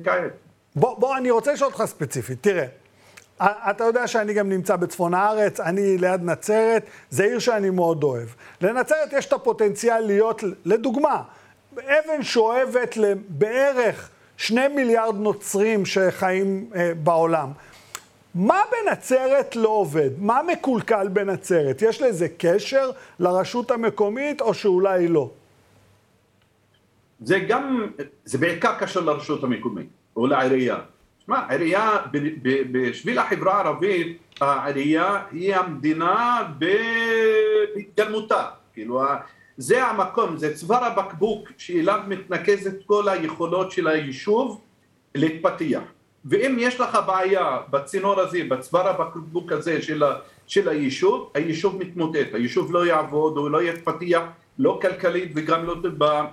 כעת. 0.04 0.32
בוא, 0.76 0.99
בוא, 0.99 1.18
אני 1.18 1.32
רוצה 1.32 1.54
לשאול 1.54 1.72
אותך 1.72 1.86
ספציפית, 1.86 2.38
תראה. 2.41 2.66
אתה 3.41 3.84
יודע 3.84 4.08
שאני 4.08 4.34
גם 4.34 4.49
נמצא 4.49 4.76
בצפון 4.76 5.14
הארץ, 5.14 5.60
אני 5.60 5.97
ליד 5.97 6.24
נצרת, 6.24 6.86
זה 7.10 7.24
עיר 7.24 7.39
שאני 7.39 7.70
מאוד 7.70 8.04
אוהב. 8.04 8.28
לנצרת 8.62 9.14
יש 9.14 9.26
את 9.26 9.34
הפוטנציאל 9.34 9.99
להיות, 9.99 10.43
לדוגמה, 10.66 11.22
אבן 11.74 12.22
שואבת 12.24 12.97
לבערך 12.97 14.10
שני 14.38 14.68
מיליארד 14.68 15.16
נוצרים 15.16 15.86
שחיים 15.86 16.70
אה, 16.76 16.91
בעולם. 17.04 17.51
מה 18.36 18.60
בנצרת 18.72 19.56
לא 19.56 19.70
עובד? 19.70 20.10
מה 20.18 20.40
מקולקל 20.52 21.08
בנצרת? 21.08 21.82
יש 21.82 22.02
לזה 22.02 22.28
קשר 22.38 22.92
לרשות 23.20 23.72
המקומית 23.72 24.42
או 24.42 24.54
שאולי 24.54 25.08
לא? 25.08 25.30
זה 27.20 27.40
גם, 27.40 27.88
זה 28.26 28.38
בעיקר 28.38 28.80
קשר 28.80 29.00
לרשות 29.00 29.44
המקומית 29.44 29.88
או 30.16 30.28
לעירייה. 30.28 30.78
שמע, 31.26 31.40
עירייה, 31.50 31.98
בשביל 32.72 33.20
החברה 33.20 33.54
הערבית, 33.54 34.18
העירייה 34.42 35.22
היא 35.32 35.56
המדינה 35.56 36.44
בהתגלמותה. 37.76 38.46
כאילו, 38.74 39.02
זה 39.58 39.86
המקום, 39.86 40.38
זה 40.38 40.56
צוואר 40.56 40.84
הבקבוק 40.84 41.50
שאליו 41.58 42.00
מתנקזת 42.08 42.86
כל 42.86 43.10
היכולות 43.10 43.72
של 43.72 43.88
היישוב 43.88 44.62
להתפתח. 45.16 45.82
ואם 46.26 46.55
יש 46.59 46.80
לך 46.80 46.97
בעיה 47.07 47.57
בצינור 47.69 48.19
הזה, 48.19 48.39
בצוואר 48.49 48.88
הבקבוק 48.88 49.51
הזה 49.51 49.82
של, 49.82 50.03
ה, 50.03 50.15
של 50.47 50.69
היישוב, 50.69 51.32
היישוב 51.34 51.78
מתמוטט, 51.78 52.34
היישוב 52.34 52.74
לא 52.74 52.86
יעבוד, 52.86 53.38
הוא 53.38 53.49
לא 53.49 53.63
יתפתח, 53.63 54.21
לא 54.59 54.80
כלכלית 54.82 55.32
וגם 55.36 55.65
לא 55.65 55.76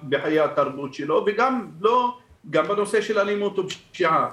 בחיי 0.08 0.40
התרבות 0.40 0.94
שלו, 0.94 1.24
וגם 1.26 1.66
לא, 1.80 2.18
גם 2.50 2.68
בנושא 2.68 3.00
של 3.00 3.18
אלימות 3.18 3.58
ופשיעה. 3.58 4.30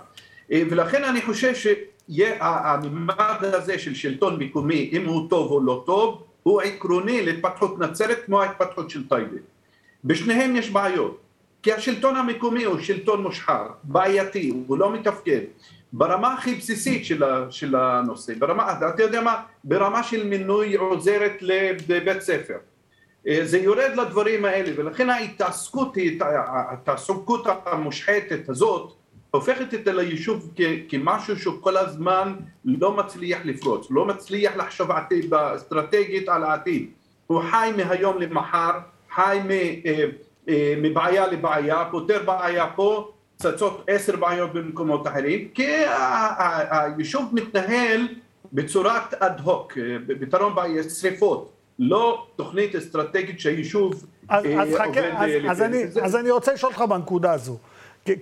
אה, 0.52 0.64
ולכן 0.70 1.04
אני 1.04 1.22
חושב 1.22 1.54
שהמימד 1.56 3.40
הזה 3.42 3.80
של 3.80 3.96
שלטון 3.96 4.40
מקומי, 4.40 4.90
אם 4.94 5.06
הוא 5.06 5.30
טוב 5.30 5.52
או 5.52 5.60
לא 5.60 5.84
טוב, 5.86 6.24
הוא 6.44 6.62
עקרוני 6.62 7.26
להתפתחות 7.26 7.80
נצרת 7.80 8.26
כמו 8.26 8.42
ההתפתחות 8.42 8.90
של 8.90 9.08
טייבה. 9.10 9.38
בשניהם 10.04 10.56
יש 10.56 10.70
בעיות, 10.70 11.20
כי 11.64 11.74
השלטון 11.74 12.16
המקומי 12.16 12.64
הוא 12.64 12.80
שלטון 12.80 13.24
מושחר, 13.24 13.68
בעייתי, 13.84 14.54
הוא 14.68 14.78
לא 14.78 14.94
מתפקד. 14.94 15.42
ברמה 15.94 16.34
הכי 16.34 16.56
בסיסית 16.56 17.06
של, 17.06 17.24
של 17.50 17.76
הנושא, 17.76 18.34
ברמה, 18.40 18.72
אתה 18.72 19.04
יודע 19.04 19.22
מה, 19.22 19.42
ברמה 19.64 20.04
של 20.04 20.28
מינוי 20.28 20.76
עוזרת 20.76 21.34
לבית 21.42 22.22
ספר. 22.22 22.58
אה, 23.28 23.40
זה 23.44 23.58
יורד 23.58 23.92
לדברים 23.96 24.46
האלה, 24.46 24.72
ולכן 24.76 25.10
ההתעסקות, 25.10 25.98
ההתעסקות 26.22 27.48
המושחתת 27.66 28.50
הזאת, 28.50 28.94
הופכת 29.32 29.74
את 29.74 29.88
היישוב 29.88 30.54
כמשהו 30.90 31.40
שכל 31.40 31.78
הזמן 31.78 32.36
לא 32.66 32.98
מצליח 32.98 33.40
לפרוץ, 33.44 33.88
לא 33.90 34.06
מצליח 34.06 34.56
לחשוב 34.56 34.92
עתיד, 34.92 35.34
אסטרטגית 35.34 36.30
על 36.30 36.44
העתיד. 36.44 36.90
הוא 37.28 37.42
חי 37.52 37.72
מהיום 37.78 38.22
למחר, 38.22 38.72
חי 39.16 39.40
אה, 39.50 39.74
אה, 39.86 40.06
מבעיה 40.82 41.28
לבעיה, 41.28 41.84
פותר 41.92 42.24
בעיה 42.26 42.68
פה, 42.76 43.12
צצות 43.38 43.84
עשר 43.88 44.16
בעיות 44.16 44.54
במקומות 44.54 45.08
אחרים, 45.08 45.48
כי 45.54 45.68
היישוב 46.70 47.30
מתנהל 47.32 48.08
בצורת 48.54 49.14
אד 49.14 49.40
הוק, 49.40 49.78
אה, 49.78 49.84
בפתרון 50.08 50.56
בעיה 50.56 50.84
שריפות, 50.84 51.52
לא 51.80 52.28
תוכנית 52.36 52.76
אסטרטגית 52.76 53.40
שהיישוב 53.40 54.06
אז, 54.30 54.46
אז 54.46 54.68
עובד... 54.68 54.78
חכה, 54.78 55.00
אז, 55.18 55.32
אז, 55.50 55.62
אני, 55.62 55.84
אז 56.02 56.16
אני 56.16 56.32
רוצה 56.32 56.54
לשאול 56.54 56.72
אותך 56.72 56.82
בנקודה 56.90 57.32
הזו. 57.32 57.58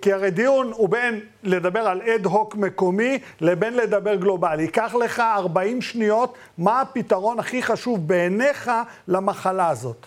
כי 0.01 0.13
הרי 0.13 0.31
דיון 0.31 0.71
הוא 0.75 0.89
בין 0.89 1.19
לדבר 1.43 1.79
על 1.79 2.01
אד 2.01 2.25
הוק 2.25 2.55
מקומי 2.55 3.19
לבין 3.41 3.73
לדבר 3.73 4.15
גלובלי. 4.15 4.61
ייקח 4.61 4.95
לך 4.95 5.19
40 5.19 5.81
שניות, 5.81 6.33
מה 6.57 6.81
הפתרון 6.81 7.39
הכי 7.39 7.63
חשוב 7.63 8.07
בעיניך 8.07 8.71
למחלה 9.07 9.69
הזאת? 9.69 10.05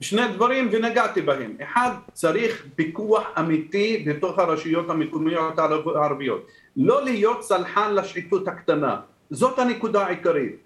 שני 0.00 0.28
דברים 0.28 0.68
ונגעתי 0.72 1.22
בהם. 1.22 1.52
אחד, 1.62 1.90
צריך 2.12 2.66
פיקוח 2.74 3.22
אמיתי 3.38 4.04
בתוך 4.06 4.38
הרשויות 4.38 4.90
המקומיות 4.90 5.58
הערביות. 5.58 6.46
לא 6.76 7.04
להיות 7.04 7.42
סלחן 7.42 7.94
לשחיתות 7.94 8.48
הקטנה. 8.48 8.96
זאת 9.30 9.58
הנקודה 9.58 10.06
העיקרית. 10.06 10.56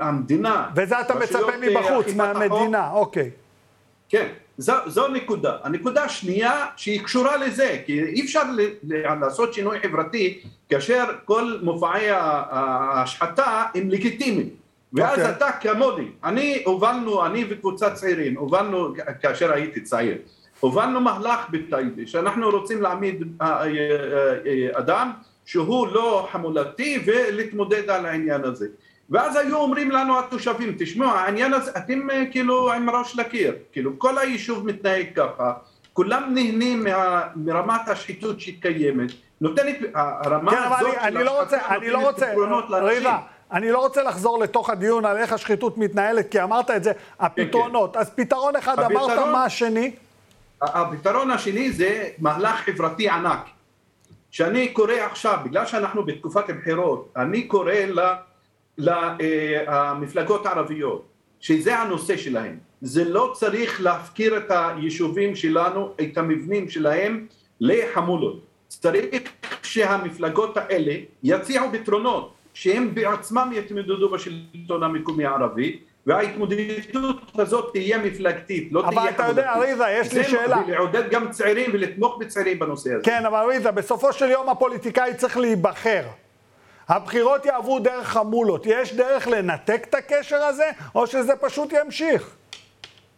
המדינה... 0.00 0.68
וזה 0.76 1.00
אתה 1.00 1.14
מצפה 1.14 1.52
מבחוץ, 1.60 2.14
מהמדינה, 2.16 2.90
אוקיי. 2.90 3.30
כן. 4.08 4.28
זו, 4.58 4.72
זו 4.86 5.08
נקודה. 5.08 5.56
הנקודה 5.62 6.04
השנייה 6.04 6.66
שהיא 6.76 7.04
קשורה 7.04 7.36
לזה, 7.36 7.78
כי 7.86 8.02
אי 8.02 8.20
אפשר 8.24 8.42
לעשות 9.20 9.54
שינוי 9.54 9.80
חברתי 9.80 10.42
כאשר 10.68 11.04
כל 11.24 11.58
מופעי 11.62 12.06
ההשחתה 12.10 13.64
הם 13.74 13.90
לגיטימיים. 13.90 14.63
ואז 14.94 15.18
okay. 15.18 15.20
אוקיי. 15.20 15.30
אתה 15.30 15.52
כמוני, 15.60 16.08
אני 16.24 16.62
הובלנו, 16.66 17.26
אני 17.26 17.44
וקבוצת 17.50 17.94
צעירים, 17.94 18.38
הובלנו 18.38 18.94
כאשר 19.22 19.52
הייתי 19.52 19.80
צעיר, 19.80 20.18
הובלנו 20.60 21.00
מהלך 21.00 21.50
בטייבה 21.50 22.06
שאנחנו 22.06 22.50
רוצים 22.50 22.82
להעמיד 22.82 23.22
אה, 23.40 23.46
אה, 23.46 23.66
אה, 24.46 24.78
אדם 24.78 25.10
שהוא 25.44 25.86
לא 25.86 26.28
חמולתי 26.32 27.02
ולהתמודד 27.06 27.90
על 27.90 28.06
העניין 28.06 28.44
הזה. 28.44 28.66
ואז 29.10 29.36
היו 29.36 29.56
אומרים 29.56 29.90
לנו 29.90 30.18
התושבים, 30.18 30.74
תשמעו, 30.78 31.10
העניין 31.10 31.52
הזה, 31.52 31.70
אתם 31.76 32.08
כאילו 32.30 32.72
עם 32.72 32.90
ראש 32.90 33.16
לקיר, 33.16 33.54
כאילו 33.72 33.98
כל 33.98 34.18
היישוב 34.18 34.66
מתנהג 34.66 35.06
ככה, 35.16 35.52
כולם 35.92 36.22
נהנים 36.34 36.84
מה, 36.84 37.22
מרמת 37.36 37.88
השחיתות 37.88 38.40
שקיימת, 38.40 39.10
נותנת, 39.40 39.76
הרמה 39.94 40.50
כן, 40.50 40.56
הזאת 40.58 40.94
אני, 41.00 41.16
אני 41.16 41.24
לא 41.24 41.40
רוצה, 41.40 41.58
אני 41.68 41.90
לא 41.90 42.10
רוצה, 42.10 42.34
ריבה, 42.70 43.18
אני 43.54 43.70
לא 43.70 43.78
רוצה 43.78 44.02
לחזור 44.02 44.38
לתוך 44.38 44.70
הדיון 44.70 45.04
על 45.04 45.16
איך 45.16 45.32
השחיתות 45.32 45.78
מתנהלת, 45.78 46.30
כי 46.30 46.42
אמרת 46.42 46.70
את 46.70 46.84
זה, 46.84 46.92
הפתרונות. 47.20 47.92
כן, 47.92 47.98
כן. 47.98 48.00
אז 48.00 48.10
פתרון 48.14 48.56
אחד, 48.56 48.78
הפתרון, 48.78 49.10
אמרת 49.10 49.26
מה 49.32 49.44
השני? 49.44 49.90
הפתרון 50.62 51.30
השני 51.30 51.72
זה 51.72 52.08
מהלך 52.18 52.56
חברתי 52.56 53.08
ענק. 53.08 53.46
שאני 54.30 54.68
קורא 54.68 54.92
עכשיו, 54.92 55.38
בגלל 55.44 55.66
שאנחנו 55.66 56.04
בתקופת 56.04 56.50
בחירות, 56.50 57.12
אני 57.16 57.42
קורא. 57.42 57.72
למפלגות 58.78 60.46
הערביות, 60.46 61.04
שזה 61.40 61.78
הנושא 61.78 62.16
שלהם. 62.16 62.58
זה 62.80 63.04
לא 63.04 63.32
צריך 63.34 63.80
להפקיר 63.80 64.36
את 64.36 64.50
היישובים 64.50 65.36
שלנו, 65.36 65.92
את 66.00 66.18
המבנים 66.18 66.68
שלהם, 66.70 67.26
לחמולות. 67.60 68.40
צריך 68.68 69.22
שהמפלגות 69.62 70.56
האלה 70.56 70.94
יציעו 71.22 71.66
פתרונות 71.72 72.34
שהם 72.54 72.94
בעצמם 72.94 73.50
יתמודדו 73.54 74.08
בשלטון 74.08 74.82
המקומי 74.82 75.24
הערבי 75.24 75.78
וההתמודדות 76.06 77.16
הזאת 77.38 77.70
תהיה 77.72 77.98
מפלגתית, 77.98 78.68
לא 78.72 78.82
תהיה... 78.88 79.02
אבל 79.02 79.10
אתה 79.10 79.26
יודע, 79.28 79.52
ריזה, 79.58 79.84
יש 79.90 80.12
לי 80.12 80.24
שאלה. 80.24 80.62
ולעודד 80.66 81.10
גם 81.10 81.30
צעירים 81.30 81.70
ולתמוך 81.72 82.18
בצעירים 82.20 82.58
בנושא 82.58 82.94
הזה. 82.94 83.04
כן, 83.04 83.26
אבל 83.26 83.46
ריזה, 83.48 83.70
בסופו 83.70 84.12
של 84.12 84.30
יום 84.30 84.48
הפוליטיקאי 84.48 85.14
צריך 85.14 85.36
להיבחר. 85.36 86.02
הבחירות 86.88 87.46
יעברו 87.46 87.78
דרך 87.78 88.08
חמולות. 88.08 88.66
יש 88.66 88.94
דרך 88.94 89.28
לנתק 89.28 89.86
את 89.88 89.94
הקשר 89.94 90.36
הזה, 90.36 90.70
או 90.94 91.06
שזה 91.06 91.32
פשוט 91.36 91.72
ימשיך? 91.84 92.36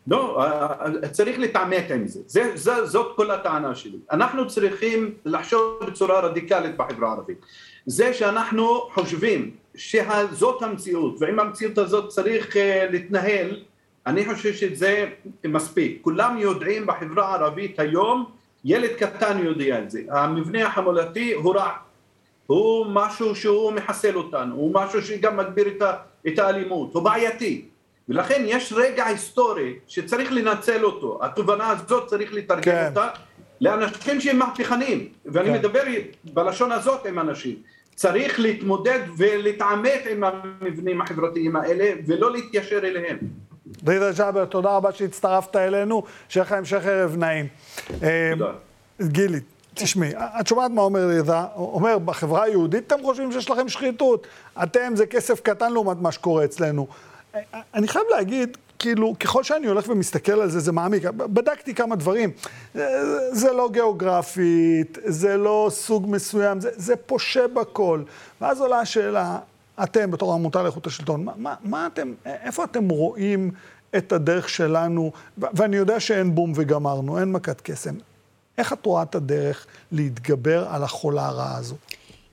לא, 0.07 0.43
אה, 0.43 0.73
אה, 1.03 1.09
צריך 1.09 1.39
להתעמת 1.39 1.91
עם 1.91 2.07
זה. 2.07 2.21
זה, 2.27 2.51
זה. 2.55 2.87
זאת 2.87 3.17
כל 3.17 3.31
הטענה 3.31 3.75
שלי. 3.75 3.99
אנחנו 4.13 4.49
צריכים 4.49 5.15
לחשוב 5.25 5.79
בצורה 5.87 6.21
רדיקלית 6.21 6.77
בחברה 6.77 7.09
הערבית. 7.09 7.39
זה 7.87 8.15
שאנחנו 8.15 8.89
חושבים 8.95 9.51
שזאת 9.75 10.63
המציאות, 10.63 11.17
ועם 11.21 11.41
המציאות 11.41 11.79
הזאת 11.79 12.09
צריך 12.09 12.57
uh, 12.57 12.59
להתנהל, 12.91 13.61
אני 14.07 14.25
חושב 14.25 14.55
שזה 14.55 15.07
מספיק. 15.45 15.99
כולם 16.03 16.39
יודעים 16.39 16.87
בחברה 16.87 17.29
הערבית 17.29 17.81
היום, 17.81 18.25
ילד 18.65 18.91
קטן 18.91 19.39
יודע 19.45 19.79
את 19.79 19.91
זה. 19.91 20.01
המבנה 20.11 20.67
החמולתי 20.67 21.33
הוא 21.33 21.55
רע. 21.55 21.71
הוא 22.47 22.87
משהו 22.89 23.35
שהוא 23.35 23.73
מחסל 23.73 24.17
אותנו, 24.17 24.55
הוא 24.55 24.75
משהו 24.75 25.03
שגם 25.03 25.37
מגביר 25.37 25.69
את 26.29 26.39
האלימות, 26.39 26.95
הוא 26.95 27.03
בעייתי. 27.03 27.65
ולכן 28.09 28.43
יש 28.47 28.73
רגע 28.77 29.07
היסטורי 29.07 29.75
שצריך 29.89 30.33
לנצל 30.33 30.85
אותו. 30.85 31.19
התובנה 31.23 31.69
הזאת 31.69 32.07
צריך 32.07 32.33
לתרגם 32.33 32.63
כן. 32.63 32.87
אותה 32.89 33.09
לאנשים 33.61 34.21
שהם 34.21 34.39
מהפכנים. 34.39 35.09
ואני 35.25 35.49
כן. 35.49 35.55
מדבר 35.55 35.83
בלשון 36.25 36.73
הזאת 36.73 37.07
עם 37.07 37.19
אנשים. 37.19 37.57
צריך 37.97 38.41
להתמודד 38.41 38.99
ולהתעמת 39.17 40.03
עם 40.11 40.25
המבנים 40.25 41.01
החברתיים 41.01 41.57
האלה 41.57 41.91
ולא 42.07 42.33
להתיישר 42.33 42.79
אליהם. 42.79 43.19
רידה 43.89 44.13
ג'אבר, 44.13 44.45
תודה 44.45 44.77
רבה 44.77 44.93
שהצטרפת 44.93 45.57
אלינו, 45.57 46.03
שיהיה 46.29 46.45
לך 46.45 46.53
המשך 46.53 46.87
ערב 46.87 47.17
נעים. 47.17 47.47
תודה. 47.89 48.53
אה, 49.01 49.07
גילי, 49.07 49.41
תשמעי, 49.75 50.13
את 50.41 50.47
שומעת 50.47 50.71
מה 50.71 50.83
אומר 50.83 51.07
רידה? 51.07 51.47
אומר, 51.57 51.99
בחברה 51.99 52.43
היהודית 52.43 52.87
אתם 52.87 53.03
חושבים 53.03 53.33
שיש 53.33 53.51
לכם 53.51 53.69
שחיתות? 53.69 54.27
אתם 54.63 54.93
זה 54.95 55.07
כסף 55.07 55.41
קטן 55.41 55.73
לעומת 55.73 55.97
מה 56.01 56.13
שקורה 56.13 56.45
אצלנו. 56.45 56.87
אה, 57.35 57.41
אני 57.75 57.89
חייב 57.89 58.05
להגיד, 58.11 58.57
כאילו, 58.79 59.15
ככל 59.21 59.43
שאני 59.43 59.67
הולך 59.67 59.89
ומסתכל 59.89 60.33
על 60.33 60.51
זה, 60.51 60.61
זה 60.61 60.73
מעמיק. 60.73 61.05
בדקתי 61.05 61.75
כמה 61.75 61.97
דברים. 61.97 62.31
זה 63.33 63.53
לא 63.53 63.69
גיאוגרפית, 63.73 64.99
זה 65.05 65.37
לא 65.37 65.69
סוג 65.71 66.07
מסוים, 66.09 66.61
זה, 66.61 66.71
זה 66.77 66.97
פושה 66.97 67.49
בכל. 67.49 68.03
ואז 68.41 68.61
עולה 68.61 68.81
השאלה, 68.81 69.39
אתם, 69.83 70.11
בתור 70.11 70.33
העמותה 70.33 70.63
לאיכות 70.63 70.87
השלטון, 70.87 71.25
מה, 71.25 71.33
מה, 71.37 71.55
מה 71.63 71.87
אתם, 71.87 72.15
איפה 72.27 72.65
אתם 72.65 72.89
רואים 72.89 73.51
את 73.97 74.13
הדרך 74.13 74.49
שלנו? 74.49 75.13
ואני 75.39 75.77
יודע 75.77 76.01
שאין 76.01 76.35
בום 76.35 76.53
וגמרנו, 76.55 77.19
אין 77.19 77.33
מכת 77.33 77.61
קסם. 77.61 77.95
איך 78.59 78.73
את 78.73 78.87
רואה 78.87 79.03
את 79.03 79.15
הדרך 79.15 79.67
להתגבר 79.93 80.69
על 80.69 80.83
החולה 80.83 81.27
הרעה 81.27 81.57
הזו? 81.57 81.75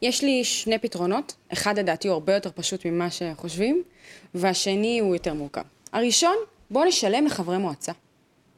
יש 0.01 0.23
לי 0.23 0.43
שני 0.43 0.79
פתרונות. 0.79 1.35
אחד, 1.53 1.79
לדעתי, 1.79 2.07
הוא 2.07 2.13
הרבה 2.13 2.33
יותר 2.33 2.49
פשוט 2.55 2.85
ממה 2.85 3.07
שחושבים, 3.09 3.83
והשני 4.35 4.99
הוא 4.99 5.15
יותר 5.15 5.33
מורכב. 5.33 5.61
הראשון, 5.93 6.35
בואו 6.71 6.85
נשלם 6.85 7.25
לחברי 7.25 7.57
מועצה. 7.57 7.91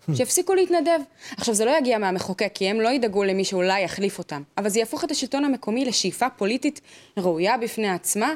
שיפסיקו 0.15 0.53
להתנדב. 0.53 0.99
עכשיו, 1.37 1.55
זה 1.55 1.65
לא 1.65 1.71
יגיע 1.77 1.97
מהמחוקק, 1.97 2.51
כי 2.53 2.69
הם 2.69 2.81
לא 2.81 2.89
ידאגו 2.89 3.23
למי 3.23 3.45
שאולי 3.45 3.81
יחליף 3.81 4.17
אותם, 4.17 4.41
אבל 4.57 4.69
זה 4.69 4.79
יהפוך 4.79 5.03
את 5.03 5.11
השלטון 5.11 5.45
המקומי 5.45 5.85
לשאיפה 5.85 6.29
פוליטית 6.29 6.81
ראויה 7.17 7.57
בפני 7.57 7.89
עצמה, 7.89 8.33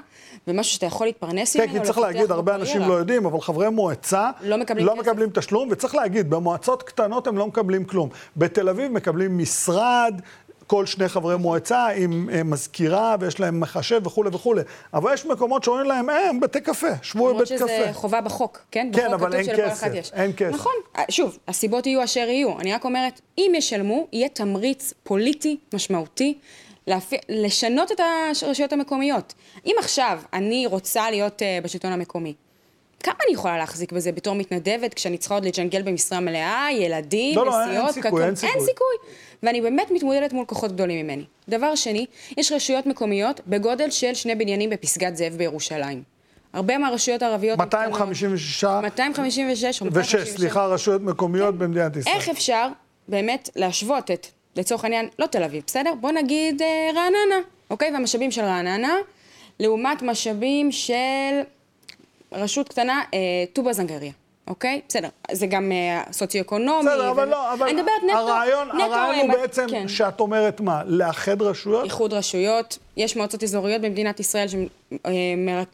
ומשהו 0.48 0.74
שאתה 0.74 0.86
יכול 0.86 1.08
להתפרנס 1.08 1.56
ממנו. 1.56 1.72
כן, 1.72 1.80
כי 1.80 1.86
צריך 1.86 1.98
להגיד, 1.98 2.32
הרבה 2.32 2.56
אנשים 2.56 2.82
לא 2.82 2.94
יודעים, 2.94 3.26
אבל 3.26 3.42
חברי 3.42 3.70
מועצה 3.70 4.32
לא 4.42 4.58
מקבלים, 4.58 4.86
לא 4.86 4.96
מקבלים 4.96 5.30
תשלום, 5.34 5.68
וצריך 5.72 5.96
להגיד, 5.96 6.30
במועצות 6.30 6.84
קטנות 6.84 7.28
הם 7.28 7.38
לא 7.38 7.48
מקבלים 7.48 7.86
כלום. 7.86 8.10
בתל 8.38 8.70
אביב 8.70 8.92
מקבלים 8.92 9.38
משרד, 9.38 10.22
כל 10.70 10.86
שני 10.86 11.10
חברי 11.10 11.38
מועצה 11.38 11.88
עם 11.88 12.30
אה, 12.34 12.44
מזכירה 12.44 13.16
ויש 13.20 13.40
להם 13.40 13.60
מחשב 13.60 14.02
וכולי 14.06 14.30
וכולי. 14.34 14.62
אבל 14.94 15.14
יש 15.14 15.26
מקומות 15.26 15.64
שאומרים 15.64 15.88
להם, 15.88 16.10
אה, 16.10 16.30
בתי 16.42 16.62
קפה, 16.62 16.88
שבו 17.02 17.34
בבית 17.34 17.48
קפה. 17.48 17.56
למרות 17.56 17.70
שזה 17.70 17.94
חובה 17.94 18.22
בחוק, 18.22 18.66
כן? 18.72 18.90
כן, 18.94 19.14
אבל 19.14 19.36
אין 19.36 19.46
כסף, 19.58 20.14
אין 20.14 20.32
כסף. 20.38 20.54
נכון, 20.54 20.74
אה, 20.98 21.04
שוב, 21.10 21.38
הסיבות 21.48 21.88
יהיו 21.88 22.04
אשר 22.04 22.20
יהיו. 22.20 22.60
אני 22.60 22.74
רק 22.74 22.86
אומרת, 22.86 23.22
אם 23.38 23.52
ישלמו, 23.56 24.08
יהיה 24.14 24.30
תמריץ 24.30 24.94
פוליטי 25.04 25.58
משמעותי. 25.74 26.38
להפ... 26.88 27.12
לשנות 27.30 27.92
את 27.92 28.00
הרשויות 28.44 28.74
המקומיות. 28.74 29.34
אם 29.66 29.76
עכשיו 29.80 30.20
אני 30.34 30.66
רוצה 30.66 31.12
להיות 31.12 31.42
uh, 31.42 31.64
בשלטון 31.64 31.92
המקומי, 31.92 32.34
כמה 33.04 33.16
אני 33.26 33.34
יכולה 33.34 33.58
להחזיק 33.58 33.92
בזה 33.92 34.12
בתור 34.12 34.36
מתנדבת, 34.36 34.94
כשאני 34.94 35.18
צריכה 35.18 35.36
עוד 35.36 35.46
לג'נגל 35.46 35.82
במשרה 35.82 36.20
מלאה, 36.20 36.68
ילדים, 36.72 37.36
לא, 37.36 37.46
נסיעות, 37.46 37.68
לא, 37.68 37.86
אין 37.86 37.92
סיכוי, 37.92 38.26
אין 38.26 38.36
סיכוי. 38.36 38.50
אין 38.56 38.66
סיכוי. 38.66 38.96
ואני 39.44 39.62
באמת 39.62 39.92
מתמודדת 39.92 40.34
מול 40.34 40.46
כוחות 40.46 40.72
גדולים 40.72 41.06
ממני. 41.06 41.24
דבר 41.50 41.76
שני, 41.76 42.06
יש 42.38 42.52
רשויות 42.52 42.86
מקומיות 42.86 43.42
בגודל 43.48 43.90
של 43.90 44.14
שני 44.14 44.36
בניינים 44.36 44.70
בפסגת 44.70 45.16
זאב 45.16 45.34
בירושלים. 45.34 46.04
הרבה 46.54 46.78
מהרשויות 46.78 47.22
הערביות... 47.22 47.60
256... 47.60 48.64
256 48.64 49.82
או 49.82 49.86
256. 49.86 50.30
סליחה, 50.36 50.66
רשויות 50.66 51.02
מקומיות 51.02 51.58
במדינת 51.58 51.96
ישראל. 51.96 52.16
איך 52.16 52.30
אפשר 52.30 52.68
באמת 53.08 53.50
להשוות 53.56 54.12
את, 54.12 54.28
לצורך 54.56 54.84
העניין, 54.84 55.08
לא 55.20 55.26
תל 55.26 55.44
אביב, 55.44 55.64
בסדר? 55.68 55.94
בוא 56.02 56.12
נגיד 56.12 56.62
אה, 56.62 56.90
רעננה, 56.96 57.48
אוקיי? 57.70 57.92
והמשאבים 57.92 58.32
של 58.32 58.42
רעננה, 58.42 58.96
לעומת 59.60 60.02
משאבים 60.02 60.72
של 60.72 61.42
רשות 62.32 62.70
קטנה, 62.70 63.04
אה, 63.14 63.20
טובא 63.54 63.74
זנגריה. 63.74 64.12
אוקיי? 64.50 64.82
בסדר. 64.90 65.10
זה 65.32 65.48
גם 65.48 65.72
uh, 65.72 66.14
סוציו-אקונומי. 66.14 66.90
בסדר, 66.90 67.12
אבל 67.12 67.28
לא, 67.28 67.54
אבל 67.54 67.68
אני 67.68 67.74
מדברת 67.74 68.04
נטו, 68.08 68.18
הרעיון, 68.18 68.68
נטו... 68.68 68.84
הרעיון 68.84 69.30
הוא 69.30 69.40
בעצם 69.40 69.66
כן. 69.70 69.88
שאת 69.88 70.20
אומרת 70.20 70.62
מה, 70.62 70.82
לאחד 70.86 71.42
רשויות? 71.42 71.86
איחוד 71.86 72.14
רשויות. 72.14 72.78
יש 72.98 73.18
מועצות 73.18 73.44
אזוריות 73.44 73.82
במדינת 73.82 74.20
ישראל 74.20 74.48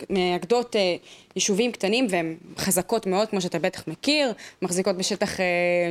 שמאגדות 0.10 0.76
uh, 0.76 0.80
יישובים 1.36 1.72
קטנים 1.72 2.08
והן 2.10 2.36
חזקות 2.58 3.08
מאוד, 3.08 3.30
כמו 3.30 3.42
שאתה 3.42 3.60
בטח 3.60 3.88
מכיר, 3.88 4.34
מחזיקות 4.62 4.98
בשטח 4.98 5.38
uh, 5.38 5.40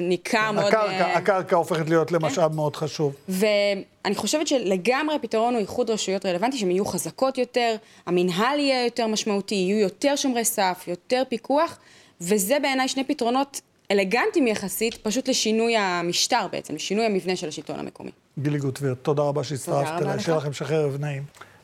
ניכר 0.00 0.50
מאוד... 0.50 0.64
הקרקע, 0.64 1.14
uh, 1.14 1.18
הקרקע 1.18 1.56
הופכת 1.56 1.88
להיות 1.88 2.12
למשאב 2.12 2.50
כן. 2.50 2.56
מאוד 2.56 2.76
חשוב. 2.76 3.14
ואני 3.28 4.14
חושבת 4.14 4.46
שלגמרי 4.46 5.14
הפתרון 5.14 5.54
הוא 5.54 5.60
איחוד 5.60 5.90
רשויות 5.90 6.26
רלוונטי, 6.26 6.58
שהן 6.58 6.70
יהיו 6.70 6.84
חזקות 6.84 7.38
יותר, 7.38 7.76
המינהל 8.06 8.58
יהיה 8.58 8.84
יותר 8.84 9.06
משמעותי, 9.06 9.54
יהיו 9.54 9.78
יותר 9.78 10.16
שומרי 10.16 10.44
סף, 10.44 10.84
יותר 10.88 11.22
פיקוח. 11.28 11.78
וזה 12.20 12.56
בעיניי 12.62 12.88
שני 12.88 13.04
פתרונות 13.04 13.60
אלגנטיים 13.90 14.46
יחסית, 14.46 14.94
פשוט 14.94 15.28
לשינוי 15.28 15.76
המשטר 15.76 16.46
בעצם, 16.52 16.74
לשינוי 16.74 17.04
המבנה 17.04 17.36
של 17.36 17.48
השלטון 17.48 17.78
המקומי. 17.78 18.10
גילי 18.38 18.58
גוטביר, 18.58 18.94
תודה 19.02 19.22
רבה 19.22 19.44
שהצטרפת 19.44 20.02
אליי, 20.02 20.20
שיהיה 20.20 20.38
לכם 20.38 20.52
שחרר 20.52 20.80
ערב 20.80 20.96
נעים. 21.00 21.22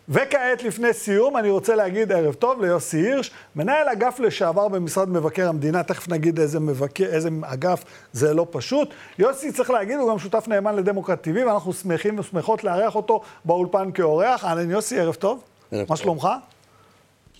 וכעת, 0.08 0.62
לפני 0.62 0.92
סיום, 0.92 1.36
אני 1.36 1.50
רוצה 1.50 1.74
להגיד 1.74 2.12
ערב 2.12 2.34
טוב 2.34 2.62
ליוסי 2.62 2.96
הירש, 2.96 3.30
מנהל 3.56 3.88
אגף 3.88 4.20
לשעבר 4.20 4.68
במשרד 4.68 5.08
מבקר 5.08 5.48
המדינה, 5.48 5.82
תכף 5.82 6.08
נגיד 6.08 6.40
איזה, 6.40 6.60
מבקר, 6.60 7.04
איזה 7.04 7.28
אגף, 7.42 7.84
זה 8.12 8.34
לא 8.34 8.46
פשוט. 8.50 8.88
יוסי, 9.18 9.52
צריך 9.52 9.70
להגיד, 9.70 9.98
הוא 9.98 10.10
גם 10.10 10.18
שותף 10.18 10.44
נאמן 10.48 10.76
לדמוקרט 10.76 11.28
TV, 11.28 11.46
ואנחנו 11.46 11.72
שמחים 11.72 12.18
ושמחות 12.18 12.64
לארח 12.64 12.94
אותו 12.94 13.20
באולפן 13.44 13.92
כאורח. 13.92 14.44
אהלן 14.44 14.70
יוסי, 14.70 15.00
ערב 15.00 15.14
טוב. 15.14 15.42
ערב 15.72 15.80
מה 15.80 15.86
טוב. 15.86 15.96
שלומך? 15.96 16.28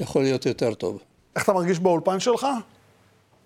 יכול 0.00 0.22
להיות 0.22 0.46
יותר 0.46 0.74
טוב. 0.74 0.98
איך 1.36 1.44
אתה 1.44 1.52
מרגיש 1.52 1.78
באולפן 1.78 2.20
שלך? 2.20 2.46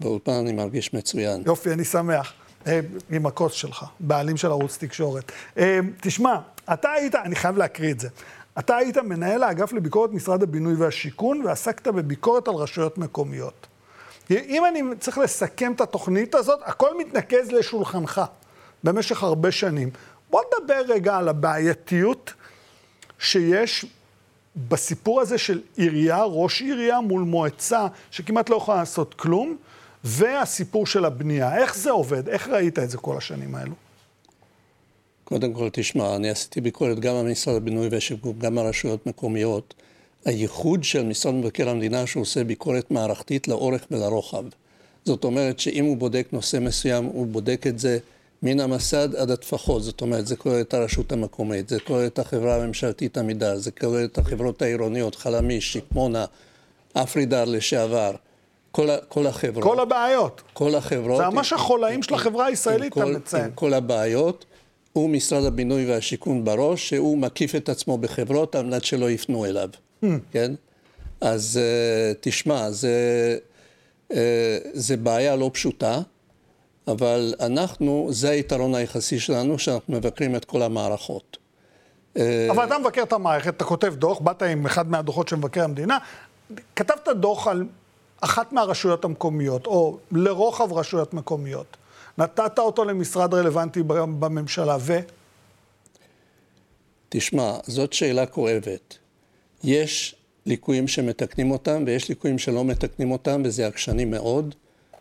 באולפן 0.00 0.32
אני 0.32 0.52
מרגיש 0.52 0.94
מצוין. 0.94 1.42
יופי, 1.46 1.72
אני 1.72 1.84
שמח. 1.84 2.32
אה, 2.66 2.80
עם 3.10 3.26
הכוס 3.26 3.52
שלך, 3.52 3.84
בעלים 4.00 4.36
של 4.36 4.48
ערוץ 4.50 4.76
תקשורת. 4.76 5.32
אה, 5.58 5.78
תשמע, 6.00 6.36
אתה 6.72 6.90
היית, 6.90 7.14
אני 7.14 7.36
חייב 7.36 7.56
להקריא 7.56 7.92
את 7.92 8.00
זה. 8.00 8.08
אתה 8.58 8.76
היית 8.76 8.96
מנהל 8.98 9.42
האגף 9.42 9.72
לביקורת 9.72 10.10
משרד 10.12 10.42
הבינוי 10.42 10.74
והשיכון, 10.74 11.42
ועסקת 11.44 11.88
בביקורת 11.88 12.48
על 12.48 12.54
רשויות 12.54 12.98
מקומיות. 12.98 13.66
אם 14.30 14.64
אני 14.68 14.82
צריך 15.00 15.18
לסכם 15.18 15.72
את 15.72 15.80
התוכנית 15.80 16.34
הזאת, 16.34 16.60
הכל 16.64 16.98
מתנקז 16.98 17.50
לשולחנך 17.50 18.22
במשך 18.84 19.22
הרבה 19.22 19.52
שנים. 19.52 19.90
בוא 20.30 20.40
נדבר 20.46 20.82
רגע 20.88 21.16
על 21.16 21.28
הבעייתיות 21.28 22.32
שיש 23.18 23.86
בסיפור 24.68 25.20
הזה 25.20 25.38
של 25.38 25.62
עירייה, 25.76 26.22
ראש 26.22 26.62
עירייה 26.62 27.00
מול 27.00 27.22
מועצה, 27.22 27.86
שכמעט 28.10 28.50
לא 28.50 28.56
יכולה 28.56 28.78
לעשות 28.78 29.14
כלום, 29.14 29.56
והסיפור 30.04 30.86
של 30.86 31.04
הבנייה. 31.04 31.58
איך 31.58 31.76
זה 31.76 31.90
עובד? 31.90 32.28
איך 32.28 32.48
ראית 32.48 32.78
את 32.78 32.90
זה 32.90 32.98
כל 32.98 33.16
השנים 33.16 33.54
האלו? 33.54 33.74
קודם 35.24 35.52
כל, 35.52 35.68
תשמע, 35.72 36.16
אני 36.16 36.30
עשיתי 36.30 36.60
ביקורת 36.60 37.00
גם 37.00 37.16
על 37.16 37.30
משרד 37.30 37.56
הבינוי 37.56 37.88
והשיכון, 37.88 38.38
גם 38.38 38.58
על 38.58 38.66
רשויות 38.66 39.06
מקומיות. 39.06 39.74
הייחוד 40.24 40.84
של 40.84 41.04
משרד 41.04 41.34
מבקר 41.34 41.68
המדינה 41.68 42.06
שהוא 42.06 42.20
עושה 42.20 42.44
ביקורת 42.44 42.90
מערכתית 42.90 43.48
לאורך 43.48 43.86
ולרוחב. 43.90 44.44
זאת 45.04 45.24
אומרת 45.24 45.58
שאם 45.58 45.84
הוא 45.84 45.96
בודק 45.96 46.28
נושא 46.32 46.56
מסוים, 46.60 47.04
הוא 47.04 47.26
בודק 47.26 47.66
את 47.66 47.78
זה 47.78 47.98
מן 48.42 48.60
המסד 48.60 49.14
עד 49.14 49.30
הטפחות. 49.30 49.82
זאת 49.82 50.00
אומרת, 50.00 50.26
זה 50.26 50.36
כולל 50.36 50.60
את 50.60 50.74
הרשות 50.74 51.12
המקומית, 51.12 51.68
זה 51.68 51.80
כולל 51.80 52.06
את 52.06 52.18
החברה 52.18 52.56
הממשלתית 52.56 53.18
עמידר, 53.18 53.58
זה 53.58 53.70
כולל 53.70 54.04
את 54.04 54.18
החברות 54.18 54.62
העירוניות, 54.62 55.14
חלמיש, 55.14 55.72
שקמונה, 55.72 56.24
אפרידר 56.92 57.44
לשעבר. 57.44 58.14
כל, 58.74 58.88
כל 59.08 59.26
החברות. 59.26 59.64
כל 59.64 59.80
הבעיות. 59.80 60.42
כל 60.52 60.74
החברות. 60.74 61.18
זה 61.18 61.28
ממש 61.28 61.52
החולאים 61.52 62.02
של 62.02 62.14
החברה 62.14 62.46
הישראלית, 62.46 62.92
אתה 62.92 63.06
מציין. 63.06 63.44
עם 63.44 63.50
כל 63.54 63.74
הבעיות, 63.74 64.44
הוא 64.92 65.10
משרד 65.10 65.44
הבינוי 65.44 65.90
והשיכון 65.90 66.44
בראש, 66.44 66.88
שהוא 66.88 67.18
מקיף 67.18 67.54
את 67.54 67.68
עצמו 67.68 67.98
בחברות 67.98 68.54
על 68.54 68.66
מנת 68.66 68.84
שלא 68.84 69.10
יפנו 69.10 69.44
אליו, 69.44 69.68
hmm. 70.04 70.06
כן? 70.32 70.52
אז 71.20 71.60
uh, 71.60 72.18
תשמע, 72.20 72.70
זה, 72.70 73.38
uh, 74.12 74.14
זה 74.72 74.96
בעיה 74.96 75.36
לא 75.36 75.50
פשוטה, 75.52 76.00
אבל 76.88 77.34
אנחנו, 77.40 78.08
זה 78.10 78.30
היתרון 78.30 78.74
היחסי 78.74 79.20
שלנו, 79.20 79.58
שאנחנו 79.58 79.94
מבקרים 79.94 80.36
את 80.36 80.44
כל 80.44 80.62
המערכות. 80.62 81.36
אה, 82.16 82.48
אבל 82.50 82.64
אתה 82.64 82.78
מבקר 82.78 83.02
את 83.02 83.12
המערכת, 83.12 83.56
אתה 83.56 83.64
כותב 83.64 83.94
דוח, 83.94 84.20
באת 84.20 84.42
עם 84.42 84.66
אחד 84.66 84.90
מהדוחות 84.90 85.28
של 85.28 85.36
מבקר 85.36 85.64
המדינה, 85.64 85.98
כתבת 86.76 87.08
דוח 87.16 87.46
על 87.46 87.64
אחת 88.24 88.52
מהרשויות 88.52 89.04
המקומיות, 89.04 89.66
או 89.66 89.98
לרוחב 90.12 90.72
רשויות 90.72 91.14
מקומיות. 91.14 91.76
נתת 92.18 92.58
אותו 92.58 92.84
למשרד 92.84 93.34
רלוונטי 93.34 93.82
בממשלה, 93.82 94.76
ו... 94.80 94.98
תשמע, 97.08 97.56
זאת 97.66 97.92
שאלה 97.92 98.26
כואבת. 98.26 98.98
יש 99.64 100.14
ליקויים 100.46 100.88
שמתקנים 100.88 101.50
אותם 101.50 101.82
ויש 101.86 102.08
ליקויים 102.08 102.38
שלא 102.38 102.64
מתקנים 102.64 103.10
אותם 103.10 103.42
וזה 103.44 103.66
עקשני 103.66 104.04
מאוד. 104.04 104.54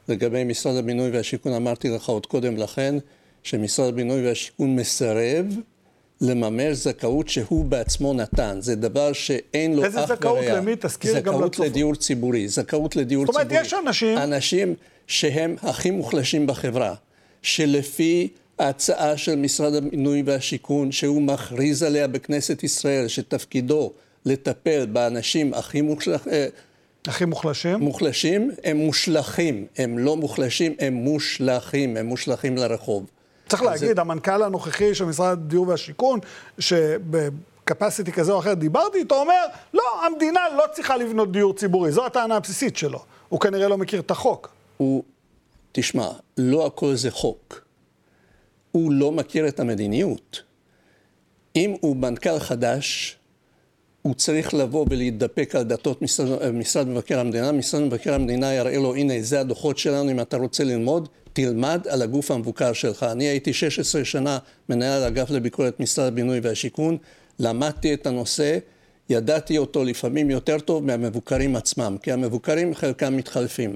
לגבי 0.07 0.43
משרד 0.43 0.75
הבינוי 0.75 1.09
והשיכון 1.09 1.53
אמרתי 1.53 1.89
לך 1.89 2.09
עוד 2.09 2.25
קודם 2.25 2.57
לכן 2.57 2.95
שמשרד 3.43 3.89
הבינוי 3.89 4.27
והשיכון 4.27 4.75
מסרב 4.75 5.45
לממש 6.21 6.77
זכאות 6.77 7.29
שהוא 7.29 7.65
בעצמו 7.65 8.13
נתן. 8.13 8.57
זה 8.61 8.75
דבר 8.75 9.13
שאין 9.13 9.75
לו 9.75 9.81
אח 9.81 9.93
ורע. 9.93 10.01
איזה 10.01 10.15
זכאות 10.15 10.45
למי? 10.45 10.73
תזכיר 10.79 11.19
גם 11.19 11.33
לצופות. 11.33 11.53
זכאות 11.53 11.59
לדיור 11.59 11.95
ציבורי. 11.95 12.47
זכאות 12.47 12.95
לדיור 12.95 13.25
ציבורי. 13.25 13.43
זאת 13.43 13.51
אומרת, 13.51 13.65
יש 13.65 13.73
אנשים... 13.73 14.17
אנשים 14.17 14.75
שהם 15.07 15.55
הכי 15.61 15.91
מוחלשים 15.91 16.47
בחברה, 16.47 16.95
שלפי 17.41 18.27
ההצעה 18.59 19.17
של 19.17 19.35
משרד 19.35 19.73
הבינוי 19.73 20.23
והשיכון, 20.25 20.91
שהוא 20.91 21.21
מכריז 21.21 21.83
עליה 21.83 22.07
בכנסת 22.07 22.63
ישראל, 22.63 23.07
שתפקידו 23.07 23.91
לטפל 24.25 24.85
באנשים 24.85 25.53
הכי 25.53 25.81
מוחלשים, 25.81 26.31
אה, 26.31 26.47
הכי 27.07 27.25
מוחלשים? 27.25 27.79
מוחלשים, 27.79 28.51
הם 28.63 28.77
מושלכים, 28.77 29.65
הם 29.77 29.97
לא 29.97 30.17
מוחלשים, 30.17 30.75
הם 30.79 30.93
מושלכים, 30.93 31.97
הם 31.97 32.05
מושלכים 32.05 32.57
לרחוב. 32.57 33.05
צריך 33.49 33.63
להגיד, 33.63 33.95
זה... 33.95 34.01
המנכ"ל 34.01 34.43
הנוכחי 34.43 34.95
של 34.95 35.05
משרד 35.05 35.31
הדיור 35.31 35.67
והשיכון, 35.67 36.19
שבקפסיטי 36.59 38.11
כזה 38.11 38.31
או 38.31 38.39
אחר 38.39 38.53
דיברתי 38.53 38.97
איתו, 38.97 39.15
אומר, 39.15 39.45
לא, 39.73 40.05
המדינה 40.05 40.39
לא 40.57 40.63
צריכה 40.71 40.97
לבנות 40.97 41.31
דיור 41.31 41.53
ציבורי, 41.53 41.91
זו 41.91 42.05
הטענה 42.05 42.35
הבסיסית 42.35 42.77
שלו. 42.77 42.99
הוא 43.29 43.39
כנראה 43.39 43.67
לא 43.67 43.77
מכיר 43.77 43.99
את 43.99 44.11
החוק. 44.11 44.49
הוא, 44.77 45.03
תשמע, 45.71 46.09
לא 46.37 46.65
הכל 46.65 46.95
זה 46.95 47.11
חוק. 47.11 47.61
הוא 48.71 48.91
לא 48.91 49.11
מכיר 49.11 49.47
את 49.47 49.59
המדיניות. 49.59 50.41
אם 51.55 51.75
הוא 51.81 51.95
מנכ"ל 51.95 52.39
חדש, 52.39 53.17
הוא 54.01 54.13
צריך 54.13 54.53
לבוא 54.53 54.85
ולהתדפק 54.89 55.55
על 55.55 55.63
דלתות 55.63 56.01
משרד, 56.01 56.51
משרד 56.51 56.87
מבקר 56.87 57.19
המדינה, 57.19 57.51
משרד 57.51 57.81
מבקר 57.81 58.13
המדינה 58.13 58.53
יראה 58.53 58.77
לו, 58.77 58.95
הנה, 58.95 59.13
זה 59.21 59.39
הדוחות 59.39 59.77
שלנו, 59.77 60.11
אם 60.11 60.19
אתה 60.19 60.37
רוצה 60.37 60.63
ללמוד, 60.63 61.09
תלמד 61.33 61.87
על 61.89 62.01
הגוף 62.01 62.31
המבוקר 62.31 62.73
שלך. 62.73 63.03
אני 63.11 63.23
הייתי 63.23 63.53
16 63.53 64.05
שנה 64.05 64.37
מנהל 64.69 65.03
אגף 65.03 65.29
לביקורת 65.29 65.79
משרד 65.79 66.07
הבינוי 66.07 66.39
והשיכון, 66.43 66.97
למדתי 67.39 67.93
את 67.93 68.07
הנושא, 68.07 68.57
ידעתי 69.09 69.57
אותו 69.57 69.83
לפעמים 69.83 70.29
יותר 70.29 70.59
טוב 70.59 70.85
מהמבוקרים 70.85 71.55
עצמם, 71.55 71.97
כי 72.01 72.11
המבוקרים 72.11 72.75
חלקם 72.75 73.17
מתחלפים. 73.17 73.75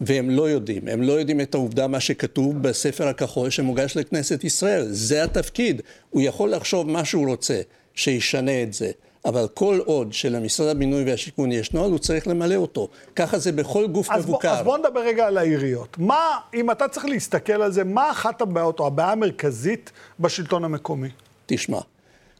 והם 0.00 0.30
לא 0.30 0.50
יודעים, 0.50 0.88
הם 0.88 1.02
לא 1.02 1.12
יודעים 1.12 1.40
את 1.40 1.54
העובדה 1.54 1.86
מה 1.86 2.00
שכתוב 2.00 2.62
בספר 2.62 3.08
הכחול 3.08 3.50
שמוגש 3.50 3.96
לכנסת 3.96 4.44
ישראל, 4.44 4.86
זה 4.88 5.24
התפקיד, 5.24 5.82
הוא 6.10 6.22
יכול 6.22 6.50
לחשוב 6.50 6.90
מה 6.90 7.04
שהוא 7.04 7.26
רוצה, 7.26 7.60
שישנה 7.94 8.62
את 8.62 8.72
זה. 8.72 8.90
אבל 9.24 9.48
כל 9.54 9.78
עוד 9.84 10.12
שלמשרד 10.12 10.68
הבינוי 10.68 11.04
והשיכון 11.04 11.52
יש 11.52 11.72
נוהל, 11.72 11.90
הוא 11.90 11.98
צריך 11.98 12.28
למלא 12.28 12.54
אותו. 12.54 12.88
ככה 13.16 13.38
זה 13.38 13.52
בכל 13.52 13.86
גוף 13.86 14.10
אז 14.10 14.24
מבוקר. 14.24 14.48
בוא, 14.48 14.58
אז 14.58 14.64
בוא 14.64 14.78
נדבר 14.78 15.00
רגע 15.00 15.26
על 15.26 15.38
העיריות. 15.38 15.98
מה, 15.98 16.38
אם 16.54 16.70
אתה 16.70 16.88
צריך 16.88 17.06
להסתכל 17.06 17.62
על 17.62 17.72
זה, 17.72 17.84
מה 17.84 18.10
אחת 18.10 18.40
הבעיות, 18.40 18.80
או 18.80 18.86
הבעיה 18.86 19.12
המרכזית 19.12 19.90
בשלטון 20.20 20.64
המקומי? 20.64 21.08
תשמע, 21.46 21.80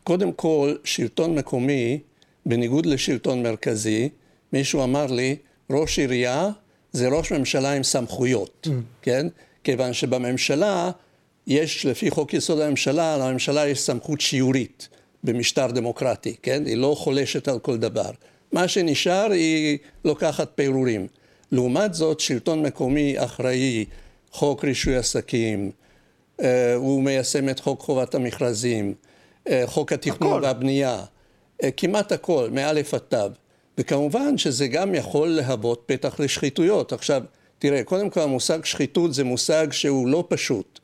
קודם 0.05 0.33
כל, 0.33 0.74
שלטון 0.85 1.35
מקומי, 1.35 2.01
בניגוד 2.47 2.87
לשלטון 2.87 3.43
מרכזי, 3.43 4.09
מישהו 4.53 4.85
אמר 4.85 5.07
לי, 5.07 5.37
ראש 5.70 5.99
עירייה 5.99 6.51
זה 6.93 7.09
ראש 7.09 7.33
ממשלה 7.33 7.72
עם 7.72 7.83
סמכויות, 7.83 8.66
mm. 8.66 8.70
כן? 9.03 9.26
כיוון 9.64 9.93
שבממשלה 9.93 10.91
יש, 11.47 11.87
לפי 11.87 12.11
חוק 12.11 12.35
יסוד 12.35 12.61
הממשלה, 12.61 13.18
לממשלה 13.18 13.68
יש 13.68 13.81
סמכות 13.81 14.20
שיעורית. 14.20 14.89
במשטר 15.25 15.66
דמוקרטי, 15.66 16.35
כן? 16.43 16.62
היא 16.66 16.77
לא 16.77 16.95
חולשת 16.99 17.49
על 17.49 17.59
כל 17.59 17.77
דבר. 17.77 18.11
מה 18.53 18.68
שנשאר 18.68 19.31
היא 19.31 19.79
לוקחת 20.05 20.51
פירורים. 20.55 21.07
לעומת 21.53 21.95
זאת, 21.95 22.21
שלטון 22.21 22.62
מקומי 22.62 23.14
אחראי, 23.18 23.85
חוק 24.33 24.64
רישוי 24.64 24.97
עסקים, 24.97 25.71
אה, 26.43 26.75
הוא 26.75 27.03
מיישם 27.03 27.49
את 27.49 27.61
חוק 27.61 27.81
חובת 27.81 28.14
המכרזים, 28.14 28.95
אה, 29.49 29.62
חוק 29.66 29.93
התכנון 29.93 30.33
הכל. 30.33 30.45
והבנייה, 30.45 31.05
אה, 31.62 31.71
כמעט 31.71 32.12
הכל, 32.12 32.49
מאלף 32.53 32.95
עד 32.95 33.01
תו. 33.01 33.27
וכמובן 33.79 34.39
שזה 34.39 34.66
גם 34.66 34.95
יכול 34.95 35.29
להוות 35.29 35.83
פתח 35.87 36.21
לשחיתויות. 36.21 36.93
עכשיו, 36.93 37.23
תראה, 37.59 37.85
קודם 37.85 38.11
כל 38.11 38.21
המושג 38.21 38.64
שחיתות 38.64 39.14
זה 39.14 39.25
מושג 39.25 39.66
שהוא 39.71 40.09
לא 40.09 40.25
פשוט. 40.29 40.81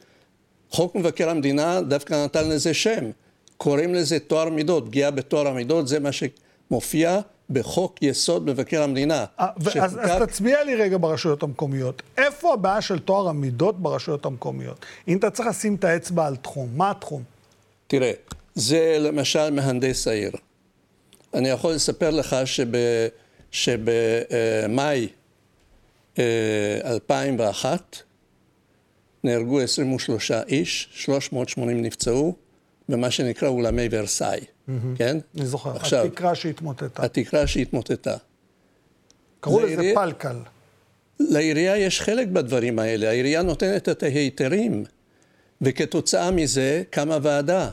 חוק 0.71 0.95
מבקר 0.95 1.31
המדינה 1.31 1.81
דווקא 1.81 2.25
נתן 2.25 2.49
לזה 2.49 2.75
שם. 2.75 3.11
קוראים 3.57 3.95
לזה 3.95 4.19
טוהר 4.19 4.49
מידות, 4.49 4.87
פגיעה 4.87 5.11
בטוהר 5.11 5.47
המידות, 5.47 5.89
זה 5.89 6.01
מה 6.01 6.11
שמופיע 6.13 7.21
בחוק 7.51 8.03
יסוד 8.03 8.47
מבקר 8.47 8.83
המדינה. 8.83 9.25
אה, 9.41 9.47
שחוקק... 9.61 9.77
אז, 9.77 9.99
אז 10.03 10.23
תצביע 10.23 10.65
לי 10.65 10.75
רגע 10.75 10.97
ברשויות 11.01 11.43
המקומיות. 11.43 12.03
איפה 12.19 12.55
הבעיה 12.55 12.81
של 12.81 12.99
טוהר 12.99 13.29
המידות 13.29 13.83
ברשויות 13.83 14.27
המקומיות? 14.27 14.87
אם 15.09 15.17
אתה 15.17 15.31
צריך 15.31 15.49
לשים 15.49 15.75
את 15.75 15.85
האצבע 15.85 16.27
על 16.27 16.37
תחום, 16.37 16.69
מה 16.75 16.91
התחום? 16.91 17.23
תראה, 17.87 18.13
זה 18.55 18.97
למשל 19.01 19.51
מהנדס 19.51 20.09
העיר. 20.09 20.33
אני 21.35 21.49
יכול 21.49 21.73
לספר 21.73 22.11
לך 22.11 22.37
שבמאי 23.51 25.09
2001 26.19 27.67
אה, 27.67 27.77
נהרגו 29.25 29.61
23 29.61 30.31
איש, 30.31 30.89
380 30.93 31.83
נפצעו, 31.83 32.37
במה 32.89 33.11
שנקרא 33.11 33.49
אולמי 33.49 33.89
ורסאי, 33.91 34.39
mm-hmm. 34.41 34.73
כן? 34.97 35.19
אני 35.37 35.47
זוכר, 35.47 35.77
עכשיו, 35.77 36.05
התקרה 36.05 36.35
שהתמוטטה. 36.35 37.05
התקרה 37.05 37.47
שהתמוטטה. 37.47 38.17
קראו 39.41 39.61
לזה 39.61 39.93
פלקל. 39.95 40.37
לעירייה 41.21 41.77
יש 41.77 42.01
חלק 42.01 42.29
בדברים 42.29 42.79
האלה, 42.79 43.09
העירייה 43.09 43.43
נותנת 43.43 43.89
את 43.89 44.03
ההיתרים, 44.03 44.85
וכתוצאה 45.63 46.31
מזה 46.31 46.83
קמה 46.91 47.19
ועדה, 47.23 47.71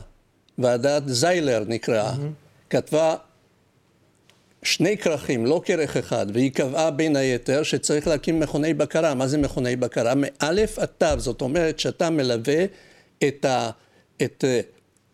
ועדת 0.58 1.02
זיילר 1.06 1.64
נקראה, 1.68 2.12
mm-hmm. 2.12 2.70
כתבה 2.70 3.16
שני 4.62 4.98
כרכים, 4.98 5.46
לא 5.46 5.60
כרך 5.64 5.96
אחד, 5.96 6.26
והיא 6.32 6.52
קבעה 6.52 6.90
בין 6.90 7.16
היתר 7.16 7.62
שצריך 7.62 8.06
להקים 8.06 8.40
מכוני 8.40 8.74
בקרה. 8.74 9.14
מה 9.14 9.26
זה 9.26 9.38
מכוני 9.38 9.76
בקרה? 9.76 10.12
מאלף 10.16 10.78
עד 10.78 10.88
תו, 10.98 11.06
זאת 11.16 11.40
אומרת 11.40 11.78
שאתה 11.78 12.10
מלווה 12.10 12.64
את, 13.28 13.44
ה, 13.44 13.70
את 14.22 14.44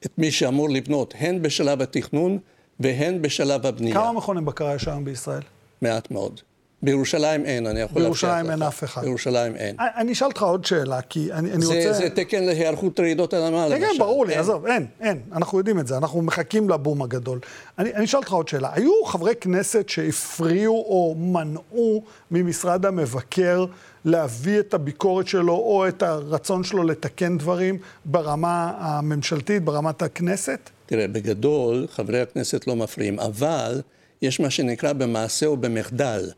את 0.06 0.18
מי 0.18 0.30
שאמור 0.30 0.70
לבנות 0.70 1.14
הן 1.18 1.42
בשלב 1.42 1.82
התכנון 1.82 2.38
והן 2.80 3.22
בשלב 3.22 3.66
הבנייה. 3.66 3.94
כמה 3.94 4.12
מכוני 4.12 4.40
בקרה 4.40 4.74
יש 4.74 4.88
היום 4.88 5.04
בישראל? 5.04 5.42
מעט 5.82 6.10
מאוד. 6.10 6.40
בירושלים 6.82 7.44
אין, 7.44 7.66
אני 7.66 7.80
יכול 7.80 8.02
להבטיח 8.02 8.24
לך. 8.24 8.30
בירושלים 8.30 8.50
אין 8.50 8.62
אף 8.62 8.84
אחד. 8.84 9.02
בירושלים 9.02 9.56
אין. 9.56 9.76
אני 9.78 10.12
אשאל 10.12 10.28
אותך 10.28 10.42
עוד 10.42 10.64
שאלה, 10.64 11.02
כי 11.02 11.32
אני, 11.32 11.52
אני 11.52 11.66
זה, 11.66 11.74
רוצה... 11.74 11.92
זה 11.92 12.10
תקן 12.10 12.44
להיערכות 12.44 13.00
רעידות 13.00 13.34
אדמה, 13.34 13.68
למשל. 13.68 13.86
כן, 13.86 13.98
ברור 13.98 14.26
לי, 14.26 14.34
עזוב, 14.34 14.66
אין, 14.66 14.86
אין. 15.00 15.20
אנחנו 15.32 15.58
יודעים 15.58 15.78
את 15.78 15.86
זה, 15.86 15.96
אנחנו 15.96 16.22
מחכים 16.22 16.70
לבום 16.70 17.02
הגדול. 17.02 17.38
אני, 17.78 17.94
אני 17.94 18.04
אשאל 18.04 18.18
אותך 18.18 18.32
עוד 18.32 18.48
שאלה. 18.48 18.70
היו 18.72 19.04
חברי 19.06 19.34
כנסת 19.40 19.88
שהפריעו 19.88 20.74
או 20.74 21.14
מנעו 21.18 22.02
ממשרד 22.30 22.86
המבקר 22.86 23.64
להביא 24.04 24.60
את 24.60 24.74
הביקורת 24.74 25.26
שלו 25.26 25.54
או 25.54 25.88
את 25.88 26.02
הרצון 26.02 26.64
שלו 26.64 26.82
לתקן 26.82 27.38
דברים 27.38 27.78
ברמה 28.04 28.72
הממשלתית, 28.78 29.64
ברמת 29.64 30.02
הכנסת? 30.02 30.70
תראה, 30.86 31.08
בגדול, 31.08 31.86
חברי 31.90 32.20
הכנסת 32.20 32.66
לא 32.66 32.76
מפריעים, 32.76 33.20
אבל 33.20 33.80
יש 34.22 34.40
מה 34.40 34.50
שנקרא 34.50 34.92
במעשה 34.92 35.46
או 35.46 35.56
במחדל. 35.56 36.30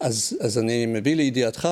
אז, 0.00 0.36
אז 0.40 0.58
אני 0.58 0.86
מביא 0.86 1.16
לידיעתך 1.16 1.68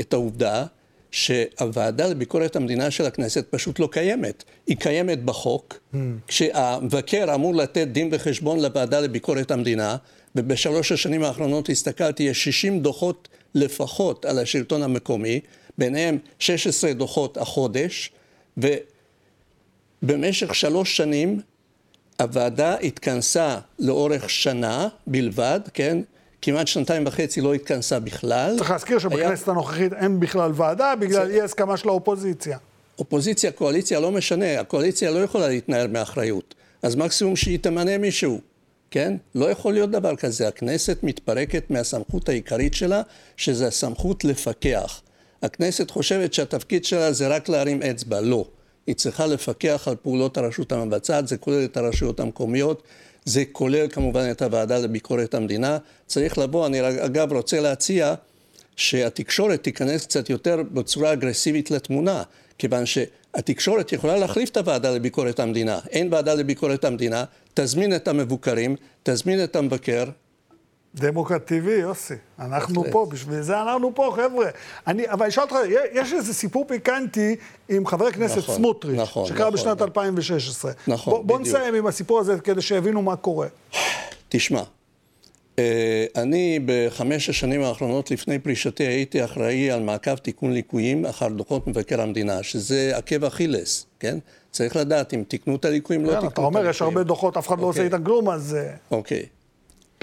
את 0.00 0.12
העובדה 0.12 0.66
שהוועדה 1.10 2.06
לביקורת 2.06 2.56
המדינה 2.56 2.90
של 2.90 3.06
הכנסת 3.06 3.46
פשוט 3.50 3.78
לא 3.78 3.88
קיימת. 3.92 4.44
היא 4.66 4.76
קיימת 4.76 5.24
בחוק, 5.24 5.80
mm. 5.92 5.96
כשהמבקר 6.28 7.34
אמור 7.34 7.54
לתת 7.54 7.88
דין 7.88 8.08
וחשבון 8.12 8.60
לוועדה 8.60 9.00
לביקורת 9.00 9.50
המדינה, 9.50 9.96
ובשלוש 10.34 10.92
השנים 10.92 11.22
האחרונות 11.22 11.68
הסתכלתי, 11.68 12.22
יש 12.22 12.44
60 12.44 12.80
דוחות 12.80 13.28
לפחות 13.54 14.24
על 14.24 14.38
השלטון 14.38 14.82
המקומי, 14.82 15.40
ביניהם 15.78 16.18
16 16.38 16.92
דוחות 16.92 17.36
החודש, 17.36 18.10
ובמשך 20.02 20.54
שלוש 20.54 20.96
שנים 20.96 21.40
הוועדה 22.20 22.74
התכנסה 22.74 23.58
לאורך 23.78 24.30
שנה 24.30 24.88
בלבד, 25.06 25.60
כן? 25.74 25.98
כמעט 26.42 26.66
שנתיים 26.66 27.06
וחצי 27.06 27.40
לא 27.40 27.54
התכנסה 27.54 28.00
בכלל. 28.00 28.54
צריך 28.58 28.70
להזכיר 28.70 28.98
שבכנסת 28.98 29.48
היה... 29.48 29.52
הנוכחית 29.52 29.92
אין 29.92 30.20
בכלל 30.20 30.50
ועדה, 30.54 30.94
בגלל 30.96 31.26
זה... 31.26 31.34
אי 31.34 31.40
הסכמה 31.40 31.76
של 31.76 31.88
האופוזיציה. 31.88 32.58
אופוזיציה, 32.98 33.52
קואליציה, 33.52 34.00
לא 34.00 34.12
משנה, 34.12 34.60
הקואליציה 34.60 35.10
לא 35.10 35.18
יכולה 35.18 35.48
להתנער 35.48 35.86
מאחריות. 35.86 36.54
אז 36.82 36.96
מקסימום 36.96 37.36
שהיא 37.36 37.58
תמנה 37.58 37.98
מישהו. 37.98 38.40
כן? 38.90 39.16
לא 39.34 39.50
יכול 39.50 39.72
להיות 39.72 39.90
דבר 39.90 40.16
כזה. 40.16 40.48
הכנסת 40.48 40.98
מתפרקת 41.02 41.70
מהסמכות 41.70 42.28
העיקרית 42.28 42.74
שלה, 42.74 43.02
שזה 43.36 43.66
הסמכות 43.66 44.24
לפקח. 44.24 45.00
הכנסת 45.42 45.90
חושבת 45.90 46.34
שהתפקיד 46.34 46.84
שלה 46.84 47.12
זה 47.12 47.28
רק 47.28 47.48
להרים 47.48 47.82
אצבע, 47.82 48.20
לא. 48.20 48.44
היא 48.86 48.94
צריכה 48.94 49.26
לפקח 49.26 49.88
על 49.88 49.96
פעולות 50.02 50.38
הרשות 50.38 50.72
המבצעת, 50.72 51.28
זה 51.28 51.36
כולל 51.36 51.64
את 51.64 51.76
הרשויות 51.76 52.20
המקומיות, 52.20 52.82
זה 53.24 53.44
כולל 53.52 53.88
כמובן 53.88 54.30
את 54.30 54.42
הוועדה 54.42 54.78
לביקורת 54.78 55.34
המדינה. 55.34 55.78
צריך 56.06 56.38
לבוא, 56.38 56.66
אני 56.66 56.80
אגב 57.04 57.32
רוצה 57.32 57.60
להציע 57.60 58.14
שהתקשורת 58.76 59.62
תיכנס 59.62 60.06
קצת 60.06 60.30
יותר 60.30 60.62
בצורה 60.72 61.12
אגרסיבית 61.12 61.70
לתמונה, 61.70 62.22
כיוון 62.58 62.86
שהתקשורת 62.86 63.92
יכולה 63.92 64.16
להחליף 64.16 64.50
את 64.50 64.56
הוועדה 64.56 64.90
לביקורת 64.90 65.40
המדינה. 65.40 65.78
אין 65.90 66.12
ועדה 66.12 66.34
לביקורת 66.34 66.84
המדינה, 66.84 67.24
תזמין 67.54 67.96
את 67.96 68.08
המבוקרים, 68.08 68.76
תזמין 69.02 69.44
את 69.44 69.56
המבקר, 69.56 70.04
דמוקרט 70.94 71.52
TV, 71.52 71.70
יוסי. 71.70 72.14
אנחנו 72.38 72.84
פה, 72.90 73.06
בשביל 73.10 73.40
זה 73.40 73.62
אנחנו 73.62 73.94
פה, 73.94 74.12
חבר'ה. 74.16 74.46
אני, 74.86 75.10
אבל 75.10 75.22
אני 75.22 75.28
אשאל 75.28 75.42
אותך, 75.42 75.56
יש 75.92 76.12
איזה 76.12 76.34
סיפור 76.34 76.64
פיקנטי 76.68 77.36
עם 77.68 77.86
חבר 77.86 78.06
הכנסת 78.06 78.38
נכון, 78.38 78.54
סמוטריץ', 78.54 78.98
נכון, 78.98 79.26
שקרה 79.26 79.38
נכון, 79.38 79.52
בשנת 79.52 79.76
נכון. 79.76 79.88
2016. 79.88 80.72
נכון, 80.86 81.12
בוא, 81.12 81.24
בוא 81.24 81.38
בדיוק. 81.38 81.56
נסיים 81.56 81.74
עם 81.74 81.86
הסיפור 81.86 82.18
הזה 82.20 82.40
כדי 82.40 82.60
שיבינו 82.60 83.02
מה 83.02 83.16
קורה. 83.16 83.46
תשמע, 84.28 84.62
אה, 85.58 86.06
אני 86.16 86.60
בחמש 86.64 87.28
השנים 87.28 87.62
האחרונות 87.62 88.10
לפני 88.10 88.38
פרישתי 88.38 88.84
הייתי 88.84 89.24
אחראי 89.24 89.70
על 89.70 89.82
מעקב 89.82 90.16
תיקון 90.16 90.52
ליקויים 90.52 91.06
אחר 91.06 91.28
דוחות 91.28 91.66
מבקר 91.66 92.00
המדינה, 92.00 92.42
שזה 92.42 92.92
עקב 92.96 93.24
אכילס, 93.24 93.86
כן? 94.00 94.18
צריך 94.50 94.76
לדעת 94.76 95.14
אם 95.14 95.22
תיקנו 95.28 95.56
את 95.56 95.64
הליקויים, 95.64 96.04
לא 96.04 96.06
תיקנו 96.06 96.18
את 96.18 96.24
הליקויים. 96.24 96.50
אתה 96.50 96.58
אומר, 96.58 96.70
יש 96.70 96.82
הרבה 96.82 97.02
דוחות, 97.02 97.36
אף 97.36 97.48
אחד 97.48 97.58
לא 97.58 97.66
עושה 97.66 97.80
אוקיי. 97.80 97.84
איתם 97.84 98.04
כלום, 98.04 98.30
אז... 98.30 98.54
אה, 98.54 98.74
אוקיי. 98.90 99.26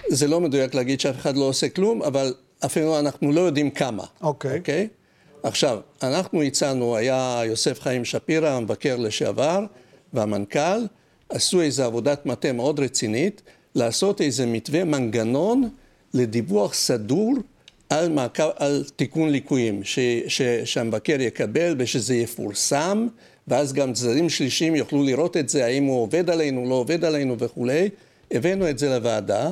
זה 0.07 0.27
לא 0.27 0.41
מדויק 0.41 0.73
להגיד 0.73 0.99
שאף 0.99 1.15
אחד 1.15 1.37
לא 1.37 1.43
עושה 1.43 1.69
כלום, 1.69 2.03
אבל 2.03 2.33
אפילו 2.65 2.99
אנחנו 2.99 3.31
לא 3.31 3.41
יודעים 3.41 3.69
כמה. 3.69 4.03
אוקיי. 4.21 4.51
Okay. 4.51 4.57
אוקיי? 4.57 4.87
Okay? 4.91 5.47
עכשיו, 5.47 5.79
אנחנו 6.03 6.41
הצענו, 6.41 6.95
היה 6.95 7.41
יוסף 7.45 7.81
חיים 7.81 8.05
שפירא, 8.05 8.49
המבקר 8.49 8.95
לשעבר, 8.95 9.65
והמנכ"ל, 10.13 10.85
עשו 11.29 11.61
איזו 11.61 11.83
עבודת 11.83 12.25
מטה 12.25 12.51
מאוד 12.51 12.79
רצינית, 12.79 13.41
לעשות 13.75 14.21
איזה 14.21 14.45
מתווה 14.45 14.83
מנגנון 14.83 15.69
לדיווח 16.13 16.73
סדור 16.73 17.33
על, 17.89 18.09
מעקב, 18.09 18.49
על 18.55 18.83
תיקון 18.95 19.29
ליקויים, 19.29 19.83
ש, 19.83 19.99
ש, 20.27 20.41
שהמבקר 20.41 21.21
יקבל 21.21 21.75
ושזה 21.77 22.15
יפורסם, 22.15 23.07
ואז 23.47 23.73
גם 23.73 23.93
צדדים 23.93 24.29
שלישיים 24.29 24.75
יוכלו 24.75 25.03
לראות 25.03 25.37
את 25.37 25.49
זה, 25.49 25.65
האם 25.65 25.83
הוא 25.83 26.01
עובד 26.01 26.29
עלינו, 26.29 26.69
לא 26.69 26.75
עובד 26.75 27.05
עלינו 27.05 27.39
וכולי. 27.39 27.89
הבאנו 28.31 28.69
את 28.69 28.79
זה 28.79 28.89
לוועדה. 28.89 29.51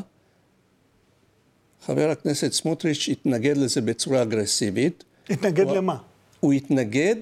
חבר 1.85 2.09
הכנסת 2.09 2.53
סמוטריץ' 2.53 3.09
התנגד 3.11 3.57
לזה 3.57 3.81
בצורה 3.81 4.21
אגרסיבית. 4.21 5.03
התנגד 5.29 5.65
הוא, 5.65 5.75
למה? 5.75 5.97
הוא 6.39 6.53
התנגד 6.53 7.15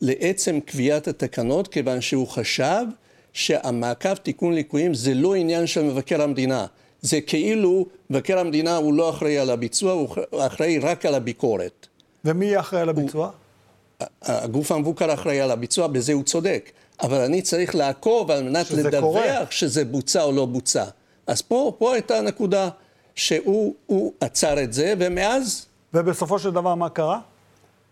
לעצם 0.00 0.60
קביעת 0.60 1.08
התקנות, 1.08 1.68
כיוון 1.68 2.00
שהוא 2.00 2.28
חשב 2.28 2.84
שהמעקב 3.32 4.14
תיקון 4.14 4.54
ליקויים 4.54 4.94
זה 4.94 5.14
לא 5.14 5.34
עניין 5.34 5.66
של 5.66 5.82
מבקר 5.82 6.22
המדינה. 6.22 6.66
זה 7.00 7.20
כאילו 7.20 7.86
מבקר 8.10 8.38
המדינה 8.38 8.76
הוא 8.76 8.94
לא 8.94 9.10
אחראי 9.10 9.38
על 9.38 9.50
הביצוע, 9.50 9.92
הוא 9.92 10.08
אחראי 10.46 10.78
רק 10.78 11.06
על 11.06 11.14
הביקורת. 11.14 11.86
ומי 12.24 12.46
יהיה 12.46 12.60
אחראי 12.60 12.82
על 12.82 12.88
הביצוע? 12.88 13.26
הוא, 13.26 14.06
הגוף 14.22 14.72
המבוקר 14.72 15.14
אחראי 15.14 15.40
על 15.40 15.50
הביצוע, 15.50 15.86
בזה 15.86 16.12
הוא 16.12 16.22
צודק. 16.22 16.70
אבל 17.00 17.20
אני 17.20 17.42
צריך 17.42 17.74
לעקוב 17.74 18.30
על 18.30 18.42
מנת 18.42 18.70
לדווח 18.70 19.00
קורה. 19.00 19.44
שזה 19.50 19.84
בוצע 19.84 20.22
או 20.22 20.32
לא 20.32 20.46
בוצע. 20.46 20.84
אז 21.26 21.42
פה, 21.42 21.72
פה 21.78 21.94
הייתה 21.94 22.18
הנקודה. 22.18 22.68
שהוא 23.16 24.12
עצר 24.20 24.62
את 24.62 24.72
זה, 24.72 24.94
ומאז... 24.98 25.66
ובסופו 25.94 26.38
של 26.38 26.50
דבר 26.50 26.74
מה 26.74 26.88
קרה? 26.88 27.20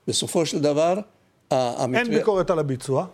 בסופו 0.09 0.47
של 0.47 0.61
דבר, 0.61 0.99
המתווה... 1.51 2.01
אין 2.01 2.11
ביקורת 2.11 2.51
על 2.51 2.59
הביצוע? 2.59 3.07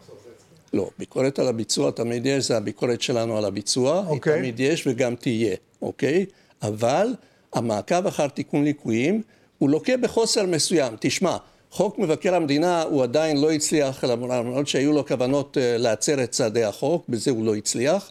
לא, 0.72 0.90
ביקורת 0.98 1.38
על 1.38 1.48
הביצוע 1.48 1.90
תמיד 1.90 2.26
יש, 2.26 2.48
זה 2.48 2.56
הביקורת 2.56 3.02
שלנו 3.02 3.38
על 3.38 3.44
הביצוע, 3.44 4.00
okay. 4.00 4.08
היא 4.08 4.16
אוקיי. 4.16 4.38
תמיד 4.38 4.60
יש 4.60 4.86
וגם 4.86 5.14
תהיה, 5.14 5.56
אוקיי? 5.82 6.26
אבל 6.62 7.14
המעקב 7.52 8.06
אחר 8.06 8.28
תיקון 8.28 8.64
ליקויים 8.64 9.22
הוא 9.58 9.70
לוקה 9.70 9.96
בחוסר 9.96 10.46
מסוים. 10.46 10.96
תשמע, 11.00 11.36
חוק 11.70 11.98
מבקר 11.98 12.34
המדינה 12.34 12.82
הוא 12.82 13.02
עדיין 13.02 13.40
לא 13.40 13.50
הצליח, 13.50 14.04
למרות 14.04 14.68
שהיו 14.68 14.92
לו 14.92 15.06
כוונות 15.06 15.58
אה, 15.58 15.76
להצר 15.78 16.24
את 16.24 16.30
צעדי 16.30 16.64
החוק, 16.64 17.04
בזה 17.08 17.30
הוא 17.30 17.44
לא 17.44 17.54
הצליח, 17.54 18.10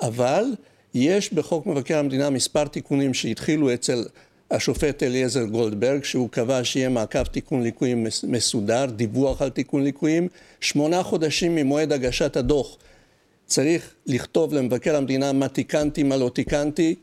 אבל 0.00 0.44
יש 0.98 1.32
בחוק 1.32 1.66
מבקר 1.66 1.98
המדינה 1.98 2.30
מספר 2.30 2.66
תיקונים 2.66 3.14
שהתחילו 3.14 3.74
אצל 3.74 4.04
השופט 4.50 5.02
אליעזר 5.02 5.44
גולדברג, 5.44 6.04
שהוא 6.04 6.28
קבע 6.28 6.64
שיהיה 6.64 6.88
מעקב 6.88 7.24
תיקון 7.24 7.62
ליקויים 7.62 8.06
מסודר, 8.22 8.86
דיווח 8.86 9.42
על 9.42 9.50
תיקון 9.50 9.84
ליקויים. 9.84 10.28
שמונה 10.60 11.02
חודשים 11.02 11.54
ממועד 11.54 11.92
הגשת 11.92 12.36
הדוח 12.36 12.76
צריך 13.46 13.94
לכתוב 14.06 14.54
למבקר 14.54 14.96
המדינה 14.96 15.32
מה 15.32 15.48
תיקנתי, 15.48 16.02
מה 16.02 16.16
לא 16.16 16.30
תיקנתי. 16.34 16.94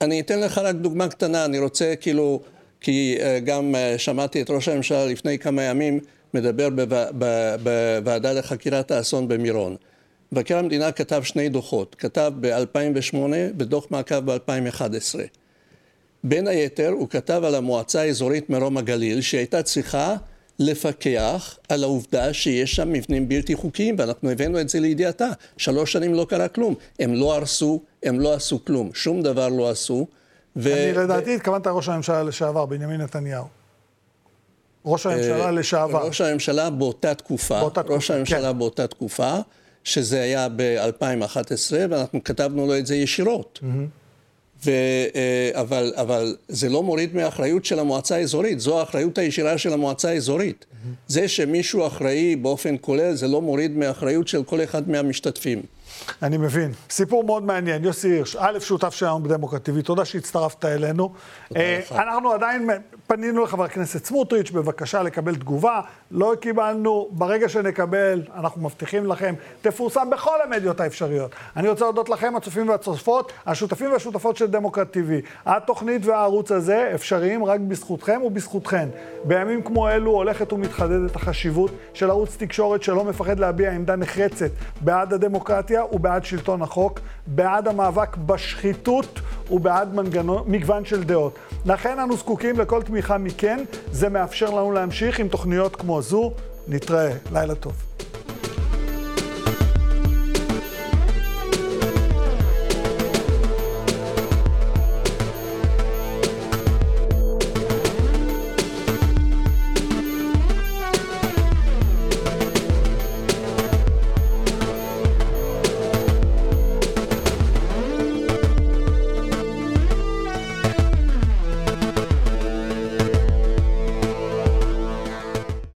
אני 0.00 0.20
אתן 0.20 0.40
לך 0.40 0.58
רק 0.58 0.74
דוגמה 0.74 1.08
קטנה, 1.08 1.44
אני 1.44 1.58
רוצה 1.58 1.94
כאילו, 2.00 2.40
כי 2.80 3.16
אה, 3.20 3.40
גם 3.40 3.74
אה, 3.74 3.98
שמעתי 3.98 4.42
את 4.42 4.50
ראש 4.50 4.68
הממשלה 4.68 5.06
לפני 5.06 5.38
כמה 5.38 5.62
ימים 5.62 6.00
מדבר 6.34 6.68
בוועדה 7.62 8.32
לחקירת 8.32 8.90
האסון 8.90 9.28
במירון. 9.28 9.76
מבקר 10.32 10.58
המדינה 10.58 10.92
כתב 10.92 11.22
שני 11.22 11.48
דוחות, 11.48 11.94
כתב 11.94 12.32
ב-2008 12.40 13.16
ודוח 13.58 13.86
מעקב 13.90 14.30
ב-2011. 14.30 15.18
בין 16.24 16.46
היתר 16.46 16.88
הוא 16.88 17.08
כתב 17.08 17.42
על 17.44 17.54
המועצה 17.54 18.00
האזורית 18.00 18.50
מרום 18.50 18.76
הגליל 18.76 19.20
שהייתה 19.20 19.62
צריכה 19.62 20.16
לפקח 20.58 21.58
על 21.68 21.82
העובדה 21.82 22.32
שיש 22.32 22.76
שם 22.76 22.92
מבנים 22.92 23.28
בלתי 23.28 23.54
חוקיים 23.54 23.96
ואנחנו 23.98 24.30
הבאנו 24.30 24.60
את 24.60 24.68
זה 24.68 24.80
לידיעתה. 24.80 25.28
שלוש 25.56 25.92
שנים 25.92 26.14
לא 26.14 26.26
קרה 26.28 26.48
כלום. 26.48 26.74
הם 26.98 27.14
לא 27.14 27.34
הרסו, 27.34 27.82
הם 28.02 28.20
לא 28.20 28.34
עשו 28.34 28.64
כלום, 28.64 28.90
שום 28.94 29.22
דבר 29.22 29.48
לא 29.48 29.70
עשו. 29.70 30.06
ו... 30.56 30.72
אני 30.72 30.92
לדעתי 30.92 31.34
התכוונת 31.34 31.66
ראש 31.66 31.88
הממשלה 31.88 32.22
לשעבר, 32.22 32.66
בנימין 32.66 33.00
נתניהו. 33.00 33.44
ראש 34.84 35.06
הממשלה 35.06 35.44
אה, 35.44 35.50
לשעבר. 35.50 36.06
ראש 36.06 36.20
הממשלה 36.20 36.70
באותה 36.70 37.14
תקופה, 37.14 37.60
באותה 37.60 37.82
תקופה 37.82 37.94
ראש 37.94 38.10
הממשלה 38.10 38.52
כן. 38.52 38.58
באותה 38.58 38.86
תקופה. 38.86 39.38
שזה 39.86 40.20
היה 40.20 40.48
ב-2011, 40.56 41.72
ואנחנו 41.90 42.24
כתבנו 42.24 42.66
לו 42.66 42.78
את 42.78 42.86
זה 42.86 42.96
ישירות. 42.96 43.60
Mm-hmm. 43.62 43.66
ו, 44.64 44.70
אה, 45.14 45.50
אבל, 45.60 45.92
אבל 45.96 46.36
זה 46.48 46.68
לא 46.68 46.82
מוריד 46.82 47.14
מהאחריות 47.16 47.64
של 47.64 47.78
המועצה 47.78 48.16
האזורית, 48.16 48.60
זו 48.60 48.80
האחריות 48.80 49.18
הישירה 49.18 49.58
של 49.58 49.72
המועצה 49.72 50.08
האזורית. 50.08 50.64
Mm-hmm. 50.64 50.88
זה 51.08 51.28
שמישהו 51.28 51.86
אחראי 51.86 52.36
באופן 52.36 52.74
כולל, 52.80 53.14
זה 53.14 53.28
לא 53.28 53.42
מוריד 53.42 53.76
מהאחריות 53.76 54.28
של 54.28 54.44
כל 54.44 54.64
אחד 54.64 54.88
מהמשתתפים. 54.88 55.62
אני 56.22 56.36
מבין. 56.36 56.72
סיפור 56.90 57.24
מאוד 57.24 57.42
מעניין. 57.42 57.84
יוסי 57.84 58.08
הירש, 58.08 58.36
א', 58.36 58.58
שותף 58.60 58.94
שלנו 58.94 59.22
בדמוקרט 59.22 59.68
TV, 59.68 59.82
תודה 59.82 60.04
שהצטרפת 60.04 60.64
אלינו. 60.64 61.12
אה, 61.56 61.80
אנחנו 61.90 62.32
עדיין 62.32 62.68
פנינו 63.06 63.44
לחבר 63.44 63.64
הכנסת 63.64 64.04
סמוטריץ' 64.04 64.50
בבקשה 64.50 65.02
לקבל 65.02 65.34
תגובה, 65.34 65.80
לא 66.10 66.32
קיבלנו, 66.40 67.08
ברגע 67.10 67.48
שנקבל, 67.48 68.22
אנחנו 68.34 68.62
מבטיחים 68.62 69.06
לכם, 69.06 69.34
תפורסם 69.62 70.10
בכל 70.10 70.36
המדיות 70.44 70.80
האפשריות. 70.80 71.30
אני 71.56 71.68
רוצה 71.68 71.84
להודות 71.84 72.08
לכם, 72.08 72.36
הצופים 72.36 72.68
והצופות, 72.68 73.32
השותפים 73.46 73.92
והשותפות 73.92 74.36
של 74.36 74.46
דמוקרט 74.46 74.96
TV. 74.96 75.26
התוכנית 75.46 76.06
והערוץ 76.06 76.52
הזה 76.52 76.90
אפשריים 76.94 77.44
רק 77.44 77.60
בזכותכם 77.60 78.20
ובזכותכן. 78.24 78.88
בימים 79.24 79.62
כמו 79.62 79.88
אלו 79.88 80.10
הולכת 80.10 80.52
ומתחדדת 80.52 81.16
החשיבות 81.16 81.70
של 81.94 82.10
ערוץ 82.10 82.36
תקשורת 82.36 82.82
שלא 82.82 83.04
מפחד 83.04 83.38
להביע 83.38 83.72
עמדה 83.72 83.96
נחרצת 83.96 84.50
בעד 84.80 85.12
הדמוקרטיה 85.12 85.84
ובעד 85.92 86.24
שלטון 86.24 86.62
החוק, 86.62 87.00
בעד 87.26 87.68
המאבק 87.68 88.16
בשחיתות 88.16 89.20
ובעד 89.50 89.94
מנגנון, 89.94 90.44
מגוון 90.46 90.84
של 90.84 91.04
דעות. 91.04 91.38
לכן 91.66 91.98
אנו 91.98 92.16
זקוקים 92.16 92.60
לכל 92.60 92.82
תמיכה 92.96 93.18
מכן, 93.18 93.64
זה 93.92 94.08
מאפשר 94.08 94.50
לנו 94.50 94.72
להמשיך 94.72 95.18
עם 95.18 95.28
תוכניות 95.28 95.76
כמו 95.76 96.02
זו. 96.02 96.32
נתראה, 96.68 97.12
לילה 97.32 97.54
טוב. 97.54 97.85